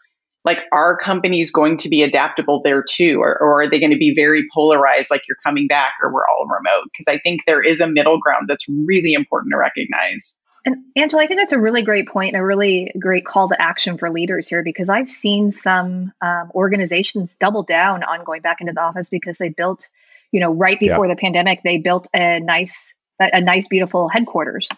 like 0.44 0.64
are 0.72 0.98
companies 0.98 1.52
going 1.52 1.78
to 1.78 1.90
be 1.90 2.02
adaptable 2.02 2.62
there 2.64 2.84
too 2.84 3.20
or, 3.22 3.38
or 3.40 3.62
are 3.62 3.68
they 3.68 3.80
going 3.80 3.92
to 3.92 3.98
be 3.98 4.14
very 4.16 4.48
polarized 4.54 5.12
like 5.12 5.22
you're 5.28 5.38
coming 5.44 5.68
back 5.68 5.94
or 6.02 6.12
we're 6.14 6.28
all 6.28 6.46
remote 6.46 6.90
because 6.92 7.08
i 7.08 7.18
think 7.20 7.42
there 7.46 7.62
is 7.62 7.82
a 7.82 7.88
middle 7.88 8.20
ground 8.20 8.48
that's 8.48 8.68
really 8.70 9.14
important 9.14 9.52
to 9.52 9.58
recognize 9.58 10.38
and 10.64 10.78
Angela, 10.96 11.24
I 11.24 11.28
think 11.28 11.40
that's 11.40 11.54
a 11.54 11.60
really 11.60 11.82
great 11.82 12.08
point 12.08 12.36
and 12.36 12.42
a 12.42 12.46
really 12.46 12.92
great 13.00 13.26
call 13.26 13.50
to 13.50 13.60
action 13.60 13.98
for 13.98 14.12
leaders 14.12 14.48
here 14.48 14.64
because 14.64 14.90
I've 14.90 15.10
seen 15.10 15.52
some 15.52 16.14
um, 16.22 16.52
organizations 16.54 17.36
double 17.40 17.64
down 17.64 18.04
on 18.04 18.24
going 18.24 18.42
back 18.42 18.62
into 18.62 18.74
the 18.74 18.82
office 18.82 19.10
because 19.10 19.40
they 19.40 19.50
built, 19.50 19.88
you 20.32 20.40
know, 20.40 20.54
right 20.54 20.80
before 20.80 21.08
yeah. 21.08 21.16
the 21.16 21.20
pandemic, 21.20 21.64
they 21.64 21.78
built 21.78 22.08
a 22.14 22.40
nice, 22.40 22.94
a 23.20 23.42
nice, 23.42 23.68
beautiful 23.68 24.08
headquarters. 24.08 24.70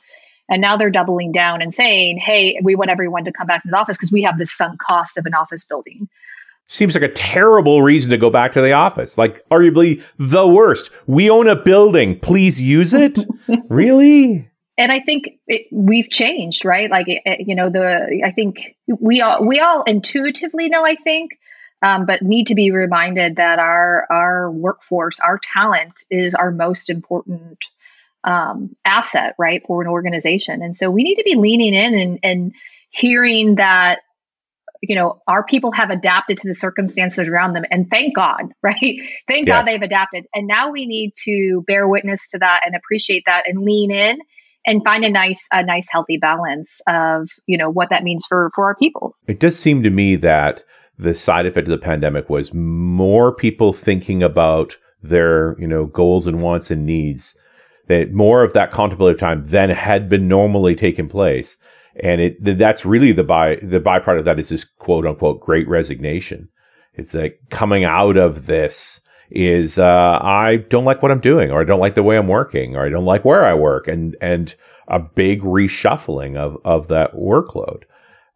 And 0.50 0.62
now 0.62 0.78
they're 0.78 0.90
doubling 0.90 1.32
down 1.32 1.62
and 1.62 1.74
saying, 1.74 2.18
hey, 2.18 2.60
we 2.64 2.76
want 2.76 2.90
everyone 2.90 3.26
to 3.26 3.32
come 3.32 3.48
back 3.48 3.64
to 3.64 3.70
the 3.70 3.78
office 3.78 3.98
because 3.98 4.12
we 4.12 4.22
have 4.24 4.38
the 4.38 4.46
sunk 4.46 4.80
cost 4.80 5.18
of 5.18 5.26
an 5.26 5.34
office 5.34 5.64
building. 5.64 6.10
Seems 6.68 6.96
like 6.96 7.04
a 7.04 7.12
terrible 7.12 7.82
reason 7.82 8.12
to 8.12 8.18
go 8.18 8.30
back 8.30 8.52
to 8.54 8.62
the 8.62 8.72
office. 8.72 9.18
Like, 9.18 9.48
arguably 9.50 10.04
the 10.18 10.48
worst. 10.48 10.92
We 11.08 11.30
own 11.30 11.48
a 11.48 11.56
building. 11.56 12.20
Please 12.20 12.62
use 12.62 12.94
it. 12.94 13.20
really? 13.70 14.50
and 14.78 14.92
I 14.92 15.00
think 15.00 15.40
it, 15.48 15.68
we've 15.72 16.10
changed, 16.10 16.66
right? 16.66 16.90
Like, 16.90 17.06
it, 17.08 17.48
you 17.48 17.56
know, 17.56 17.70
the 17.70 18.22
I 18.26 18.32
think 18.32 18.76
we 18.88 19.22
all 19.22 19.46
we 19.46 19.60
all 19.60 19.84
intuitively 19.84 20.70
know. 20.70 20.86
I 20.86 20.96
think, 20.96 21.40
um, 21.82 22.06
but 22.06 22.22
need 22.22 22.48
to 22.48 22.56
be 22.56 22.72
reminded 22.72 23.36
that 23.36 23.60
our 23.60 24.08
our 24.10 24.52
workforce, 24.52 25.20
our 25.20 25.40
talent, 25.40 26.04
is 26.10 26.34
our 26.34 26.52
most 26.52 26.90
important 26.90 27.66
um, 28.24 28.76
asset, 28.86 29.36
right, 29.38 29.62
for 29.66 29.82
an 29.82 29.88
organization. 29.88 30.62
And 30.62 30.76
so 30.76 30.90
we 30.90 31.04
need 31.04 31.16
to 31.16 31.24
be 31.24 31.36
leaning 31.36 31.74
in 31.74 31.94
and, 31.94 32.20
and 32.24 32.54
hearing 32.90 33.56
that 33.56 34.00
you 34.82 34.96
know 34.96 35.22
our 35.28 35.44
people 35.44 35.72
have 35.72 35.90
adapted 35.90 36.38
to 36.38 36.48
the 36.48 36.54
circumstances 36.54 37.28
around 37.30 37.54
them 37.54 37.64
and 37.72 37.90
thank 37.90 38.14
god 38.14 38.52
right 38.62 39.00
thank 39.28 39.48
yes. 39.48 39.48
god 39.48 39.62
they've 39.64 39.82
adapted 39.82 40.26
and 40.36 40.46
now 40.46 40.70
we 40.70 40.86
need 40.86 41.14
to 41.16 41.64
bear 41.68 41.88
witness 41.88 42.28
to 42.28 42.38
that 42.38 42.62
and 42.66 42.76
appreciate 42.76 43.24
that 43.26 43.44
and 43.48 43.64
lean 43.64 43.92
in 43.92 44.20
and 44.66 44.84
find 44.84 45.04
a 45.04 45.10
nice 45.10 45.48
a 45.52 45.64
nice 45.64 45.88
healthy 45.90 46.18
balance 46.18 46.82
of 46.88 47.30
you 47.48 47.58
know 47.58 47.70
what 47.70 47.90
that 47.90 48.04
means 48.04 48.26
for 48.28 48.52
for 48.54 48.66
our 48.66 48.76
people 48.76 49.16
it 49.28 49.40
does 49.40 49.58
seem 49.58 49.82
to 49.84 49.90
me 49.90 50.16
that 50.16 50.64
the 50.98 51.16
side 51.16 51.46
effect 51.46 51.68
of 51.68 51.72
the 51.72 51.78
pandemic 51.78 52.30
was 52.30 52.54
more 52.54 53.34
people 53.34 53.74
thinking 53.74 54.22
about 54.22 54.78
their 55.02 55.60
you 55.60 55.68
know 55.68 55.86
goals 55.86 56.28
and 56.28 56.42
wants 56.42 56.70
and 56.70 56.86
needs 56.86 57.36
that 57.94 58.14
more 58.14 58.44
of 58.44 58.54
that 58.54 58.72
contemplative 58.72 59.20
time 59.20 59.46
than 59.46 59.70
had 59.70 60.10
been 60.10 60.28
normally 60.28 60.76
taken 60.76 61.08
place 61.08 61.58
and 62.02 62.22
it 62.22 62.58
that's 62.58 62.86
really 62.86 63.12
the 63.12 63.24
by 63.24 63.56
the 63.58 63.80
byproduct 63.80 64.20
of 64.20 64.26
that 64.26 64.40
is 64.40 64.50
this 64.50 64.64
quote 64.66 65.06
unquote 65.06 65.40
great 65.40 65.68
resignation 65.68 66.50
it's 66.96 67.14
like 67.14 67.40
coming 67.50 67.84
out 67.84 68.18
of 68.18 68.46
this 68.46 69.02
is 69.32 69.80
uh, 69.80 70.20
I 70.22 70.58
don't 70.70 70.86
like 70.86 71.02
what 71.02 71.12
I'm 71.12 71.20
doing, 71.20 71.52
or 71.52 71.62
I 71.62 71.64
don't 71.64 71.80
like 71.80 71.96
the 71.96 72.04
way 72.04 72.18
I'm 72.18 72.28
working, 72.28 72.76
or 72.76 72.86
I 72.86 72.90
don't 72.90 73.06
like 73.06 73.26
where 73.26 73.44
I 73.44 73.54
work, 73.54 73.88
and 73.88 74.16
and 74.22 74.54
a 74.88 75.00
big 75.00 75.42
reshuffling 75.42 76.38
of 76.38 76.58
of 76.64 76.88
that 76.90 77.14
workload, 77.16 77.84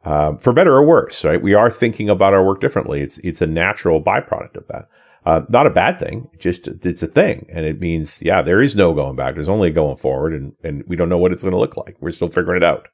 uh, 0.06 0.36
for 0.38 0.54
better 0.54 0.74
or 0.74 0.86
worse. 0.86 1.24
Right, 1.24 1.42
we 1.42 1.54
are 1.54 1.70
thinking 1.70 2.10
about 2.10 2.34
our 2.34 2.44
work 2.44 2.62
differently. 2.62 3.02
It's 3.02 3.20
it's 3.20 3.42
a 3.42 3.48
natural 3.48 4.02
byproduct 4.02 4.56
of 4.56 4.68
that. 4.68 4.90
Uh, 5.28 5.42
not 5.50 5.68
a 5.68 5.72
bad 5.72 6.00
thing, 6.00 6.30
just 6.40 6.68
it's 6.68 7.04
a 7.04 7.08
thing, 7.08 7.46
and 7.52 7.66
it 7.66 7.82
means 7.82 8.22
yeah, 8.22 8.42
there 8.42 8.62
is 8.62 8.76
no 8.76 8.94
going 8.94 9.18
back. 9.18 9.36
There's 9.36 9.50
only 9.50 9.72
going 9.72 9.98
forward, 9.98 10.34
and 10.34 10.54
and 10.64 10.84
we 10.88 10.96
don't 10.96 11.10
know 11.10 11.18
what 11.18 11.34
it's 11.34 11.44
going 11.44 11.52
to 11.52 11.60
look 11.60 11.76
like. 11.76 11.98
We're 12.00 12.12
still 12.12 12.30
figuring 12.30 12.58
it 12.58 12.64
out. 12.64 12.88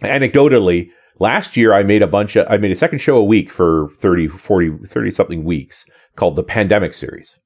Anecdotally, 0.00 0.90
Last 1.18 1.56
year, 1.56 1.74
I 1.74 1.82
made 1.82 2.02
a 2.02 2.06
bunch 2.06 2.36
of, 2.36 2.46
I 2.50 2.56
made 2.56 2.70
a 2.70 2.76
second 2.76 2.98
show 2.98 3.16
a 3.16 3.24
week 3.24 3.50
for 3.50 3.90
30, 3.98 4.28
40, 4.28 4.86
30 4.86 5.10
something 5.10 5.44
weeks 5.44 5.86
called 6.16 6.36
the 6.36 6.42
Pandemic 6.42 6.94
Series. 6.94 7.38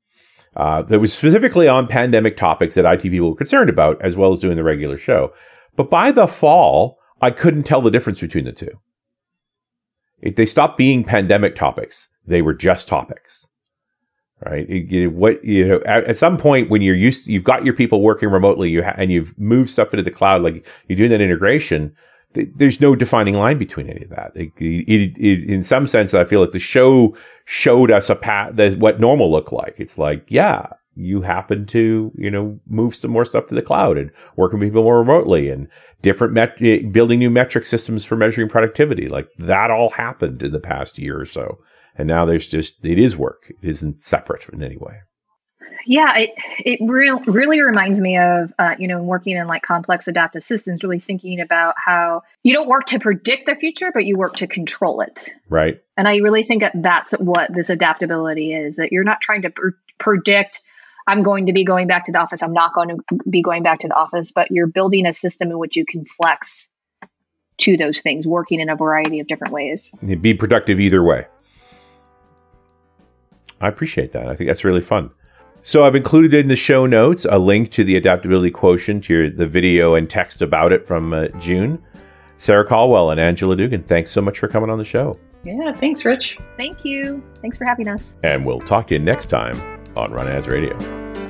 Uh, 0.56 0.80
that 0.82 1.00
was 1.00 1.12
specifically 1.12 1.68
on 1.68 1.86
pandemic 1.86 2.38
topics 2.38 2.74
that 2.74 2.90
IT 2.90 3.02
people 3.02 3.30
were 3.30 3.36
concerned 3.36 3.68
about, 3.68 4.00
as 4.00 4.16
well 4.16 4.32
as 4.32 4.40
doing 4.40 4.56
the 4.56 4.64
regular 4.64 4.96
show. 4.96 5.30
But 5.76 5.90
by 5.90 6.10
the 6.10 6.26
fall, 6.26 6.96
I 7.20 7.30
couldn't 7.30 7.64
tell 7.64 7.82
the 7.82 7.90
difference 7.90 8.20
between 8.20 8.46
the 8.46 8.52
two. 8.52 8.70
It, 10.22 10.36
they 10.36 10.46
stopped 10.46 10.78
being 10.78 11.04
pandemic 11.04 11.54
topics; 11.54 12.08
they 12.26 12.42
were 12.42 12.54
just 12.54 12.88
topics, 12.88 13.46
right? 14.44 14.68
It, 14.68 14.90
know, 15.04 15.10
what 15.10 15.44
you 15.44 15.66
know, 15.66 15.80
at, 15.86 16.04
at, 16.04 16.16
some 16.16 16.36
point 16.36 16.70
when 16.70 16.82
you're 16.82 16.96
used, 16.96 17.26
you've 17.26 17.44
got 17.44 17.64
your 17.64 17.74
people 17.74 18.02
working 18.02 18.30
remotely, 18.30 18.70
you 18.70 18.82
ha- 18.82 18.94
and 18.96 19.10
you've 19.12 19.38
moved 19.38 19.70
stuff 19.70 19.92
into 19.92 20.02
the 20.02 20.10
cloud, 20.10 20.42
like 20.42 20.66
you're 20.88 20.96
doing 20.96 21.10
that 21.10 21.20
integration 21.20 21.94
there's 22.54 22.80
no 22.80 22.94
defining 22.94 23.34
line 23.34 23.58
between 23.58 23.88
any 23.88 24.02
of 24.02 24.10
that. 24.10 24.32
It, 24.34 24.52
it, 24.58 25.16
it, 25.18 25.48
in 25.48 25.62
some 25.62 25.86
sense, 25.86 26.14
I 26.14 26.24
feel 26.24 26.40
like 26.40 26.52
the 26.52 26.58
show 26.58 27.16
showed 27.44 27.90
us 27.90 28.10
a 28.10 28.14
path 28.14 28.56
that 28.56 28.78
what 28.78 29.00
normal 29.00 29.30
looked 29.30 29.52
like. 29.52 29.76
It's 29.78 29.98
like, 29.98 30.24
yeah, 30.28 30.66
you 30.96 31.20
happen 31.20 31.66
to, 31.66 32.10
you 32.16 32.30
know, 32.30 32.58
move 32.66 32.94
some 32.94 33.10
more 33.10 33.24
stuff 33.24 33.46
to 33.46 33.54
the 33.54 33.62
cloud 33.62 33.98
and 33.98 34.10
working 34.36 34.58
with 34.58 34.68
people 34.68 34.82
more 34.82 34.98
remotely 34.98 35.48
and 35.50 35.68
different 36.02 36.32
met- 36.32 36.60
eh, 36.60 36.80
building 36.90 37.18
new 37.18 37.30
metric 37.30 37.66
systems 37.66 38.04
for 38.04 38.16
measuring 38.16 38.48
productivity. 38.48 39.08
Like 39.08 39.28
that 39.38 39.70
all 39.70 39.90
happened 39.90 40.42
in 40.42 40.52
the 40.52 40.60
past 40.60 40.98
year 40.98 41.20
or 41.20 41.26
so. 41.26 41.58
And 41.96 42.08
now 42.08 42.24
there's 42.24 42.48
just, 42.48 42.84
it 42.84 42.98
is 42.98 43.16
work. 43.16 43.52
It 43.62 43.68
isn't 43.68 44.00
separate 44.00 44.48
in 44.48 44.62
any 44.62 44.76
way 44.76 45.00
yeah, 45.86 46.16
it 46.16 46.30
it 46.58 46.80
real, 46.82 47.20
really 47.24 47.60
reminds 47.60 48.00
me 48.00 48.18
of 48.18 48.52
uh, 48.58 48.74
you 48.78 48.88
know 48.88 49.02
working 49.02 49.36
in 49.36 49.46
like 49.46 49.62
complex 49.62 50.08
adaptive 50.08 50.42
systems, 50.42 50.82
really 50.82 50.98
thinking 50.98 51.40
about 51.40 51.74
how 51.82 52.22
you 52.42 52.52
don't 52.52 52.68
work 52.68 52.86
to 52.86 52.98
predict 52.98 53.46
the 53.46 53.56
future, 53.56 53.90
but 53.92 54.04
you 54.04 54.16
work 54.16 54.36
to 54.36 54.46
control 54.46 55.00
it. 55.00 55.28
Right. 55.48 55.80
And 55.96 56.08
I 56.08 56.16
really 56.16 56.42
think 56.42 56.62
that 56.62 56.72
that's 56.74 57.12
what 57.12 57.52
this 57.54 57.70
adaptability 57.70 58.52
is. 58.52 58.76
That 58.76 58.92
you're 58.92 59.04
not 59.04 59.20
trying 59.20 59.42
to 59.42 59.50
pr- 59.50 59.68
predict. 59.98 60.60
I'm 61.06 61.22
going 61.22 61.46
to 61.46 61.52
be 61.52 61.64
going 61.64 61.86
back 61.86 62.06
to 62.06 62.12
the 62.12 62.18
office. 62.18 62.42
I'm 62.42 62.52
not 62.52 62.74
going 62.74 62.88
to 62.88 63.18
be 63.30 63.42
going 63.42 63.62
back 63.62 63.80
to 63.80 63.88
the 63.88 63.94
office, 63.94 64.32
but 64.32 64.50
you're 64.50 64.66
building 64.66 65.06
a 65.06 65.12
system 65.12 65.50
in 65.50 65.58
which 65.58 65.76
you 65.76 65.84
can 65.84 66.04
flex 66.04 66.68
to 67.58 67.76
those 67.76 68.00
things, 68.00 68.26
working 68.26 68.60
in 68.60 68.68
a 68.68 68.76
variety 68.76 69.20
of 69.20 69.26
different 69.26 69.52
ways. 69.52 69.90
Be 70.20 70.34
productive 70.34 70.80
either 70.80 71.02
way. 71.02 71.26
I 73.60 73.68
appreciate 73.68 74.12
that. 74.12 74.28
I 74.28 74.36
think 74.36 74.48
that's 74.48 74.64
really 74.64 74.82
fun. 74.82 75.10
So 75.62 75.84
I've 75.84 75.96
included 75.96 76.34
in 76.34 76.48
the 76.48 76.56
show 76.56 76.86
notes 76.86 77.26
a 77.28 77.38
link 77.38 77.70
to 77.72 77.84
the 77.84 77.96
adaptability 77.96 78.50
quotient, 78.50 79.08
your, 79.08 79.30
the 79.30 79.46
video 79.46 79.94
and 79.94 80.08
text 80.08 80.42
about 80.42 80.72
it 80.72 80.86
from 80.86 81.12
uh, 81.12 81.28
June. 81.40 81.82
Sara 82.38 82.66
Caldwell 82.66 83.10
and 83.10 83.18
Angela 83.18 83.56
Dugan, 83.56 83.82
thanks 83.82 84.10
so 84.10 84.20
much 84.20 84.38
for 84.38 84.48
coming 84.48 84.68
on 84.68 84.78
the 84.78 84.84
show. 84.84 85.18
Yeah, 85.42 85.72
thanks, 85.72 86.04
Rich. 86.04 86.38
Thank 86.56 86.84
you. 86.84 87.22
Thanks 87.40 87.56
for 87.56 87.64
having 87.64 87.88
us. 87.88 88.14
And 88.22 88.44
we'll 88.44 88.60
talk 88.60 88.88
to 88.88 88.94
you 88.94 89.00
next 89.00 89.26
time 89.26 89.75
on 89.96 90.10
RunAs 90.10 90.46
Radio. 90.46 91.25